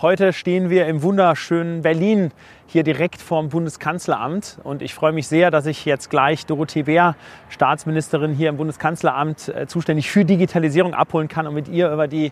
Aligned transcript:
Heute 0.00 0.32
stehen 0.32 0.70
wir 0.70 0.86
im 0.86 1.02
wunderschönen 1.02 1.82
Berlin, 1.82 2.30
hier 2.68 2.84
direkt 2.84 3.20
vorm 3.20 3.48
Bundeskanzleramt. 3.48 4.60
Und 4.62 4.80
ich 4.80 4.94
freue 4.94 5.10
mich 5.10 5.26
sehr, 5.26 5.50
dass 5.50 5.66
ich 5.66 5.84
jetzt 5.84 6.08
gleich 6.08 6.46
Dorothee 6.46 6.84
Bär, 6.84 7.16
Staatsministerin 7.48 8.32
hier 8.32 8.48
im 8.48 8.58
Bundeskanzleramt, 8.58 9.48
äh, 9.48 9.66
zuständig 9.66 10.08
für 10.08 10.24
Digitalisierung 10.24 10.94
abholen 10.94 11.26
kann 11.26 11.48
und 11.48 11.54
mit 11.54 11.66
ihr 11.66 11.90
über 11.90 12.06
die 12.06 12.30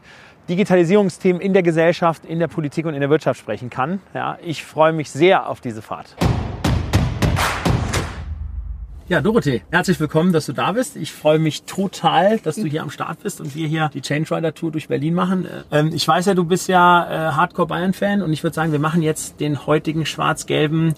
Digitalisierungsthemen 0.48 1.43
in 1.43 1.55
der 1.55 1.65
Gesellschaft, 1.65 2.24
in 2.24 2.38
der 2.38 2.47
Politik 2.47 2.87
und 2.87 2.95
in 2.95 3.01
der 3.01 3.10
Wirtschaft 3.10 3.41
sprechen 3.41 3.69
kann. 3.69 4.01
Ja, 4.15 4.38
ich 4.45 4.65
freue 4.65 4.93
mich 4.93 5.10
sehr 5.10 5.48
auf 5.48 5.60
diese 5.60 5.83
Fahrt. 5.83 6.15
Ja, 9.09 9.20
Dorothee, 9.20 9.62
herzlich 9.70 10.01
willkommen, 10.01 10.33
dass 10.33 10.46
du 10.46 10.52
da 10.52 10.73
bist. 10.73 10.96
Ich 10.96 11.12
freue 11.12 11.38
mich 11.38 11.62
total, 11.62 12.41
dass 12.41 12.56
du 12.56 12.65
hier 12.65 12.83
am 12.83 12.91
Start 12.91 13.23
bist 13.23 13.41
und 13.41 13.55
wir 13.55 13.69
hier 13.69 13.88
die 13.95 14.01
Change 14.01 14.34
Rider 14.34 14.52
Tour 14.52 14.73
durch 14.73 14.88
Berlin 14.88 15.15
machen. 15.15 15.46
Ähm, 15.70 15.92
ich 15.95 16.09
weiß 16.09 16.27
ja, 16.27 16.34
du 16.34 16.42
bist 16.42 16.66
ja 16.66 17.06
äh, 17.09 17.32
Hardcore 17.34 17.69
Bayern 17.69 17.92
Fan 17.92 18.20
und 18.20 18.32
ich 18.32 18.42
würde 18.42 18.55
sagen, 18.55 18.73
wir 18.73 18.80
machen 18.80 19.02
jetzt 19.02 19.38
den 19.38 19.65
heutigen 19.65 20.06
schwarz-gelben 20.06 20.95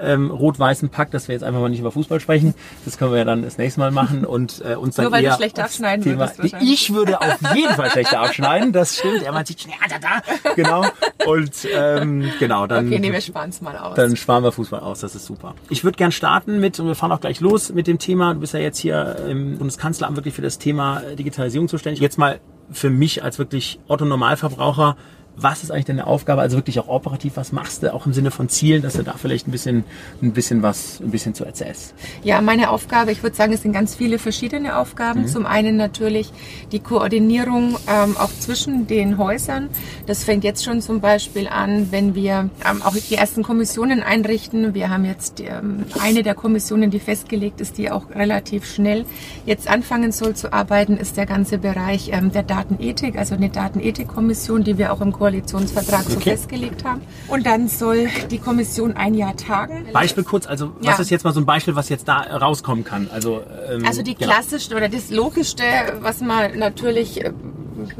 ähm, 0.00 0.30
rot-weißen 0.30 0.88
Pakt, 0.88 1.14
dass 1.14 1.28
wir 1.28 1.34
jetzt 1.34 1.42
einfach 1.42 1.60
mal 1.60 1.68
nicht 1.68 1.80
über 1.80 1.90
Fußball 1.90 2.20
sprechen. 2.20 2.54
Das 2.84 2.98
können 2.98 3.12
wir 3.12 3.18
ja 3.18 3.24
dann 3.24 3.42
das 3.42 3.58
nächste 3.58 3.80
Mal 3.80 3.90
machen 3.90 4.24
und 4.24 4.62
äh, 4.64 4.74
uns 4.74 4.96
dann 4.96 5.04
Nur 5.04 5.12
weil 5.12 5.24
eher 5.24 5.30
du 5.32 5.36
schlechter 5.36 5.64
abschneiden 5.64 6.04
Thema, 6.04 6.30
würdest 6.36 6.56
Ich 6.60 6.92
würde 6.92 7.20
auf 7.20 7.38
jeden 7.54 7.74
Fall 7.74 7.90
schlechter 7.90 8.20
abschneiden, 8.20 8.72
das 8.72 8.96
stimmt. 8.98 9.22
Er 9.22 9.32
meint 9.32 9.46
sich, 9.46 9.56
ja, 9.64 9.72
da, 9.88 9.98
da, 9.98 10.52
genau. 10.54 10.84
Und 11.26 11.52
ähm, 11.74 12.30
genau, 12.38 12.66
dann, 12.66 12.86
Okay, 12.86 12.98
nee, 12.98 13.12
wir 13.12 13.20
sparen 13.20 13.50
es 13.50 13.60
mal 13.60 13.76
aus. 13.76 13.94
dann 13.96 14.16
sparen 14.16 14.44
wir 14.44 14.52
Fußball 14.52 14.80
aus, 14.80 15.00
das 15.00 15.14
ist 15.14 15.26
super. 15.26 15.54
Ich 15.70 15.84
würde 15.84 15.96
gern 15.96 16.12
starten 16.12 16.60
mit, 16.60 16.78
und 16.80 16.86
wir 16.86 16.94
fahren 16.94 17.12
auch 17.12 17.20
gleich 17.20 17.40
los 17.40 17.72
mit 17.72 17.86
dem 17.86 17.98
Thema, 17.98 18.34
du 18.34 18.40
bist 18.40 18.54
ja 18.54 18.60
jetzt 18.60 18.78
hier 18.78 19.16
im 19.28 19.58
Bundeskanzleramt 19.58 20.16
wirklich 20.16 20.34
für 20.34 20.42
das 20.42 20.58
Thema 20.58 21.02
Digitalisierung 21.18 21.68
zuständig. 21.68 22.00
Jetzt 22.00 22.18
mal 22.18 22.40
für 22.70 22.90
mich 22.90 23.22
als 23.22 23.38
wirklich 23.38 23.78
Otto-Normalverbraucher, 23.88 24.96
was 25.36 25.62
ist 25.62 25.70
eigentlich 25.70 25.86
deine 25.86 26.06
Aufgabe, 26.06 26.40
also 26.40 26.56
wirklich 26.56 26.78
auch 26.78 26.88
operativ, 26.88 27.36
was 27.36 27.52
machst 27.52 27.82
du, 27.82 27.92
auch 27.92 28.06
im 28.06 28.12
Sinne 28.12 28.30
von 28.30 28.48
Zielen, 28.48 28.82
dass 28.82 28.94
du 28.94 29.02
da 29.02 29.14
vielleicht 29.16 29.48
ein 29.48 29.50
bisschen, 29.50 29.84
ein 30.22 30.32
bisschen 30.32 30.62
was, 30.62 31.00
ein 31.00 31.10
bisschen 31.10 31.34
zu 31.34 31.44
erzählst. 31.44 31.94
Ja, 32.22 32.40
meine 32.40 32.70
Aufgabe, 32.70 33.12
ich 33.12 33.22
würde 33.22 33.36
sagen, 33.36 33.52
es 33.52 33.62
sind 33.62 33.72
ganz 33.72 33.94
viele 33.94 34.18
verschiedene 34.18 34.78
Aufgaben. 34.78 35.26
Zum 35.26 35.46
einen 35.46 35.76
natürlich 35.76 36.32
die 36.72 36.80
Koordinierung 36.80 37.76
ähm, 37.88 38.16
auch 38.16 38.30
zwischen 38.38 38.86
den 38.86 39.18
Häusern. 39.18 39.68
Das 40.06 40.24
fängt 40.24 40.44
jetzt 40.44 40.64
schon 40.64 40.80
zum 40.80 41.00
Beispiel 41.00 41.48
an, 41.48 41.88
wenn 41.90 42.14
wir 42.14 42.50
ähm, 42.68 42.82
auch 42.82 42.94
die 42.94 43.14
ersten 43.14 43.42
Kommissionen 43.42 44.02
einrichten. 44.02 44.74
Wir 44.74 44.90
haben 44.90 45.04
jetzt 45.04 45.40
ähm, 45.40 45.84
eine 46.00 46.22
der 46.22 46.34
Kommissionen, 46.34 46.90
die 46.90 47.00
festgelegt 47.00 47.60
ist, 47.60 47.78
die 47.78 47.90
auch 47.90 48.10
relativ 48.10 48.66
schnell 48.66 49.04
jetzt 49.46 49.68
anfangen 49.68 50.12
soll 50.12 50.34
zu 50.34 50.52
arbeiten, 50.52 50.96
ist 50.96 51.16
der 51.16 51.26
ganze 51.26 51.58
Bereich 51.58 52.10
ähm, 52.12 52.30
der 52.32 52.42
Datenethik, 52.42 53.18
also 53.18 53.34
eine 53.34 53.48
Datenethikkommission, 53.48 54.64
die 54.64 54.78
wir 54.78 54.92
auch 54.92 55.00
im 55.00 55.12
Koalitionsvertrag 55.24 56.02
so 56.04 56.16
Okay. 56.18 56.30
festgelegt 56.32 56.84
haben. 56.84 57.00
Und 57.28 57.46
dann 57.46 57.68
soll 57.68 58.08
die 58.30 58.38
Kommission 58.38 58.92
ein 58.92 59.14
Jahr 59.14 59.34
tagen. 59.36 59.86
Beispiel 59.92 60.22
kurz, 60.22 60.46
also 60.46 60.72
was 60.80 60.98
Ja. 60.98 61.02
ist 61.02 61.10
jetzt 61.10 61.24
mal 61.24 61.32
so 61.32 61.40
ein 61.40 61.46
Beispiel, 61.46 61.74
was 61.76 61.88
jetzt 61.88 62.06
da 62.08 62.18
rauskommen 62.20 62.84
kann? 62.84 63.08
Also, 63.10 63.40
ähm, 63.70 63.86
Also 63.86 64.02
die 64.02 64.14
genau. 64.14 64.30
klassischste 64.32 64.76
oder 64.76 64.90
das 64.90 65.10
logischste, 65.10 65.62
was 66.00 66.20
man 66.20 66.58
natürlich, 66.58 67.24
äh, 67.24 67.32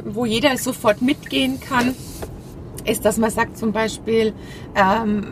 wo 0.04 0.26
jeder 0.26 0.54
sofort 0.58 1.00
mitgehen 1.00 1.60
kann, 1.60 1.94
ist, 2.84 3.06
dass 3.06 3.16
man 3.16 3.30
sagt 3.30 3.56
zum 3.56 3.72
Beispiel, 3.72 4.34
ähm, 4.74 5.28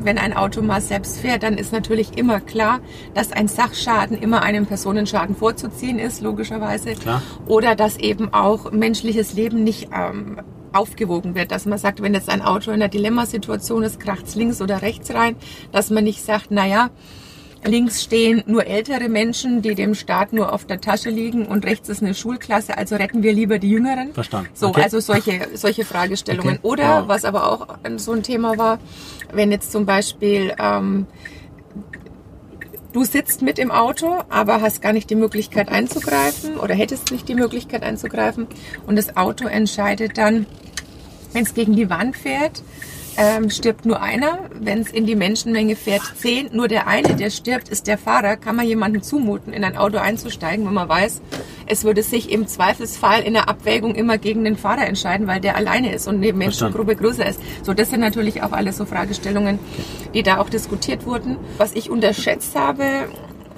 wenn 0.00 0.18
ein 0.18 0.32
Auto 0.32 0.60
mal 0.62 0.80
selbst 0.80 1.18
fährt, 1.18 1.44
dann 1.44 1.54
ist 1.54 1.72
natürlich 1.72 2.18
immer 2.18 2.40
klar, 2.40 2.80
dass 3.14 3.30
ein 3.32 3.46
Sachschaden 3.46 4.18
immer 4.18 4.42
einem 4.42 4.66
Personenschaden 4.66 5.36
vorzuziehen 5.36 6.00
ist, 6.00 6.20
logischerweise. 6.20 6.94
Klar. 6.94 7.22
Oder 7.46 7.76
dass 7.76 7.96
eben 7.96 8.32
auch 8.34 8.72
menschliches 8.72 9.34
Leben 9.34 9.62
nicht 9.64 9.88
ähm, 9.96 10.38
aufgewogen 10.72 11.34
wird. 11.34 11.50
Dass 11.50 11.66
man 11.66 11.78
sagt, 11.78 12.02
wenn 12.02 12.14
jetzt 12.14 12.28
ein 12.28 12.42
Auto 12.42 12.70
in 12.70 12.76
einer 12.76 12.88
Dilemmasituation 12.88 13.82
ist, 13.82 14.00
kracht's 14.00 14.34
links 14.34 14.60
oder 14.62 14.82
rechts 14.82 15.12
rein, 15.14 15.36
dass 15.72 15.90
man 15.90 16.04
nicht 16.04 16.24
sagt, 16.24 16.50
naja, 16.50 16.90
Links 17.64 18.04
stehen 18.04 18.44
nur 18.46 18.66
ältere 18.68 19.08
Menschen, 19.08 19.62
die 19.62 19.74
dem 19.74 19.96
Staat 19.96 20.32
nur 20.32 20.52
auf 20.52 20.64
der 20.64 20.80
Tasche 20.80 21.10
liegen 21.10 21.44
und 21.44 21.66
rechts 21.66 21.88
ist 21.88 22.02
eine 22.04 22.14
Schulklasse, 22.14 22.78
also 22.78 22.94
retten 22.94 23.24
wir 23.24 23.32
lieber 23.32 23.58
die 23.58 23.68
Jüngeren. 23.70 24.12
Verstanden. 24.14 24.48
So, 24.54 24.68
Okay. 24.68 24.82
also 24.82 25.00
solche, 25.00 25.40
solche 25.54 25.84
Fragestellungen. 25.84 26.58
Okay. 26.58 26.60
Oder, 26.62 27.02
Wow. 27.02 27.08
was 27.08 27.24
aber 27.24 27.50
auch 27.50 27.66
so 27.96 28.12
ein 28.12 28.22
Thema 28.22 28.58
war, 28.58 28.78
wenn 29.32 29.50
jetzt 29.50 29.72
zum 29.72 29.86
Beispiel 29.86 30.54
ähm, 30.56 31.06
du 32.92 33.04
sitzt 33.04 33.42
mit 33.42 33.58
im 33.58 33.70
Auto, 33.70 34.22
aber 34.28 34.60
hast 34.60 34.82
gar 34.82 34.92
nicht 34.92 35.10
die 35.10 35.14
Möglichkeit 35.14 35.70
einzugreifen 35.70 36.56
oder 36.56 36.74
hättest 36.74 37.12
nicht 37.12 37.28
die 37.28 37.34
Möglichkeit 37.34 37.82
einzugreifen. 37.82 38.46
Und 38.86 38.96
das 38.96 39.16
Auto 39.16 39.46
entscheidet 39.46 40.18
dann, 40.18 40.46
wenn 41.32 41.44
es 41.44 41.54
gegen 41.54 41.76
die 41.76 41.90
Wand 41.90 42.16
fährt, 42.16 42.62
ähm, 43.18 43.50
stirbt 43.50 43.84
nur 43.84 44.00
einer. 44.00 44.38
Wenn 44.54 44.80
es 44.80 44.90
in 44.90 45.04
die 45.04 45.16
Menschenmenge 45.16 45.74
fährt, 45.74 46.02
zehn. 46.16 46.48
Nur 46.52 46.68
der 46.68 46.86
eine, 46.86 47.16
der 47.16 47.30
stirbt, 47.30 47.68
ist 47.68 47.88
der 47.88 47.98
Fahrer. 47.98 48.36
Kann 48.36 48.54
man 48.54 48.66
jemandem 48.66 49.02
zumuten, 49.02 49.52
in 49.52 49.64
ein 49.64 49.76
Auto 49.76 49.98
einzusteigen, 49.98 50.64
wenn 50.64 50.74
man 50.74 50.88
weiß, 50.88 51.20
es 51.66 51.84
würde 51.84 52.02
sich 52.02 52.30
im 52.30 52.46
Zweifelsfall 52.46 53.22
in 53.22 53.34
der 53.34 53.48
Abwägung 53.48 53.94
immer 53.94 54.18
gegen 54.18 54.44
den 54.44 54.56
Fahrer 54.56 54.86
entscheiden, 54.86 55.26
weil 55.26 55.40
der 55.40 55.56
alleine 55.56 55.92
ist 55.92 56.06
und 56.06 56.16
eine 56.16 56.32
Menschengruppe 56.32 56.96
größer 56.96 57.26
ist. 57.26 57.40
So, 57.62 57.74
das 57.74 57.90
sind 57.90 58.00
natürlich 58.00 58.42
auch 58.42 58.52
alles 58.52 58.76
so 58.78 58.86
Fragestellungen, 58.86 59.58
die 60.14 60.22
da 60.22 60.38
auch 60.38 60.48
diskutiert 60.48 61.04
wurden. 61.04 61.36
Was 61.58 61.72
ich 61.74 61.90
unterschätzt 61.90 62.56
habe, 62.56 63.08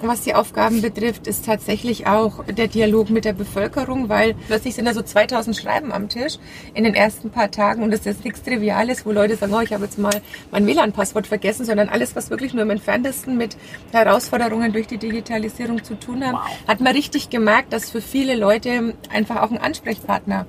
was 0.08 0.22
die 0.22 0.34
Aufgaben 0.34 0.82
betrifft, 0.82 1.26
ist 1.26 1.46
tatsächlich 1.46 2.06
auch 2.06 2.44
der 2.44 2.68
Dialog 2.68 3.10
mit 3.10 3.24
der 3.24 3.32
Bevölkerung, 3.32 4.08
weil 4.08 4.34
plötzlich 4.46 4.74
sind 4.74 4.84
da 4.84 4.94
so 4.94 5.02
2000 5.02 5.56
Schreiben 5.56 5.92
am 5.92 6.08
Tisch 6.08 6.38
in 6.74 6.84
den 6.84 6.94
ersten 6.94 7.30
paar 7.30 7.50
Tagen 7.50 7.82
und 7.82 7.90
das 7.90 8.06
ist 8.06 8.24
nichts 8.24 8.42
Triviales, 8.42 9.06
wo 9.06 9.12
Leute 9.12 9.36
sagen, 9.36 9.54
oh, 9.54 9.60
ich 9.60 9.72
habe 9.72 9.84
jetzt 9.84 9.98
mal 9.98 10.22
mein 10.50 10.66
WLAN-Passwort 10.66 11.26
vergessen, 11.26 11.64
sondern 11.64 11.88
alles, 11.88 12.16
was 12.16 12.30
wirklich 12.30 12.54
nur 12.54 12.62
im 12.62 12.70
entferntesten 12.70 13.36
mit 13.36 13.56
Herausforderungen 13.92 14.72
durch 14.72 14.86
die 14.86 14.98
Digitalisierung 14.98 15.84
zu 15.84 15.94
tun 15.94 16.24
haben, 16.24 16.38
hat 16.66 16.80
man 16.80 16.94
richtig 16.94 17.30
gemerkt, 17.30 17.72
dass 17.72 17.90
für 17.90 18.00
viele 18.00 18.36
Leute 18.36 18.94
einfach 19.12 19.42
auch 19.42 19.50
ein 19.50 19.58
Ansprechpartner 19.58 20.46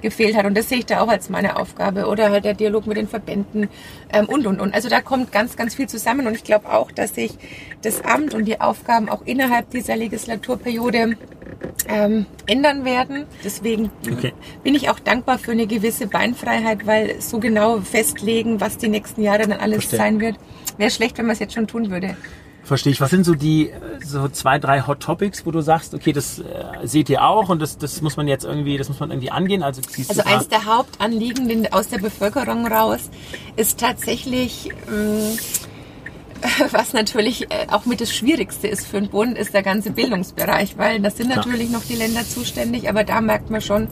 gefehlt 0.00 0.36
hat. 0.36 0.46
Und 0.46 0.56
das 0.56 0.68
sehe 0.68 0.78
ich 0.78 0.86
da 0.86 1.00
auch 1.00 1.08
als 1.08 1.28
meine 1.28 1.56
Aufgabe 1.56 2.06
oder 2.06 2.30
halt 2.30 2.44
der 2.44 2.54
Dialog 2.54 2.86
mit 2.86 2.96
den 2.96 3.08
Verbänden 3.08 3.68
ähm, 4.12 4.26
und 4.26 4.46
und 4.46 4.60
und. 4.60 4.74
Also 4.74 4.88
da 4.88 5.00
kommt 5.00 5.32
ganz, 5.32 5.56
ganz 5.56 5.74
viel 5.74 5.88
zusammen 5.88 6.26
und 6.26 6.34
ich 6.34 6.44
glaube 6.44 6.70
auch, 6.70 6.90
dass 6.90 7.14
sich 7.14 7.32
das 7.82 8.04
Amt 8.04 8.34
und 8.34 8.44
die 8.44 8.60
Aufgaben 8.90 9.08
auch 9.08 9.22
innerhalb 9.24 9.70
dieser 9.70 9.96
Legislaturperiode 9.96 11.16
ähm, 11.88 12.26
ändern 12.46 12.84
werden. 12.84 13.24
Deswegen 13.44 13.90
Okay. 14.10 14.32
bin 14.64 14.74
ich 14.74 14.90
auch 14.90 14.98
dankbar 14.98 15.38
für 15.38 15.52
eine 15.52 15.66
gewisse 15.66 16.06
Beinfreiheit, 16.08 16.86
weil 16.86 17.20
so 17.20 17.38
genau 17.38 17.80
festlegen, 17.80 18.60
was 18.60 18.78
die 18.78 18.88
nächsten 18.88 19.22
Jahre 19.22 19.42
dann 19.46 19.52
alles 19.52 19.84
Verstehe. 19.84 19.98
sein 19.98 20.20
wird, 20.20 20.36
wäre 20.76 20.90
schlecht, 20.90 21.18
wenn 21.18 21.26
man 21.26 21.34
es 21.34 21.38
jetzt 21.38 21.54
schon 21.54 21.66
tun 21.68 21.90
würde. 21.90 22.16
Verstehe 22.64 22.92
ich. 22.92 23.00
Was 23.00 23.10
sind 23.10 23.24
so 23.24 23.34
die 23.34 23.70
so 24.04 24.28
zwei, 24.28 24.58
drei 24.58 24.82
Hot 24.82 25.00
Topics, 25.00 25.46
wo 25.46 25.50
du 25.50 25.60
sagst, 25.60 25.94
okay, 25.94 26.12
das 26.12 26.40
äh, 26.40 26.42
seht 26.84 27.08
ihr 27.08 27.24
auch 27.24 27.48
und 27.48 27.60
das, 27.62 27.78
das 27.78 28.02
muss 28.02 28.16
man 28.16 28.28
jetzt 28.28 28.44
irgendwie, 28.44 28.76
das 28.76 28.88
muss 28.88 28.98
man 29.00 29.10
irgendwie 29.10 29.30
angehen? 29.30 29.62
Also, 29.62 29.80
Also 30.08 30.22
eins 30.22 30.48
der 30.48 30.64
Hauptanliegen 30.66 31.72
aus 31.72 31.88
der 31.88 31.98
Bevölkerung 31.98 32.66
raus 32.66 33.08
ist 33.56 33.78
tatsächlich, 33.80 34.70
ähm, 34.88 35.38
was 36.72 36.92
natürlich 36.92 37.50
äh, 37.50 37.66
auch 37.70 37.86
mit 37.86 38.00
das 38.00 38.14
Schwierigste 38.14 38.68
ist 38.68 38.86
für 38.86 39.00
den 39.00 39.10
Bund, 39.10 39.36
ist 39.36 39.54
der 39.54 39.62
ganze 39.62 39.90
Bildungsbereich, 39.90 40.78
weil 40.78 41.00
das 41.00 41.16
sind 41.16 41.28
natürlich 41.34 41.70
noch 41.70 41.84
die 41.84 41.96
Länder 41.96 42.22
zuständig, 42.26 42.88
aber 42.88 43.04
da 43.04 43.20
merkt 43.20 43.50
man 43.50 43.60
schon 43.60 43.88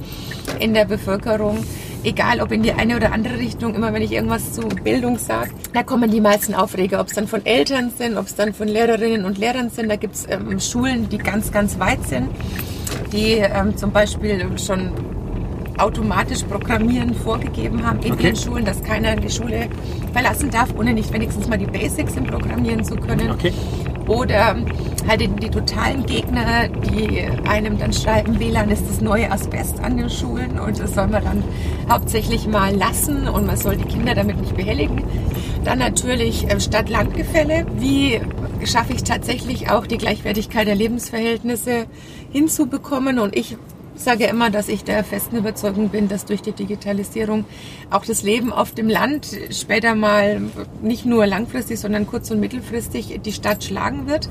in 0.59 0.75
der 0.75 0.85
Bevölkerung, 0.85 1.65
egal 2.05 2.41
ob 2.41 2.53
in 2.53 2.63
die 2.63 2.73
eine 2.73 2.97
oder 2.97 3.13
andere 3.13 3.39
Richtung, 3.39 3.75
immer 3.75 3.93
wenn 3.93 4.03
ich 4.03 4.13
irgendwas 4.13 4.53
zu 4.53 4.63
Bildung 4.63 5.19
sage, 5.19 5.51
da 5.73 5.83
kommen 5.83 6.11
die 6.11 6.21
meisten 6.21 6.55
Aufreger, 6.55 7.01
ob 7.01 7.09
es 7.09 7.15
dann 7.15 7.29
von 7.29 7.45
Eltern 7.45 7.91
sind, 7.97 8.17
ob 8.17 8.27
es 8.27 8.35
dann 8.35 8.55
von 8.55 8.69
Lehrerinnen 8.69 9.25
und 9.25 9.39
Lehrern 9.39 9.71
sind. 9.71 9.89
Da 9.89 9.97
gibt 9.97 10.15
es 10.15 10.27
ähm, 10.29 10.59
Schulen, 10.61 11.09
die 11.09 11.19
ganz, 11.19 11.53
ganz 11.53 11.79
weit 11.79 12.07
sind, 12.07 12.29
die 13.13 13.35
ähm, 13.35 13.77
zum 13.77 13.93
Beispiel 13.93 14.59
schon 14.59 14.93
automatisch 15.79 16.43
Programmieren 16.45 17.15
vorgegeben 17.15 17.87
haben 17.87 18.01
in 18.01 18.13
Okay. 18.13 18.23
den 18.25 18.37
Schulen, 18.37 18.65
dass 18.65 18.83
keiner 18.83 19.17
die 19.17 19.31
Schule 19.31 19.69
verlassen 20.13 20.51
darf, 20.51 20.75
ohne 20.77 20.93
nicht 20.93 21.13
wenigstens 21.13 21.49
mal 21.49 21.59
die 21.59 21.67
Basics 21.67 22.17
im 22.17 22.25
Programmieren 22.25 22.85
zu 22.85 22.97
können. 22.97 23.31
Okay. 23.31 23.53
Oder 24.07 24.57
halt 25.07 25.21
die, 25.21 25.29
die 25.29 25.51
totalen 25.51 26.07
Gegner, 26.07 26.69
die 26.69 27.25
einem 27.47 27.79
dann 27.79 27.93
schreiben, 27.93 28.41
WLAN 28.41 28.71
ist 28.71 28.89
das 28.89 29.01
neue 29.03 29.31
Asbest 29.31 29.81
an 29.81 29.99
den 29.99 30.09
Schulen 30.09 30.59
und 30.59 30.81
das 30.81 30.95
soll 30.95 31.09
man 31.09 31.23
dann 31.23 31.45
hauptsächlich 31.91 32.47
mal 32.47 32.75
lassen 32.75 33.29
und 33.29 33.47
man 33.47 33.57
soll 33.59 33.77
die 33.77 33.85
Kinder 33.85 34.15
damit 34.15 34.41
nicht 34.41 34.57
behelligen. 34.57 35.05
Dann 35.65 35.79
natürlich 35.79 36.51
äh, 36.51 36.59
Stadt-Land-Gefälle. 36.59 37.67
Wie 37.77 38.21
schaffe 38.65 38.93
ich 38.93 39.05
tatsächlich 39.05 39.71
auch 39.71 39.87
die 39.87 39.99
Gleichwertigkeit 39.99 40.67
der 40.67 40.75
Lebensverhältnisse 40.75 41.87
hinzubekommen. 42.33 43.19
Und 43.19 43.37
ich 43.37 43.57
sage 44.01 44.25
immer, 44.25 44.51
dass 44.51 44.69
ich 44.69 44.85
der 44.85 45.05
festen 45.05 45.37
Überzeugung 45.37 45.89
bin, 45.89 46.09
dass 46.09 46.25
durch 46.25 46.43
die 46.43 46.53
Digitalisierung 46.53 47.45
auch 47.91 48.05
das 48.05 48.23
Leben 48.23 48.53
auf 48.53 48.73
dem 48.73 48.89
Land 48.89 49.29
später 49.51 49.95
mal 49.95 50.43
nicht 50.83 51.05
nur 51.05 51.27
langfristig, 51.27 51.81
sondern 51.81 52.07
kurz- 52.07 52.31
und 52.31 52.41
mittelfristig 52.41 53.21
die 53.25 53.33
Stadt 53.33 53.65
schlagen 53.65 54.07
wird. 54.07 54.29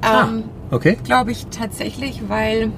Ah, 0.00 0.28
ähm, 0.28 0.44
okay. 0.70 0.96
Glaube 1.04 1.32
ich 1.32 1.46
tatsächlich, 1.46 2.22
weil 2.28 2.72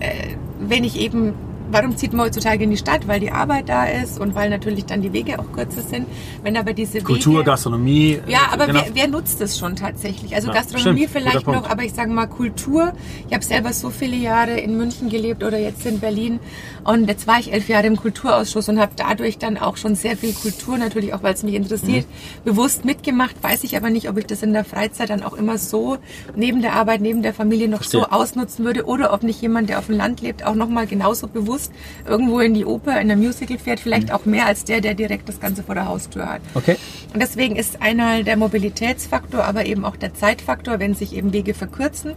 äh, 0.00 0.34
wenn 0.60 0.84
ich 0.84 0.98
eben 0.98 1.34
warum 1.70 1.96
zieht 1.96 2.12
man 2.12 2.26
heutzutage 2.26 2.64
in 2.64 2.70
die 2.70 2.76
Stadt? 2.76 3.06
Weil 3.08 3.20
die 3.20 3.30
Arbeit 3.30 3.68
da 3.68 3.84
ist 3.84 4.20
und 4.20 4.34
weil 4.34 4.50
natürlich 4.50 4.86
dann 4.86 5.02
die 5.02 5.12
Wege 5.12 5.38
auch 5.38 5.52
kürzer 5.52 5.82
sind. 5.82 6.06
Wenn 6.42 6.56
aber 6.56 6.72
diese 6.72 7.00
Kultur, 7.00 7.40
Wege, 7.40 7.44
Gastronomie. 7.44 8.20
Ja, 8.26 8.48
aber 8.52 8.66
genau. 8.66 8.80
wer, 8.84 8.94
wer, 8.94 9.08
nutzt 9.08 9.40
das 9.40 9.58
schon 9.58 9.76
tatsächlich? 9.76 10.34
Also 10.34 10.48
ja, 10.48 10.54
Gastronomie 10.54 11.08
stimmt, 11.08 11.24
vielleicht 11.24 11.46
noch, 11.46 11.68
aber 11.68 11.84
ich 11.84 11.94
sage 11.94 12.10
mal 12.10 12.26
Kultur. 12.26 12.92
Ich 13.28 13.34
habe 13.34 13.44
selber 13.44 13.72
so 13.72 13.90
viele 13.90 14.16
Jahre 14.16 14.58
in 14.58 14.76
München 14.76 15.08
gelebt 15.08 15.42
oder 15.42 15.58
jetzt 15.58 15.84
in 15.86 16.00
Berlin 16.00 16.40
und 16.84 17.08
jetzt 17.08 17.26
war 17.26 17.38
ich 17.38 17.52
elf 17.52 17.68
Jahre 17.68 17.86
im 17.86 17.96
Kulturausschuss 17.96 18.68
und 18.68 18.80
habe 18.80 18.92
dadurch 18.96 19.38
dann 19.38 19.58
auch 19.58 19.76
schon 19.76 19.94
sehr 19.94 20.16
viel 20.16 20.32
Kultur, 20.32 20.78
natürlich 20.78 21.12
auch 21.12 21.22
weil 21.22 21.34
es 21.34 21.42
mich 21.42 21.54
interessiert, 21.54 22.06
mhm. 22.06 22.44
bewusst 22.44 22.84
mitgemacht. 22.84 23.36
Weiß 23.42 23.64
ich 23.64 23.76
aber 23.76 23.90
nicht, 23.90 24.08
ob 24.08 24.16
ich 24.18 24.26
das 24.26 24.42
in 24.42 24.52
der 24.52 24.64
Freizeit 24.64 25.10
dann 25.10 25.22
auch 25.22 25.34
immer 25.34 25.58
so 25.58 25.98
neben 26.34 26.62
der 26.62 26.74
Arbeit, 26.74 27.00
neben 27.00 27.22
der 27.22 27.34
Familie 27.34 27.68
noch 27.68 27.78
Verstehe. 27.78 28.00
so 28.00 28.06
ausnutzen 28.08 28.64
würde 28.64 28.84
oder 28.86 29.12
ob 29.12 29.22
nicht 29.22 29.42
jemand, 29.42 29.68
der 29.68 29.78
auf 29.78 29.86
dem 29.86 29.96
Land 29.96 30.20
lebt, 30.20 30.44
auch 30.44 30.54
nochmal 30.54 30.86
genauso 30.86 31.28
bewusst 31.28 31.57
bewusst 31.58 31.72
irgendwo 32.06 32.40
in 32.40 32.54
die 32.54 32.64
Oper, 32.64 33.00
in 33.00 33.08
der 33.08 33.16
Musical 33.16 33.58
fährt, 33.58 33.80
vielleicht 33.80 34.08
mhm. 34.08 34.14
auch 34.14 34.24
mehr 34.24 34.46
als 34.46 34.64
der, 34.64 34.80
der 34.80 34.94
direkt 34.94 35.28
das 35.28 35.40
Ganze 35.40 35.62
vor 35.62 35.74
der 35.74 35.86
Haustür 35.86 36.28
hat. 36.28 36.40
Okay. 36.54 36.76
Und 37.12 37.20
deswegen 37.20 37.56
ist 37.56 37.82
einer 37.82 38.22
der 38.22 38.36
Mobilitätsfaktor, 38.36 39.44
aber 39.44 39.66
eben 39.66 39.84
auch 39.84 39.96
der 39.96 40.14
Zeitfaktor, 40.14 40.78
wenn 40.78 40.94
sich 40.94 41.14
eben 41.14 41.32
Wege 41.32 41.54
verkürzen, 41.54 42.14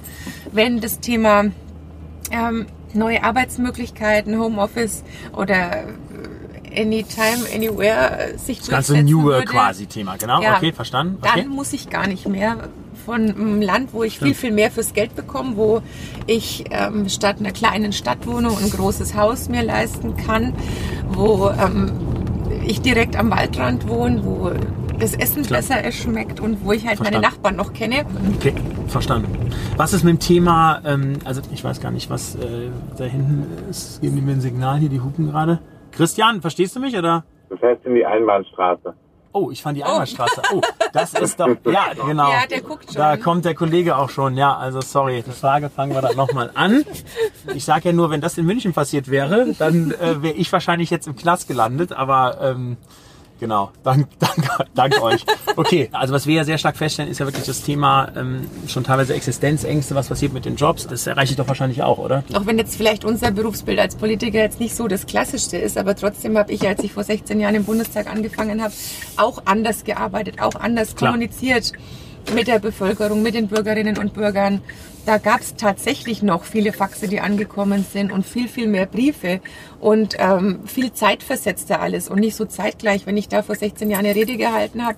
wenn 0.52 0.82
das 0.82 1.00
Thema 1.00 1.46
ähm, 2.32 2.68
neue 2.94 3.24
Arbeitsmöglichkeiten, 3.24 4.38
Homeoffice 4.40 5.04
oder 5.34 5.84
äh, 5.84 6.82
Anytime, 6.82 7.46
Anywhere 7.54 8.38
sich 8.38 8.60
das 8.60 8.70
ganze 8.70 9.04
New 9.04 9.24
Work 9.24 9.48
quasi 9.48 9.88
Thema, 9.88 10.16
genau. 10.18 10.42
Ja, 10.42 10.56
okay, 10.56 10.72
verstanden. 10.72 11.18
Okay. 11.22 11.42
Dann 11.42 11.50
muss 11.50 11.74
ich 11.74 11.90
gar 11.90 12.08
nicht 12.08 12.28
mehr 12.30 12.70
von 13.06 13.22
einem 13.22 13.62
Land, 13.62 13.94
wo 13.94 14.04
ich 14.04 14.16
Stimmt. 14.16 14.36
viel, 14.36 14.36
viel 14.36 14.52
mehr 14.52 14.72
fürs 14.72 14.94
Geld 14.94 15.16
bekomme, 15.16 15.58
wo 15.58 15.82
ich 16.28 16.66
ähm, 16.72 17.10
statt 17.10 17.38
einer 17.40 17.52
kleinen 17.52 17.94
Stadtwohnung 17.94 18.58
ein 18.58 18.70
großes 18.70 19.16
Haus 19.16 19.50
mir 19.50 19.64
leisten 19.64 20.16
kann, 20.18 20.54
wo 21.10 21.50
ähm, 21.50 21.92
ich 22.66 22.82
direkt 22.82 23.16
am 23.18 23.32
Waldrand 23.32 23.88
wohne, 23.88 24.24
wo 24.24 24.52
das 25.00 25.16
Essen 25.16 25.44
Klar. 25.44 25.60
besser 25.60 25.92
schmeckt 25.92 26.40
und 26.40 26.64
wo 26.64 26.72
ich 26.74 26.86
halt 26.86 26.98
Verstanden. 26.98 27.22
meine 27.22 27.34
Nachbarn 27.34 27.56
noch 27.56 27.74
kenne. 27.74 28.06
Okay, 28.38 28.54
verstanden. 28.88 29.50
Was 29.76 29.94
ist 29.94 30.04
mit 30.04 30.14
dem 30.14 30.20
Thema, 30.20 30.82
ähm, 30.86 31.18
also 31.26 31.42
ich 31.52 31.64
weiß 31.64 31.82
gar 31.82 31.92
nicht, 31.92 32.10
was 32.10 32.36
äh, 32.36 32.70
da 32.98 33.06
hinten 33.06 33.48
ist, 33.70 34.02
geben 34.02 34.16
die 34.16 34.22
mir 34.22 34.34
ein 34.34 34.42
Signal 34.42 34.78
hier, 34.78 34.90
die 34.90 35.02
hupen 35.02 35.28
gerade. 35.32 35.60
Christian, 35.92 36.42
verstehst 36.42 36.76
du 36.76 36.80
mich 36.80 36.96
oder? 36.96 37.24
Du 37.50 37.58
fährst 37.58 37.84
in 37.86 37.96
die 37.96 38.06
Einbahnstraße. 38.06 38.94
Oh, 39.34 39.50
ich 39.52 39.62
fand 39.62 39.78
die 39.78 39.84
Einbahnstraße. 39.84 40.42
Oh, 40.54 40.62
das 40.94 41.14
ist 41.14 41.40
doch, 41.40 41.48
ja, 41.66 41.94
genau. 41.94 42.32
Ja, 42.32 42.46
der 42.50 42.62
guckt 42.62 42.86
schon. 42.86 42.96
Da 42.96 43.18
kommt 43.18 43.46
der 43.46 43.56
Kollege 43.56 43.98
auch 43.98 44.10
schon. 44.10 44.36
Ja, 44.36 44.58
also 44.58 44.82
sorry, 44.82 45.24
die 45.26 45.32
Frage 45.32 45.70
fangen 45.70 45.94
wir 45.94 46.02
dann 46.02 46.18
nochmal 46.18 46.52
an. 46.54 46.84
Ich 47.54 47.64
sage 47.66 47.90
ja 47.90 47.94
nur, 47.94 48.10
wenn 48.10 48.22
das 48.22 48.38
in 48.38 48.46
München 48.46 48.74
passiert 48.74 49.10
wäre, 49.10 49.54
dann 49.58 49.92
äh, 49.92 50.22
wäre 50.22 50.36
ich 50.36 50.52
wahrscheinlich 50.52 50.90
jetzt 50.90 51.08
im 51.08 51.16
Knast 51.16 51.48
gelandet. 51.48 51.94
Aber 51.94 52.40
ähm, 52.42 52.78
Genau, 53.42 53.72
dank, 53.84 54.08
dank, 54.20 54.48
dank 54.76 55.02
euch. 55.02 55.26
Okay, 55.56 55.90
also 55.94 56.14
was 56.14 56.28
wir 56.28 56.36
ja 56.36 56.44
sehr 56.44 56.60
stark 56.60 56.78
feststellen, 56.78 57.10
ist 57.10 57.20
ja 57.20 57.26
wirklich 57.26 57.48
das 57.48 57.64
Thema 57.64 58.12
ähm, 58.16 58.48
schon 58.68 58.84
teilweise 58.84 59.16
Existenzängste, 59.16 59.96
was 59.96 60.10
passiert 60.10 60.32
mit 60.32 60.46
den 60.46 60.58
Jobs. 60.58 60.86
Das 60.86 61.08
erreiche 61.08 61.32
ich 61.32 61.38
doch 61.38 61.48
wahrscheinlich 61.48 61.82
auch, 61.82 61.98
oder? 61.98 62.24
Auch 62.36 62.46
wenn 62.46 62.60
jetzt 62.60 62.76
vielleicht 62.76 63.04
unser 63.04 63.32
Berufsbild 63.32 63.80
als 63.80 63.96
Politiker 63.96 64.38
jetzt 64.38 64.60
nicht 64.60 64.76
so 64.76 64.88
das 64.88 65.08
Klassischste 65.08 65.58
ist, 65.58 65.80
aber 65.80 65.96
trotzdem 65.96 66.38
habe 66.38 66.52
ich, 66.52 66.68
als 66.68 66.84
ich 66.84 66.94
vor 66.94 67.04
16 67.04 67.40
Jahren 67.40 67.56
im 67.56 67.64
Bundestag 67.64 68.06
angefangen 68.06 68.62
habe, 68.62 68.76
auch 69.18 69.42
anders 69.46 69.86
gearbeitet, 69.86 70.40
auch 70.40 70.54
anders 70.54 70.96
Klar. 70.96 71.14
kommuniziert 71.14 71.72
mit 72.34 72.48
der 72.48 72.60
Bevölkerung, 72.60 73.22
mit 73.22 73.36
den 73.36 73.48
Bürgerinnen 73.48 73.98
und 73.98 74.14
Bürgern. 74.14 74.62
Da 75.06 75.18
gab 75.18 75.42
es 75.42 75.56
tatsächlich 75.56 76.22
noch 76.22 76.44
viele 76.44 76.74
Faxe, 76.74 77.08
die 77.08 77.20
angekommen 77.20 77.86
sind 77.90 78.12
und 78.12 78.26
viel, 78.26 78.48
viel 78.48 78.68
mehr 78.68 78.86
Briefe 78.86 79.42
und 79.80 80.16
ähm, 80.20 80.60
viel 80.68 80.94
zeitversetzter 80.94 81.82
alles 81.82 82.08
und 82.08 82.20
nicht 82.20 82.36
so 82.36 82.46
zeitgleich. 82.46 83.08
Wenn 83.08 83.18
ich 83.18 83.28
da 83.28 83.42
vor 83.42 83.56
16 83.56 83.90
Jahren 83.90 84.06
eine 84.06 84.16
Rede 84.16 84.38
gehalten 84.38 84.86
habe, 84.86 84.98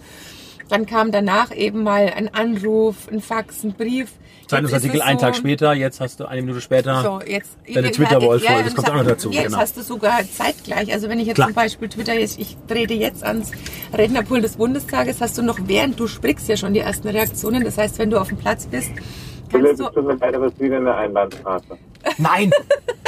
dann 0.70 0.86
kam 0.86 1.12
danach 1.12 1.56
eben 1.56 1.84
mal 1.84 2.12
ein 2.16 2.34
Anruf, 2.34 3.08
ein 3.12 3.22
Fax, 3.22 3.64
ein 3.64 3.74
Brief. 3.74 4.10
Zeitungsartikel 4.48 4.98
so, 4.98 5.04
einen 5.04 5.20
Tag 5.20 5.36
später, 5.36 5.74
jetzt 5.74 6.00
hast 6.00 6.20
du 6.20 6.26
eine 6.26 6.42
Minute 6.42 6.62
später 6.62 7.02
so, 7.02 7.20
jetzt, 7.26 7.58
deine 7.74 7.92
Twitter-Wall 7.92 8.40
ja, 8.40 8.62
das 8.62 8.76
kommt 8.76 8.90
auch 8.90 8.96
noch 8.96 9.06
dazu. 9.06 9.32
Jetzt 9.32 9.46
genau. 9.46 9.58
hast 9.58 9.78
du 9.78 9.82
sogar 9.82 10.20
zeitgleich. 10.30 10.92
Also 10.92 11.10
wenn 11.10 11.20
ich 11.20 11.28
jetzt 11.28 11.36
Klar. 11.36 11.48
zum 11.48 11.56
Beispiel 11.56 11.90
Twitter, 11.90 12.14
jetzt, 12.14 12.40
ich 12.40 12.58
trete 12.68 12.94
jetzt 12.94 13.24
ans 13.24 13.52
Rednerpult 13.94 14.44
des 14.44 14.58
Bundestages, 14.58 15.22
hast 15.22 15.38
du 15.38 15.44
noch 15.44 15.60
während 15.66 16.00
du 16.00 16.08
sprichst 16.08 16.48
ja 16.50 16.58
schon 16.58 16.74
die 16.74 16.82
ersten 16.82 17.08
Reaktionen. 17.08 17.64
Das 17.64 17.78
heißt, 17.78 18.00
wenn 18.00 18.10
du 18.10 18.20
auf 18.20 18.30
dem 18.30 18.38
Platz 18.38 18.66
bist, 18.68 18.92
kannst 19.52 19.80
du... 19.80 19.90
du 19.90 20.20
weiteres 20.20 20.54
wieder 20.60 20.78
in 20.78 20.86
der 20.86 20.98
Einbahnstraße. 20.98 21.78
Nein! 22.18 22.52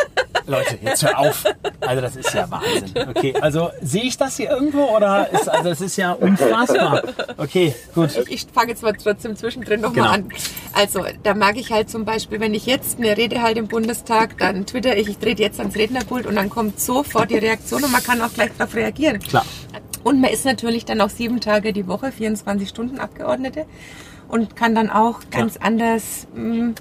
Leute, 0.47 0.77
jetzt 0.81 1.03
hör 1.03 1.17
auf. 1.19 1.43
Also 1.81 2.01
das 2.01 2.15
ist 2.15 2.33
ja 2.33 2.49
Wahnsinn. 2.49 3.09
Okay, 3.09 3.33
also 3.39 3.71
sehe 3.81 4.03
ich 4.03 4.17
das 4.17 4.37
hier 4.37 4.51
irgendwo 4.51 4.83
oder 4.95 5.29
ist 5.31 5.49
also 5.49 5.69
das 5.69 5.81
ist 5.81 5.97
ja 5.97 6.11
unfassbar. 6.11 7.01
Okay, 7.37 7.73
gut. 7.93 8.15
Ich, 8.27 8.31
ich 8.31 8.47
fange 8.53 8.69
jetzt 8.69 8.83
mal 8.83 8.93
trotzdem 8.93 9.35
zwischendrin 9.35 9.81
nochmal 9.81 10.19
genau. 10.19 10.27
an. 10.27 10.29
Also 10.73 11.05
da 11.23 11.33
mag 11.33 11.57
ich 11.57 11.71
halt 11.71 11.89
zum 11.89 12.05
Beispiel, 12.05 12.39
wenn 12.39 12.53
ich 12.53 12.65
jetzt 12.65 12.99
eine 12.99 13.17
Rede 13.17 13.41
halte 13.41 13.59
im 13.59 13.67
Bundestag, 13.67 14.37
dann 14.37 14.65
twitter 14.65 14.95
ich, 14.97 15.07
ich 15.07 15.17
trete 15.17 15.41
jetzt 15.41 15.59
ans 15.59 15.75
Rednerpult 15.75 16.27
und 16.27 16.35
dann 16.35 16.49
kommt 16.49 16.79
sofort 16.79 17.31
die 17.31 17.37
Reaktion 17.37 17.83
und 17.83 17.91
man 17.91 18.03
kann 18.03 18.21
auch 18.21 18.33
gleich 18.33 18.51
darauf 18.57 18.75
reagieren. 18.75 19.19
Klar. 19.19 19.45
Und 20.03 20.21
man 20.21 20.29
ist 20.29 20.45
natürlich 20.45 20.85
dann 20.85 21.01
auch 21.01 21.09
sieben 21.09 21.41
Tage 21.41 21.73
die 21.73 21.87
Woche, 21.87 22.11
24 22.11 22.69
Stunden 22.69 22.99
Abgeordnete 22.99 23.65
und 24.27 24.55
kann 24.55 24.75
dann 24.75 24.89
auch 24.89 25.21
ganz 25.31 25.55
Klar. 25.55 25.67
anders 25.67 26.27
hm, 26.33 26.75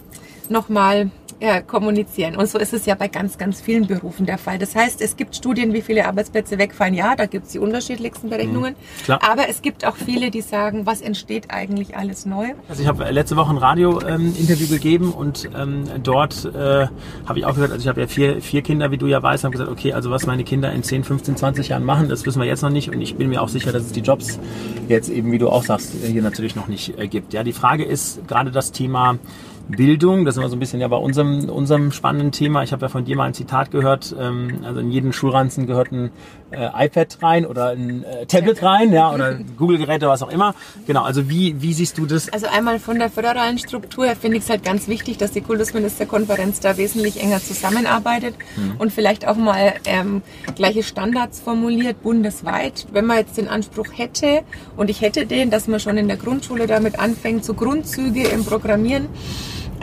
nochmal 0.49 1.11
ja, 1.41 1.61
kommunizieren. 1.61 2.37
Und 2.37 2.49
so 2.49 2.59
ist 2.59 2.73
es 2.73 2.87
ja 2.87 2.95
bei 2.95 3.09
ganz, 3.09 3.39
ganz 3.39 3.61
vielen 3.61 3.87
Berufen 3.87 4.27
der 4.27 4.39
Fall. 4.39 4.59
Das 4.59 4.75
heißt, 4.75 5.01
es 5.01 5.17
gibt 5.17 5.37
Studien, 5.37 5.73
wie 5.73 5.83
viele 5.83 6.07
Arbeitsplätze 6.07 6.59
wegfallen. 6.59 6.95
Ja, 6.95 7.17
da 7.17 7.27
gibt 7.27 7.47
es 7.47 7.53
die 7.53 7.59
unterschiedlichsten 7.59 8.31
Berechnungen. 8.31 8.75
Mhm, 9.07 9.15
Aber 9.15 9.49
es 9.49 9.63
gibt 9.63 9.87
auch 9.87 9.97
viele, 9.97 10.31
die 10.31 10.41
sagen, 10.41 10.87
was 10.87 11.01
entsteht 11.01 11.51
eigentlich 11.51 11.97
alles 11.97 12.27
neu? 12.27 12.53
Also 12.69 12.83
ich 12.83 12.89
habe 12.89 13.11
letzte 13.11 13.37
Woche 13.37 13.51
ein 13.51 13.59
Radio-Interview 13.59 14.67
ähm, 14.67 14.71
gegeben 14.71 15.13
und 15.13 15.49
ähm, 15.57 15.85
dort 16.03 16.45
äh, 16.45 16.87
habe 17.27 17.39
ich 17.39 17.45
auch 17.45 17.55
gesagt, 17.55 17.73
also 17.73 17.83
ich 17.83 17.89
habe 17.89 18.01
ja 18.01 18.07
vier, 18.07 18.41
vier 18.41 18.63
Kinder, 18.63 18.91
wie 18.91 18.99
du 18.99 19.07
ja 19.07 19.23
weißt, 19.23 19.45
habe 19.45 19.53
gesagt, 19.53 19.71
okay, 19.71 19.93
also 19.93 20.11
was 20.11 20.27
meine 20.27 20.45
Kinder 20.45 20.73
in 20.73 20.83
10, 20.83 21.05
15, 21.05 21.37
20 21.37 21.69
Jahren 21.69 21.85
machen, 21.85 22.09
das 22.09 22.25
wissen 22.27 22.41
wir 22.41 22.47
jetzt 22.47 22.63
noch 22.63 22.71
nicht. 22.71 22.91
Und 22.91 23.01
ich 23.01 23.17
bin 23.17 23.29
mir 23.29 23.43
auch 23.43 23.49
sicher, 23.49 23.73
dass 23.73 23.83
es 23.83 23.93
die 23.93 24.01
Jobs 24.01 24.39
jetzt 24.89 25.09
eben, 25.09 25.33
wie 25.33 25.39
du 25.39 25.49
auch 25.49 25.65
sagst, 25.65 25.93
hier 26.05 26.23
natürlich 26.23 26.57
noch 26.57 26.69
nicht 26.69 26.99
äh, 26.99 27.09
gibt. 27.09 27.33
Ja, 27.33 27.43
die 27.43 27.53
Frage 27.53 27.85
ist 27.85 28.27
gerade 28.29 28.51
das 28.51 28.73
Thema 28.73 29.19
Bildung, 29.69 30.25
das 30.25 30.35
ist 30.35 30.39
immer 30.39 30.49
so 30.49 30.57
ein 30.57 30.61
bisschen 30.61 30.81
ja 30.81 30.89
bei 30.89 30.97
unserem, 30.97 31.49
unserem 31.49 31.91
spannenden 31.91 32.33
Thema. 32.33 32.63
Ich 32.63 32.73
habe 32.73 32.83
ja 32.83 32.89
von 32.89 33.05
dir 33.05 33.17
mal 33.17 33.25
ein 33.25 33.35
Zitat 33.35 33.71
gehört, 33.71 34.15
ähm, 34.19 34.61
also 34.65 34.81
in 34.81 34.91
jeden 34.91 35.13
Schulranzen 35.13 35.67
gehört 35.67 35.91
ein 35.93 36.11
äh, 36.55 36.87
iPad 36.87 37.19
rein 37.23 37.47
oder 37.47 37.71
ein 37.71 38.05
äh, 38.05 38.27
Tablet 38.27 38.63
rein, 38.63 38.93
ja, 38.93 39.13
oder 39.13 39.35
Google-Geräte, 39.59 40.09
was 40.09 40.23
auch 40.23 40.31
immer. 40.31 40.55
Genau, 40.87 41.03
also 41.03 41.29
wie, 41.29 41.61
wie 41.61 41.73
siehst 41.73 41.99
du 41.99 42.07
das? 42.07 42.33
Also 42.33 42.47
einmal 42.47 42.79
von 42.79 42.99
der 42.99 43.11
föderalen 43.11 43.59
Struktur 43.59 44.07
her 44.07 44.17
finde 44.17 44.39
ich 44.39 44.45
es 44.45 44.51
halt 44.51 44.65
ganz 44.65 44.89
wichtig, 44.89 45.19
dass 45.19 45.33
die 45.33 45.41
Kultusministerkonferenz 45.41 46.61
da 46.61 46.77
wesentlich 46.77 47.23
enger 47.23 47.41
zusammenarbeitet 47.41 48.35
hm. 48.55 48.77
und 48.79 48.93
vielleicht 48.93 49.27
auch 49.27 49.37
mal 49.37 49.75
ähm, 49.85 50.23
gleiche 50.55 50.83
Standards 50.83 51.41
formuliert, 51.41 52.03
bundesweit. 52.03 52.87
Wenn 52.93 53.07
man 53.07 53.19
jetzt 53.19 53.37
den 53.37 53.49
Anspruch 53.49 53.89
hätte, 53.93 54.43
und 54.77 54.91
ich 54.91 55.01
hätte 55.01 55.27
den, 55.27 55.51
dass 55.51 55.69
man 55.69 55.81
schon 55.81 55.97
in 55.99 56.09
der 56.09 56.17
Grundschule 56.17 56.67
damit 56.67 56.99
anfängt, 56.99 57.45
so 57.45 57.55
Grundzüge 57.55 58.29
im 58.29 58.45
Programmieren, 58.45 59.09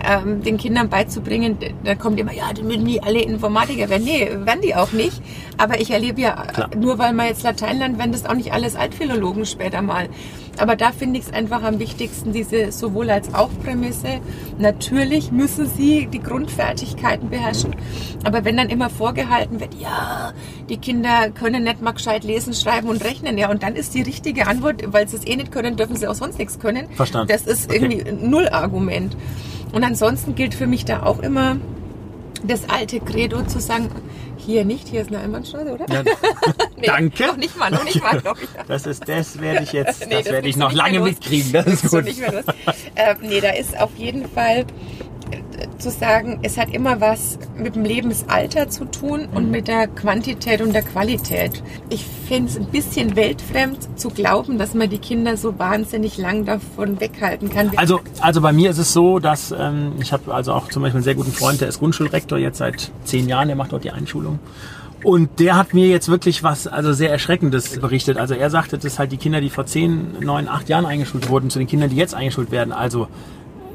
ähm, 0.06 0.44
den 0.44 0.58
Kindern 0.58 0.90
beizubringen, 0.90 1.58
da 1.84 1.96
kommt 1.96 2.20
immer, 2.20 2.34
ja, 2.34 2.54
die 2.54 2.64
müssen 2.64 2.84
nie 2.84 3.02
alle 3.02 3.22
Informatiker 3.22 3.90
werden. 3.90 4.04
Nee, 4.04 4.30
werden 4.46 4.62
die 4.62 4.76
auch 4.76 4.92
nicht. 4.92 5.22
Aber 5.58 5.80
ich 5.80 5.92
erlebe 5.92 6.22
ja, 6.22 6.36
Klar. 6.54 6.70
nur 6.76 6.98
weil 6.98 7.14
man 7.14 7.28
jetzt 7.28 7.44
Latein 7.44 7.80
lernt, 7.80 7.98
werden 7.98 8.12
das 8.12 8.26
auch 8.26 8.34
nicht 8.34 8.54
alles 8.54 8.76
Altphilologen 8.76 9.46
später 9.46 9.82
mal. 9.82 10.10
Aber 10.58 10.76
da 10.76 10.92
finde 10.92 11.20
ich 11.20 11.28
es 11.28 11.34
einfach 11.34 11.64
am 11.64 11.80
wichtigsten, 11.80 12.34
diese 12.34 12.72
sowohl 12.72 13.10
als 13.10 13.34
auch 13.34 13.50
Prämisse. 13.64 14.20
Natürlich 14.60 15.32
müssen 15.32 15.68
sie 15.68 16.08
die 16.12 16.22
Grundfertigkeiten 16.22 17.30
beherrschen. 17.30 17.76
Aber 18.24 18.44
wenn 18.44 18.58
dann 18.58 18.70
immer 18.70 18.90
vorgehalten 18.90 19.60
wird, 19.60 19.74
ja, 19.80 20.34
die 20.70 20.78
Kinder 20.78 21.30
können 21.32 21.64
nicht 21.64 21.82
mal 21.82 21.92
gescheit 21.94 22.24
lesen, 22.24 22.54
schreiben 22.54 22.90
und 22.90 23.04
rechnen, 23.04 23.38
ja, 23.38 23.50
und 23.50 23.64
dann 23.64 23.76
ist 23.76 23.94
die 23.94 24.02
richtige 24.02 24.48
Antwort, 24.48 24.84
weil 24.88 25.08
sie 25.08 25.18
es 25.18 25.26
eh 25.26 25.36
nicht 25.36 25.52
können, 25.52 25.78
dürfen 25.78 25.96
sie 25.96 26.08
auch 26.08 26.16
sonst 26.16 26.38
nichts 26.38 26.60
können. 26.60 26.90
Verstanden. 26.96 27.28
Das 27.32 27.48
ist 27.48 27.70
okay. 27.70 27.80
irgendwie 27.82 28.28
null 28.28 28.50
Argument. 28.50 29.16
Und 29.72 29.84
ansonsten 29.84 30.36
gilt 30.36 30.54
für 30.54 30.68
mich 30.68 30.86
da 30.86 31.04
auch 31.04 31.20
immer, 31.20 31.58
das 32.44 32.70
alte 32.70 33.00
Credo 33.00 33.44
zu 33.44 33.60
sagen, 33.60 33.90
hier 34.38 34.66
nicht, 34.66 34.88
hier 34.88 35.02
ist 35.02 35.10
eine 35.10 35.20
Einbahnstraße, 35.20 35.72
oder? 35.72 35.86
Ja, 35.90 36.04
Nee, 36.78 36.88
danke. 36.88 37.28
Noch 37.28 37.38
nicht 37.38 37.58
mal, 37.58 37.70
noch 37.70 37.84
nicht 37.84 38.02
mal, 38.02 38.20
glaube 38.20 38.40
ich. 38.42 38.50
Das 38.68 38.88
ist, 38.88 39.08
das 39.08 39.40
werde 39.40 39.64
ich 39.64 39.72
jetzt, 39.72 40.08
Nee, 40.08 40.16
das, 40.16 40.24
das 40.24 40.34
werde 40.34 40.48
ich 40.48 40.58
noch 40.58 40.74
lange 40.74 41.00
mitkriegen. 41.00 41.52
Das 41.54 41.68
ist 41.68 41.92
gut. 41.92 42.06
nicht 42.06 42.20
mehr 42.20 42.34
los. 42.34 42.46
Ähm, 42.96 43.18
nee, 43.22 43.40
da 43.40 43.52
ist 43.52 43.80
auf 43.80 43.92
jeden 43.98 44.28
Fall 44.28 44.66
zu 45.78 45.90
sagen, 45.90 46.40
es 46.44 46.58
hat 46.58 46.74
immer 46.74 47.02
was 47.02 47.40
mit 47.58 47.76
dem 47.76 47.84
Lebensalter 47.84 48.70
zu 48.70 48.86
tun 48.86 49.28
und 49.34 49.46
Mhm. 49.46 49.52
mit 49.52 49.68
der 49.68 49.88
Quantität 49.88 50.62
und 50.62 50.74
der 50.74 50.84
Qualität. 50.84 51.64
Ich 51.90 52.06
finde 52.28 52.50
es 52.50 52.58
ein 52.58 52.66
bisschen 52.66 53.16
weltfremd 53.16 54.00
zu 54.00 54.10
glauben, 54.10 54.58
dass 54.58 54.74
man 54.74 54.90
die 54.90 54.98
Kinder 55.00 55.38
so 55.38 55.58
wahnsinnig 55.58 56.18
lang 56.18 56.46
davon 56.46 57.00
weghalten 57.00 57.50
kann. 57.50 57.72
Also, 57.76 58.00
also 58.20 58.42
bei 58.42 58.52
mir 58.54 58.70
ist 58.70 58.78
es 58.78 58.94
so, 58.94 59.20
dass 59.20 59.52
ähm, 59.58 59.94
ich 60.00 60.14
habe 60.14 60.34
also 60.34 60.54
auch 60.54 60.68
zum 60.70 60.82
Beispiel 60.84 60.98
einen 60.98 61.04
sehr 61.04 61.16
guten 61.16 61.32
Freund, 61.32 61.62
der 61.62 61.68
ist 61.68 61.80
Grundschulrektor 61.80 62.38
jetzt 62.38 62.60
seit 62.60 62.92
zehn 63.04 63.28
Jahren, 63.28 63.48
der 63.48 63.56
macht 63.58 63.72
dort 63.72 63.84
die 63.84 63.92
Einschulung. 63.92 64.40
Und 65.04 65.40
der 65.40 65.58
hat 65.58 65.74
mir 65.74 65.88
jetzt 65.88 66.10
wirklich 66.10 66.44
was 66.44 66.68
also 66.68 66.94
sehr 66.94 67.10
Erschreckendes 67.10 67.80
berichtet. 67.80 68.18
Also 68.18 68.36
er 68.36 68.52
sagte, 68.52 68.78
dass 68.78 69.00
halt 69.00 69.12
die 69.12 69.18
Kinder, 69.18 69.42
die 69.42 69.50
vor 69.50 69.66
zehn, 69.66 70.16
neun, 70.20 70.48
acht 70.48 70.70
Jahren 70.70 70.86
eingeschult 70.86 71.28
wurden, 71.30 71.50
zu 71.50 71.58
den 71.58 71.68
Kindern, 71.68 71.90
die 71.90 71.96
jetzt 71.96 72.14
eingeschult 72.14 72.52
werden, 72.52 72.72
also 72.72 73.08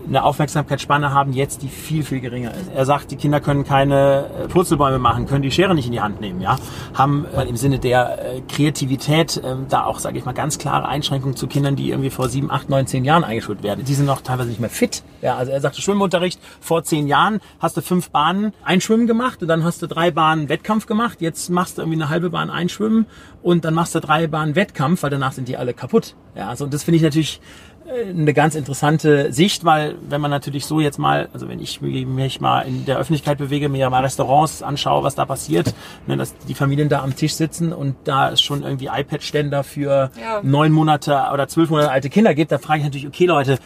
eine 0.08 0.24
Aufmerksamkeitsspanne 0.24 1.12
haben 1.12 1.32
jetzt, 1.32 1.62
die 1.62 1.68
viel, 1.68 2.02
viel 2.02 2.20
geringer 2.20 2.52
ist. 2.52 2.70
Er 2.74 2.86
sagt, 2.86 3.10
die 3.10 3.16
Kinder 3.16 3.40
können 3.40 3.64
keine 3.64 4.26
äh, 4.44 4.48
Purzelbäume 4.48 4.98
machen, 4.98 5.26
können 5.26 5.42
die 5.42 5.50
Schere 5.50 5.74
nicht 5.74 5.86
in 5.86 5.92
die 5.92 6.00
Hand 6.00 6.20
nehmen, 6.20 6.40
ja. 6.40 6.56
Haben 6.94 7.26
äh, 7.36 7.44
im 7.48 7.56
Sinne 7.56 7.78
der 7.78 8.36
äh, 8.36 8.40
Kreativität 8.42 9.38
äh, 9.38 9.56
da 9.68 9.84
auch, 9.84 9.98
sage 9.98 10.18
ich 10.18 10.24
mal, 10.24 10.32
ganz 10.32 10.58
klare 10.58 10.86
Einschränkungen 10.86 11.36
zu 11.36 11.46
Kindern, 11.46 11.76
die 11.76 11.90
irgendwie 11.90 12.10
vor 12.10 12.28
sieben, 12.28 12.50
acht, 12.50 12.68
neun, 12.68 12.86
zehn 12.86 13.04
Jahren 13.04 13.24
eingeschult 13.24 13.62
werden. 13.62 13.84
Die 13.84 13.94
sind 13.94 14.06
noch 14.06 14.20
teilweise 14.20 14.48
nicht 14.48 14.60
mehr 14.60 14.70
fit. 14.70 15.02
Ja, 15.22 15.36
also 15.36 15.52
er 15.52 15.60
sagte, 15.60 15.82
Schwimmunterricht 15.82 16.40
vor 16.60 16.84
zehn 16.84 17.06
Jahren 17.06 17.40
hast 17.58 17.76
du 17.76 17.80
fünf 17.80 18.10
Bahnen 18.10 18.52
Einschwimmen 18.64 19.06
gemacht 19.06 19.42
und 19.42 19.48
dann 19.48 19.64
hast 19.64 19.82
du 19.82 19.86
drei 19.86 20.10
Bahnen 20.10 20.48
Wettkampf 20.48 20.86
gemacht. 20.86 21.20
Jetzt 21.20 21.50
machst 21.50 21.78
du 21.78 21.82
irgendwie 21.82 22.00
eine 22.00 22.08
halbe 22.08 22.30
Bahn 22.30 22.50
Einschwimmen 22.50 23.06
und 23.42 23.64
dann 23.64 23.74
machst 23.74 23.94
du 23.94 24.00
drei 24.00 24.26
Bahnen 24.26 24.54
Wettkampf, 24.54 25.02
weil 25.02 25.10
danach 25.10 25.32
sind 25.32 25.48
die 25.48 25.56
alle 25.56 25.74
kaputt. 25.74 26.14
Ja, 26.34 26.48
also 26.48 26.64
und 26.64 26.74
das 26.74 26.84
finde 26.84 26.96
ich 26.96 27.02
natürlich 27.02 27.40
eine 27.88 28.34
ganz 28.34 28.54
interessante 28.54 29.32
Sicht, 29.32 29.64
weil 29.64 29.94
wenn 30.08 30.20
man 30.20 30.30
natürlich 30.30 30.66
so 30.66 30.80
jetzt 30.80 30.98
mal, 30.98 31.28
also 31.32 31.48
wenn 31.48 31.60
ich 31.60 31.80
mich 31.80 32.40
mal 32.40 32.62
in 32.62 32.84
der 32.84 32.98
Öffentlichkeit 32.98 33.38
bewege, 33.38 33.68
mir 33.68 33.78
ja 33.78 33.90
mal 33.90 34.02
Restaurants 34.02 34.62
anschaue, 34.62 35.02
was 35.02 35.14
da 35.14 35.24
passiert, 35.24 35.74
ne, 36.06 36.16
dass 36.16 36.36
die 36.48 36.54
Familien 36.54 36.88
da 36.88 37.02
am 37.02 37.14
Tisch 37.14 37.34
sitzen 37.34 37.72
und 37.72 37.96
da 38.04 38.30
es 38.30 38.40
schon 38.40 38.62
irgendwie 38.62 38.86
iPad-Ständer 38.86 39.62
für 39.62 40.10
Ja. 40.20 40.40
neun 40.42 40.72
Monate 40.72 41.16
oder 41.32 41.48
zwölf 41.48 41.70
Monate 41.70 41.90
alte 41.90 42.10
Kinder 42.10 42.34
gibt, 42.34 42.50
da 42.50 42.58
frage 42.58 42.80
ich 42.80 42.84
natürlich, 42.84 43.06
okay 43.06 43.26
Leute, 43.26 43.58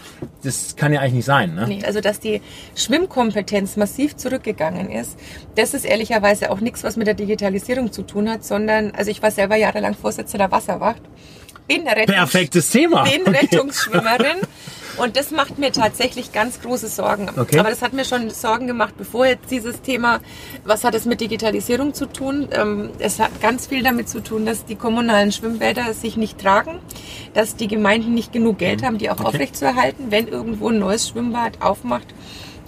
das 0.42 0.76
kann 0.76 0.92
ja 0.92 1.00
eigentlich 1.00 1.14
nicht 1.14 1.24
sein. 1.24 1.54
Ne? 1.54 1.66
Nee, 1.66 1.82
also 1.84 2.00
dass 2.00 2.20
die 2.20 2.42
Schwimmkompetenz 2.74 3.76
massiv 3.76 4.16
zurückgegangen 4.16 4.90
ist, 4.90 5.18
das 5.56 5.74
ist 5.74 5.84
ehrlicherweise 5.84 6.50
auch 6.50 6.60
nichts, 6.60 6.84
was 6.84 6.96
mit 6.96 7.06
der 7.06 7.14
Digitalisierung 7.14 7.92
zu 7.92 8.02
tun 8.02 8.28
hat, 8.28 8.44
sondern, 8.44 8.92
also 8.92 9.10
ich 9.10 9.22
war 9.22 9.30
selber 9.30 9.56
jahrelang 9.56 9.94
Vorsitzende 9.94 10.38
der 10.38 10.52
Wasserwacht, 10.52 11.02
bin, 11.78 11.88
Rettungs 11.88 12.06
Perfektes 12.14 12.70
Thema. 12.70 13.04
bin 13.04 13.22
Okay. 13.22 13.38
Rettungsschwimmerin 13.42 14.38
und 14.96 15.16
das 15.16 15.30
macht 15.30 15.58
mir 15.58 15.72
tatsächlich 15.72 16.32
ganz 16.32 16.60
große 16.60 16.88
Sorgen. 16.88 17.30
Okay. 17.36 17.58
Aber 17.58 17.70
das 17.70 17.80
hat 17.80 17.92
mir 17.92 18.04
schon 18.04 18.28
Sorgen 18.30 18.66
gemacht, 18.66 18.94
bevor 18.98 19.26
jetzt 19.26 19.50
dieses 19.50 19.80
Thema, 19.80 20.20
was 20.64 20.84
hat 20.84 20.94
es 20.94 21.06
mit 21.06 21.20
Digitalisierung 21.20 21.94
zu 21.94 22.06
tun? 22.06 22.48
Ähm, 22.52 22.90
es 22.98 23.18
hat 23.18 23.40
ganz 23.40 23.66
viel 23.68 23.82
damit 23.82 24.08
zu 24.08 24.20
tun, 24.22 24.44
dass 24.44 24.64
die 24.66 24.74
kommunalen 24.76 25.32
Schwimmbäder 25.32 25.94
sich 25.94 26.16
nicht 26.16 26.38
tragen, 26.38 26.78
dass 27.34 27.56
die 27.56 27.68
Gemeinden 27.68 28.14
nicht 28.14 28.32
genug 28.32 28.58
Geld 28.58 28.82
haben, 28.82 28.98
die 28.98 29.08
auch 29.10 29.20
Okay. 29.20 29.28
aufrechtzuerhalten, 29.28 30.10
wenn 30.10 30.28
irgendwo 30.28 30.68
ein 30.68 30.78
neues 30.78 31.08
Schwimmbad 31.08 31.62
aufmacht. 31.62 32.08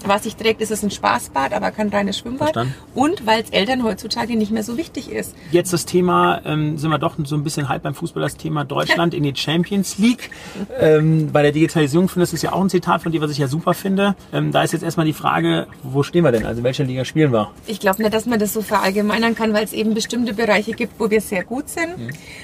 Was 0.06 0.24
sich 0.24 0.36
trägt, 0.36 0.60
ist 0.60 0.70
es 0.70 0.82
ein 0.82 0.90
Spaßbad, 0.90 1.52
aber 1.52 1.70
kein 1.70 1.88
reines 1.88 2.18
Schwimmbad. 2.18 2.54
Verstanden. 2.54 2.74
Und 2.94 3.26
weil 3.26 3.42
es 3.42 3.50
Eltern 3.50 3.84
heutzutage 3.84 4.36
nicht 4.36 4.50
mehr 4.50 4.62
so 4.62 4.76
wichtig 4.76 5.10
ist. 5.10 5.34
Jetzt 5.50 5.72
das 5.72 5.86
Thema, 5.86 6.40
ähm, 6.44 6.78
sind 6.78 6.90
wir 6.90 6.98
doch 6.98 7.16
so 7.24 7.36
ein 7.36 7.44
bisschen 7.44 7.68
halb 7.68 7.82
beim 7.82 7.94
Fußball, 7.94 8.22
das 8.22 8.36
Thema 8.36 8.64
Deutschland 8.64 9.14
in 9.14 9.22
die 9.22 9.34
Champions 9.34 9.98
League. 9.98 10.30
Ähm, 10.78 11.30
bei 11.32 11.42
der 11.42 11.52
Digitalisierung 11.52 12.08
finde 12.08 12.24
ich, 12.24 12.30
das 12.30 12.34
ist 12.34 12.42
ja 12.42 12.52
auch 12.52 12.60
ein 12.60 12.70
Zitat 12.70 13.02
von 13.02 13.12
dir, 13.12 13.20
was 13.20 13.30
ich 13.30 13.38
ja 13.38 13.48
super 13.48 13.74
finde. 13.74 14.16
Ähm, 14.32 14.52
da 14.52 14.62
ist 14.62 14.72
jetzt 14.72 14.82
erstmal 14.82 15.06
die 15.06 15.12
Frage, 15.12 15.66
wo 15.82 16.02
stehen 16.02 16.24
wir 16.24 16.32
denn? 16.32 16.46
Also 16.46 16.58
in 16.58 16.64
welcher 16.64 16.84
Liga 16.84 17.04
spielen 17.04 17.32
wir? 17.32 17.50
Ich 17.66 17.80
glaube 17.80 18.02
nicht, 18.02 18.14
dass 18.14 18.26
man 18.26 18.38
das 18.38 18.52
so 18.52 18.62
verallgemeinern 18.62 19.34
kann, 19.34 19.52
weil 19.52 19.64
es 19.64 19.72
eben 19.72 19.94
bestimmte 19.94 20.34
Bereiche 20.34 20.72
gibt, 20.72 20.98
wo 20.98 21.10
wir 21.10 21.20
sehr 21.20 21.44
gut 21.44 21.68
sind. 21.68 21.94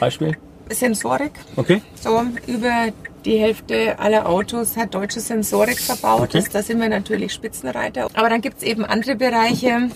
Beispiel? 0.00 0.36
Sensorik. 0.70 1.32
Okay. 1.56 1.82
So 2.00 2.22
über 2.46 2.88
die 3.24 3.38
Hälfte 3.38 3.98
aller 3.98 4.28
Autos 4.28 4.76
hat 4.76 4.94
deutsche 4.94 5.20
Sensorik 5.20 5.78
verbaut. 5.78 6.34
Okay. 6.34 6.44
Da 6.52 6.62
sind 6.62 6.80
wir 6.80 6.88
natürlich 6.88 7.32
Spitzenreiter. 7.32 8.08
Aber 8.14 8.28
dann 8.28 8.40
gibt 8.40 8.58
es 8.58 8.62
eben 8.62 8.84
andere 8.84 9.16
Bereiche, 9.16 9.90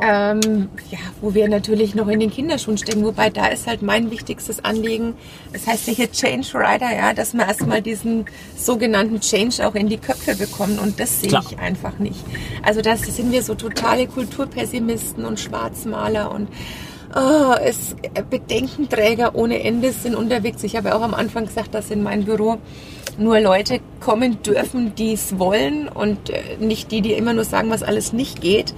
ähm, 0.00 0.68
ja, 0.90 0.98
wo 1.20 1.34
wir 1.34 1.48
natürlich 1.48 1.94
noch 1.94 2.08
in 2.08 2.20
den 2.20 2.30
Kinderschuhen 2.30 2.78
stecken. 2.78 3.04
Wobei 3.04 3.30
da 3.30 3.46
ist 3.46 3.66
halt 3.66 3.82
mein 3.82 4.10
wichtigstes 4.10 4.64
Anliegen, 4.64 5.14
das 5.52 5.66
heißt 5.66 5.86
ja 5.86 5.92
hier 5.92 6.10
Change 6.10 6.48
Rider, 6.54 6.94
ja, 6.94 7.12
dass 7.12 7.34
wir 7.34 7.46
erstmal 7.46 7.82
diesen 7.82 8.24
sogenannten 8.56 9.20
Change 9.20 9.66
auch 9.66 9.74
in 9.74 9.88
die 9.88 9.98
Köpfe 9.98 10.34
bekommen. 10.34 10.78
Und 10.78 10.98
das 10.98 11.20
sehe 11.20 11.28
Klar. 11.28 11.44
ich 11.48 11.58
einfach 11.58 11.98
nicht. 11.98 12.24
Also 12.62 12.80
das 12.80 13.02
sind 13.02 13.30
wir 13.30 13.42
so 13.42 13.54
totale 13.54 14.06
Kulturpessimisten 14.06 15.24
und 15.24 15.38
Schwarzmaler 15.38 16.32
und 16.32 16.48
Oh, 17.14 17.54
es, 17.62 17.94
Bedenkenträger 18.30 19.34
ohne 19.34 19.62
Ende 19.62 19.92
sind 19.92 20.14
unterwegs. 20.14 20.62
Ich 20.64 20.76
habe 20.76 20.88
ja 20.88 20.96
auch 20.96 21.02
am 21.02 21.12
Anfang 21.12 21.44
gesagt, 21.44 21.74
dass 21.74 21.90
in 21.90 22.02
mein 22.02 22.24
Büro 22.24 22.56
nur 23.18 23.38
Leute 23.40 23.80
kommen 24.00 24.42
dürfen, 24.42 24.94
die 24.94 25.12
es 25.12 25.38
wollen 25.38 25.88
und 25.88 26.30
äh, 26.30 26.56
nicht 26.58 26.90
die, 26.90 27.02
die 27.02 27.12
immer 27.12 27.34
nur 27.34 27.44
sagen, 27.44 27.68
was 27.68 27.82
alles 27.82 28.14
nicht 28.14 28.40
geht. 28.40 28.72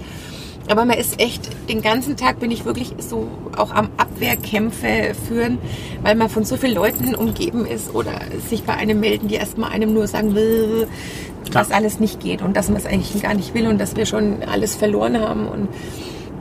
Aber 0.67 0.83
man 0.83 0.97
ist 0.97 1.21
echt, 1.21 1.49
den 1.69 1.81
ganzen 1.81 2.17
Tag 2.17 2.39
bin 2.39 2.51
ich 2.51 2.65
wirklich 2.65 2.93
so 2.97 3.27
auch 3.55 3.71
am 3.71 3.89
Abwehrkämpfe 3.97 5.13
führen, 5.27 5.59
weil 6.01 6.15
man 6.15 6.27
von 6.27 6.43
so 6.43 6.57
vielen 6.57 6.73
Leuten 6.73 7.15
umgeben 7.15 7.65
ist 7.65 7.93
oder 7.93 8.19
sich 8.49 8.63
bei 8.63 8.73
einem 8.73 8.99
melden, 8.99 9.27
die 9.27 9.35
erstmal 9.35 9.71
einem 9.71 9.93
nur 9.93 10.07
sagen, 10.07 10.35
will, 10.35 10.87
dass 11.51 11.71
alles 11.71 11.99
nicht 11.99 12.19
geht 12.19 12.41
und 12.41 12.57
dass 12.57 12.67
man 12.67 12.77
es 12.77 12.85
eigentlich 12.85 13.21
gar 13.21 13.35
nicht 13.35 13.53
will 13.53 13.67
und 13.67 13.79
dass 13.79 13.95
wir 13.95 14.05
schon 14.05 14.43
alles 14.43 14.75
verloren 14.75 15.21
haben. 15.21 15.47
Und 15.47 15.69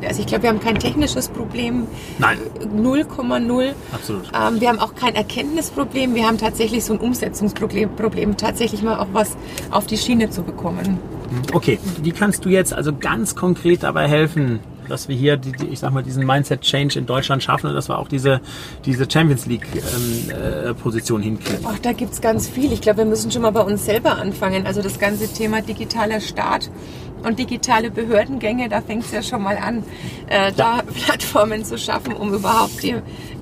also 0.07 0.21
ich 0.21 0.27
glaube, 0.27 0.45
wir 0.45 0.51
haben 0.51 0.61
kein 0.61 0.79
technisches 0.79 1.29
Problem. 1.29 1.87
Nein. 2.19 2.39
0,0. 2.77 3.73
Absolut. 3.93 4.31
Ähm, 4.35 4.61
wir 4.61 4.69
haben 4.69 4.79
auch 4.79 4.95
kein 4.95 5.15
Erkenntnisproblem. 5.15 6.15
Wir 6.15 6.27
haben 6.27 6.39
tatsächlich 6.39 6.85
so 6.85 6.95
ein 6.95 7.01
Umsetzungsproblem, 7.01 7.97
Problem, 7.97 8.37
tatsächlich 8.37 8.83
mal 8.83 8.99
auch 8.99 9.09
was 9.13 9.37
auf 9.71 9.87
die 9.87 9.97
Schiene 9.97 10.31
zu 10.31 10.43
bekommen. 10.43 10.99
Okay, 11.53 11.79
wie 12.03 12.13
kannst 12.13 12.45
du 12.45 12.49
jetzt 12.49 12.73
also 12.73 12.93
ganz 12.95 13.35
konkret 13.35 13.83
dabei 13.83 14.09
helfen, 14.09 14.61
dass 14.89 15.09
wir 15.09 15.17
hier, 15.17 15.37
die, 15.37 15.53
die, 15.53 15.67
ich 15.67 15.79
sag 15.79 15.93
mal, 15.93 16.03
diesen 16.03 16.27
Mindset-Change 16.27 16.99
in 16.99 17.07
Deutschland 17.07 17.43
schaffen 17.43 17.69
und 17.69 17.75
dass 17.75 17.89
wir 17.89 17.99
auch 17.99 18.09
diese, 18.09 18.41
diese 18.85 19.11
Champions 19.11 19.47
League-Position 19.47 21.23
hinkriegen? 21.23 21.65
Ach, 21.67 21.79
da 21.79 21.93
gibt's 21.93 22.21
ganz 22.21 22.49
viel. 22.49 22.73
Ich 22.73 22.81
glaube, 22.81 22.99
wir 22.99 23.05
müssen 23.07 23.31
schon 23.31 23.43
mal 23.43 23.51
bei 23.51 23.63
uns 23.63 23.85
selber 23.85 24.19
anfangen. 24.19 24.67
Also 24.67 24.83
das 24.83 24.99
ganze 24.99 25.33
Thema 25.33 25.63
digitaler 25.63 26.21
Staat 26.21 26.71
und 27.25 27.39
digitale 27.39 27.91
Behördengänge, 27.91 28.69
da 28.69 28.81
fängt's 28.81 29.11
ja 29.13 29.23
schon 29.23 29.43
mal 29.43 29.57
an, 29.57 29.85
äh, 30.29 30.53
da 30.57 30.83
Plattformen 31.05 31.65
zu 31.65 31.79
schaffen, 31.79 32.15
um 32.15 32.33
überhaupt 32.33 32.83
die, 32.83 32.97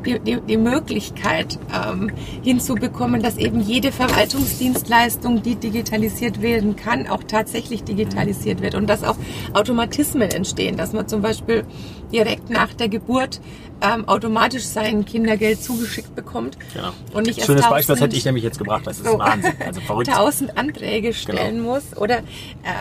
die, 0.05 0.19
die, 0.21 0.41
die 0.41 0.57
Möglichkeit 0.57 1.59
ähm, 1.73 2.11
hinzubekommen, 2.43 3.23
dass 3.23 3.37
eben 3.37 3.61
jede 3.61 3.93
Verwaltungsdienstleistung, 3.93 5.43
die 5.43 5.57
digitalisiert 5.57 6.43
werden 6.43 6.77
kann, 6.77 7.07
auch 7.07 7.23
tatsächlich 7.25 7.85
digitalisiert 7.85 8.63
wird 8.63 8.75
und 8.75 8.89
dass 8.89 9.05
auch 9.05 9.17
Automatismen 9.53 10.31
entstehen, 10.31 10.77
dass 10.77 10.93
man 10.93 11.09
zum 11.09 11.23
Beispiel 11.23 11.65
direkt 12.13 12.51
nach 12.51 12.75
der 12.75 12.89
Geburt 12.89 13.41
ähm, 13.83 14.07
automatisch 14.09 14.65
sein 14.65 15.05
Kindergeld 15.05 15.63
zugeschickt 15.63 16.15
bekommt 16.15 16.57
Genau. 16.75 16.91
und 17.13 17.27
nicht 17.27 17.45
Schönes 17.45 17.67
Beispiel, 17.69 17.95
das 17.95 18.03
hätte 18.03 18.17
ich 18.17 18.25
nämlich 18.25 18.45
jetzt 18.45 18.59
gebracht. 18.59 18.87
Das 18.87 18.99
ist 18.99 19.07
so 19.07 19.19
Wahnsinn. 19.19 19.53
Also 19.67 19.81
verrückt. 19.87 20.11
tausend 20.11 20.57
Anträge 20.57 21.13
stellen 21.15 21.61
muss 21.63 21.97
oder 21.97 22.21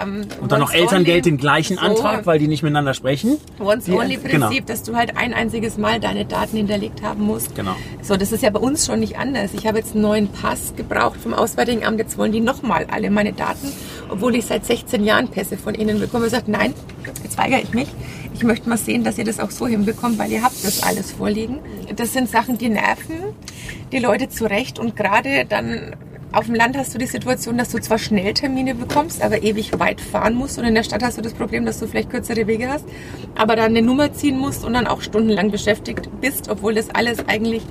ähm, 0.04 0.26
Und 0.42 0.52
dann 0.52 0.60
noch 0.60 0.74
Elterngeld 0.74 1.26
den 1.26 1.38
gleichen 1.38 1.78
so, 1.78 1.82
Antrag, 1.82 2.26
weil 2.26 2.40
die 2.40 2.48
nicht 2.48 2.64
miteinander 2.64 2.94
sprechen. 2.94 3.38
Once 3.60 3.86
Die- 3.86 3.92
only 3.94 4.18
genau. 4.18 4.50
Dass 4.66 4.84
du 4.84 4.96
halt 4.96 5.18
ein 5.18 5.34
einziges 5.34 5.78
Mal 5.78 6.00
deine 6.00 6.26
Daten 6.26 6.58
hinterlegt 6.58 7.02
haben 7.02 7.24
musst. 7.24 7.56
Genau. 7.56 7.76
So, 8.02 8.16
das 8.18 8.32
ist 8.32 8.44
ja 8.44 8.50
bei 8.50 8.60
uns 8.60 8.86
schon 8.86 9.00
nicht 9.00 9.18
anders. 9.18 9.54
Ich 9.54 9.66
habe 9.66 9.80
jetzt 9.80 9.94
einen 9.94 10.02
neuen 10.04 10.28
Pass 10.28 10.74
gebraucht 10.76 11.20
vom 11.22 11.34
Auswärtigen 11.34 11.86
Amt. 11.86 12.00
Jetzt 12.00 12.18
wollen 12.18 12.32
die 12.32 12.40
nochmal 12.42 12.86
alle 12.92 13.10
meine 13.10 13.34
Daten, 13.34 13.72
obwohl 14.10 14.36
ich 14.36 14.46
seit 14.46 14.66
16 14.66 15.04
Jahren 15.04 15.30
Pässe 15.30 15.58
von 15.58 15.74
ihnen 15.76 16.00
bekomme. 16.00 16.26
Ich 16.26 16.32
gesagt, 16.32 16.48
nein, 16.48 16.74
jetzt 17.24 17.38
weigere 17.38 17.60
ich 17.62 17.74
mich. 17.74 17.88
Ich 18.42 18.48
möchte 18.48 18.68
mal 18.68 18.78
sehen, 18.80 19.04
dass 19.04 19.20
ihr 19.20 19.24
das 19.24 19.40
auch 19.40 19.52
so 19.52 19.68
hinbekommt, 19.68 20.18
weil 20.18 20.32
ihr 20.32 20.42
habt 20.42 20.66
das 20.66 20.82
alles 20.82 21.12
vorliegen. 21.12 21.60
Das 21.96 22.12
sind 22.12 22.28
Sachen, 22.28 22.58
die 22.58 22.70
nerven 22.70 23.36
die 23.92 24.00
Leute 24.00 24.30
zurecht 24.30 24.80
und 24.80 24.96
gerade 24.96 25.46
dann 25.46 25.96
auf 26.32 26.46
dem 26.46 26.56
Land 26.56 26.78
hast 26.78 26.94
du 26.94 26.98
die 26.98 27.08
Situation, 27.08 27.58
dass 27.58 27.70
du 27.70 27.80
zwar 27.80 27.98
schnell 27.98 28.34
Termine 28.34 28.74
bekommst, 28.74 29.22
aber 29.22 29.44
ewig 29.44 29.78
weit 29.80 30.00
fahren 30.00 30.36
musst. 30.36 30.58
Und 30.58 30.66
in 30.66 30.76
der 30.76 30.84
Stadt 30.84 31.04
hast 31.04 31.18
du 31.18 31.22
das 31.22 31.34
Problem, 31.34 31.66
dass 31.66 31.80
du 31.80 31.88
vielleicht 31.88 32.10
kürzere 32.10 32.48
Wege 32.48 32.70
hast, 32.70 32.86
aber 33.36 33.56
dann 33.56 33.72
eine 33.72 33.82
Nummer 33.82 34.14
ziehen 34.14 34.38
musst 34.38 34.64
und 34.64 34.74
dann 34.74 34.88
auch 34.88 35.02
stundenlang 35.02 35.52
beschäftigt 35.52 36.10
bist, 36.22 36.50
obwohl 36.50 36.74
das 36.74 36.90
alles 36.90 37.28
eigentlich 37.28 37.64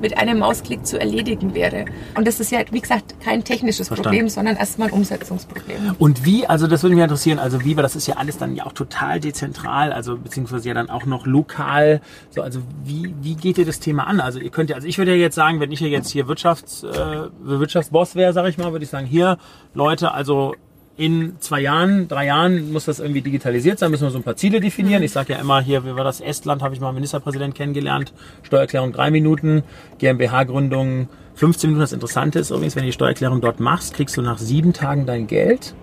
mit 0.00 0.16
einem 0.16 0.38
Mausklick 0.38 0.86
zu 0.86 0.98
erledigen 0.98 1.54
wäre. 1.54 1.84
Und 2.14 2.26
das 2.26 2.40
ist 2.40 2.50
ja, 2.50 2.60
wie 2.70 2.80
gesagt, 2.80 3.20
kein 3.20 3.44
technisches 3.44 3.88
Verstanden. 3.88 4.10
Problem, 4.10 4.28
sondern 4.28 4.56
erstmal 4.56 4.88
ein 4.88 4.94
Umsetzungsproblem. 4.94 5.96
Und 5.98 6.24
wie, 6.24 6.46
also 6.46 6.66
das 6.66 6.82
würde 6.82 6.94
mich 6.94 7.02
interessieren, 7.02 7.38
also 7.38 7.64
wie, 7.64 7.76
weil 7.76 7.82
das 7.82 7.96
ist 7.96 8.06
ja 8.06 8.16
alles 8.16 8.38
dann 8.38 8.54
ja 8.54 8.64
auch 8.64 8.72
total 8.72 9.20
dezentral, 9.20 9.92
also 9.92 10.16
beziehungsweise 10.16 10.68
ja 10.68 10.74
dann 10.74 10.88
auch 10.88 11.04
noch 11.06 11.26
lokal. 11.26 12.00
So, 12.30 12.42
also 12.42 12.60
wie, 12.84 13.14
wie 13.20 13.34
geht 13.34 13.58
ihr 13.58 13.66
das 13.66 13.80
Thema 13.80 14.06
an? 14.06 14.20
Also 14.20 14.38
ihr 14.38 14.50
könnt 14.50 14.70
ja, 14.70 14.76
also 14.76 14.88
ich 14.88 14.96
würde 14.98 15.12
ja 15.12 15.18
jetzt 15.18 15.34
sagen, 15.34 15.60
wenn 15.60 15.72
ich 15.72 15.80
ja 15.80 15.86
jetzt 15.86 16.10
hier 16.10 16.28
Wirtschafts, 16.28 16.82
äh, 16.82 17.28
Wirtschaftsboss 17.40 18.05
wäre, 18.14 18.32
sage 18.32 18.48
ich 18.48 18.58
mal, 18.58 18.72
würde 18.72 18.84
ich 18.84 18.90
sagen, 18.90 19.06
hier, 19.06 19.38
Leute, 19.74 20.12
also 20.12 20.54
in 20.96 21.36
zwei 21.40 21.60
Jahren, 21.60 22.08
drei 22.08 22.26
Jahren 22.26 22.72
muss 22.72 22.86
das 22.86 23.00
irgendwie 23.00 23.20
digitalisiert 23.20 23.78
sein, 23.78 23.90
müssen 23.90 24.04
wir 24.04 24.10
so 24.10 24.18
ein 24.18 24.22
paar 24.22 24.36
Ziele 24.36 24.60
definieren. 24.60 25.02
Ich 25.02 25.12
sage 25.12 25.34
ja 25.34 25.38
immer 25.38 25.60
hier, 25.60 25.84
wie 25.84 25.94
war 25.94 26.04
das, 26.04 26.20
Estland, 26.20 26.62
habe 26.62 26.74
ich 26.74 26.80
mal 26.80 26.92
Ministerpräsident 26.92 27.54
kennengelernt, 27.54 28.12
Steuererklärung 28.42 28.92
drei 28.92 29.10
Minuten, 29.10 29.62
GmbH-Gründung 29.98 31.08
15 31.34 31.68
Minuten. 31.68 31.82
Das 31.82 31.92
Interessante 31.92 32.38
ist 32.38 32.50
übrigens, 32.50 32.76
wenn 32.76 32.82
du 32.82 32.88
die 32.88 32.92
Steuererklärung 32.92 33.40
dort 33.40 33.60
machst, 33.60 33.92
kriegst 33.92 34.16
du 34.16 34.22
nach 34.22 34.38
sieben 34.38 34.72
Tagen 34.72 35.04
dein 35.04 35.26
Geld 35.26 35.74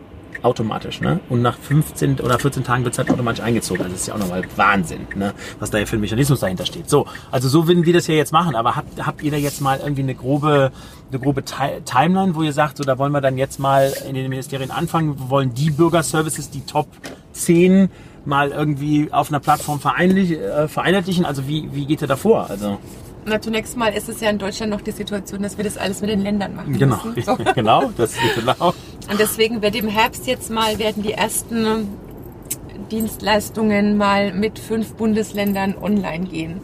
automatisch, 0.44 1.02
ne? 1.02 1.20
Und 1.30 1.42
nach 1.42 1.58
15 1.58 2.20
oder 2.20 2.38
14 2.40 2.64
Tagen 2.64 2.84
wird 2.84 2.94
es 2.94 2.98
halt 2.98 3.10
automatisch 3.10 3.42
eingezogen. 3.44 3.82
Also 3.82 3.94
das 3.94 4.02
ist 4.02 4.08
ja 4.08 4.14
auch 4.16 4.20
nochmal 4.20 4.44
Wahnsinn, 4.56 5.08
ne? 5.16 5.34
Was 5.60 5.70
da 5.72 5.78
ja 5.80 5.86
für 5.86 5.96
ein 5.98 6.02
Mechanismus 6.02 6.40
dahinter 6.42 6.66
steht. 6.66 6.90
So, 6.90 7.06
also 7.32 7.50
so 7.50 7.68
würden 7.68 7.86
wir 7.86 7.94
das 7.94 8.08
ja 8.08 8.16
jetzt 8.16 8.32
machen. 8.34 8.56
Aber 8.56 8.76
habt, 8.76 9.06
habt 9.06 9.22
ihr 9.24 9.32
da 9.32 9.38
jetzt 9.38 9.62
mal 9.62 9.80
irgendwie 9.80 10.04
eine 10.04 10.16
grobe, 10.16 10.72
eine 11.10 11.20
grobe 11.20 11.44
Ti- 11.44 11.82
Timeline, 11.86 12.36
wo 12.36 12.44
ihr 12.44 12.54
sagt, 12.54 12.78
so 12.78 12.84
da 12.84 12.98
wollen 12.98 13.12
wir 13.12 13.22
dann 13.22 13.38
jetzt 13.38 13.60
mal 13.60 13.94
in 14.08 14.16
den 14.16 14.30
Ministerien 14.30 14.72
anfangen, 14.72 15.18
wir 15.20 15.30
wollen 15.30 15.54
die 15.54 15.72
Bürgerservices, 15.72 16.50
die 16.50 16.62
Top 16.66 16.88
10 17.34 17.90
mal 18.26 18.50
irgendwie 18.52 19.10
auf 19.12 19.30
einer 19.30 19.40
Plattform 19.40 19.80
vereinlich, 19.80 20.32
äh, 20.32 20.68
vereinheitlichen? 20.68 21.26
Also 21.26 21.48
wie, 21.48 21.70
wie 21.74 21.86
geht 21.86 22.02
ihr 22.02 22.08
da 22.08 22.16
vor? 22.16 22.50
Also 22.50 22.80
Na, 23.26 23.42
zunächst 23.42 23.76
mal 23.78 23.90
ist 23.94 24.08
es 24.10 24.22
ja 24.22 24.30
in 24.30 24.38
Deutschland 24.38 24.72
noch 24.72 24.82
die 24.82 24.92
Situation, 24.92 25.42
dass 25.44 25.58
wir 25.58 25.64
das 25.66 25.78
alles 25.78 26.00
mit 26.02 26.10
den 26.10 26.22
Ländern 26.22 26.56
machen 26.56 26.78
genau, 26.78 27.00
müssen. 27.06 27.22
So. 27.38 27.38
genau, 27.54 27.92
das 27.98 28.12
ist 28.14 28.20
genau. 28.36 28.74
Und 29.10 29.19
deswegen 29.19 29.62
wird 29.62 29.75
im 29.75 29.88
Herbst 29.88 30.27
jetzt 30.27 30.50
mal, 30.50 30.79
werden 30.79 31.03
die 31.03 31.13
ersten 31.13 31.89
Dienstleistungen 32.89 33.98
mal 33.98 34.33
mit 34.33 34.60
fünf 34.60 34.93
Bundesländern 34.93 35.75
online 35.77 36.25
gehen. 36.25 36.62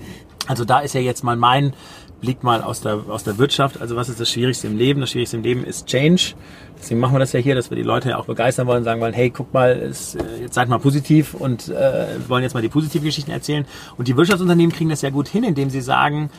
Also 0.47 0.65
da 0.65 0.79
ist 0.79 0.93
ja 0.93 1.01
jetzt 1.01 1.23
mal 1.23 1.35
mein 1.35 1.73
Blick 2.21 2.43
mal 2.43 2.61
aus 2.61 2.81
der, 2.81 3.03
aus 3.07 3.23
der 3.23 3.37
Wirtschaft. 3.37 3.79
Also 3.81 3.95
was 3.95 4.09
ist 4.09 4.19
das 4.19 4.29
Schwierigste 4.29 4.67
im 4.67 4.77
Leben? 4.77 4.99
Das 4.99 5.11
Schwierigste 5.11 5.37
im 5.37 5.43
Leben 5.43 5.63
ist 5.63 5.87
Change. 5.87 6.33
Deswegen 6.77 6.99
machen 6.99 7.13
wir 7.13 7.19
das 7.19 7.33
ja 7.33 7.39
hier, 7.39 7.55
dass 7.55 7.69
wir 7.69 7.77
die 7.77 7.83
Leute 7.83 8.09
ja 8.09 8.17
auch 8.17 8.25
begeistern 8.25 8.67
wollen, 8.67 8.83
sagen 8.83 9.01
wollen, 9.01 9.13
hey, 9.13 9.29
guck 9.29 9.53
mal, 9.53 9.71
es, 9.71 10.15
äh, 10.15 10.41
jetzt 10.41 10.53
seid 10.53 10.69
mal 10.69 10.79
positiv 10.79 11.33
und 11.33 11.69
äh, 11.69 12.07
wollen 12.27 12.43
jetzt 12.43 12.53
mal 12.53 12.61
die 12.61 12.69
positiven 12.69 13.05
Geschichten 13.05 13.31
erzählen. 13.31 13.65
Und 13.97 14.07
die 14.07 14.17
Wirtschaftsunternehmen 14.17 14.73
kriegen 14.73 14.89
das 14.89 15.01
ja 15.01 15.09
gut 15.09 15.27
hin, 15.27 15.43
indem 15.43 15.69
sie 15.69 15.81
sagen, 15.81 16.29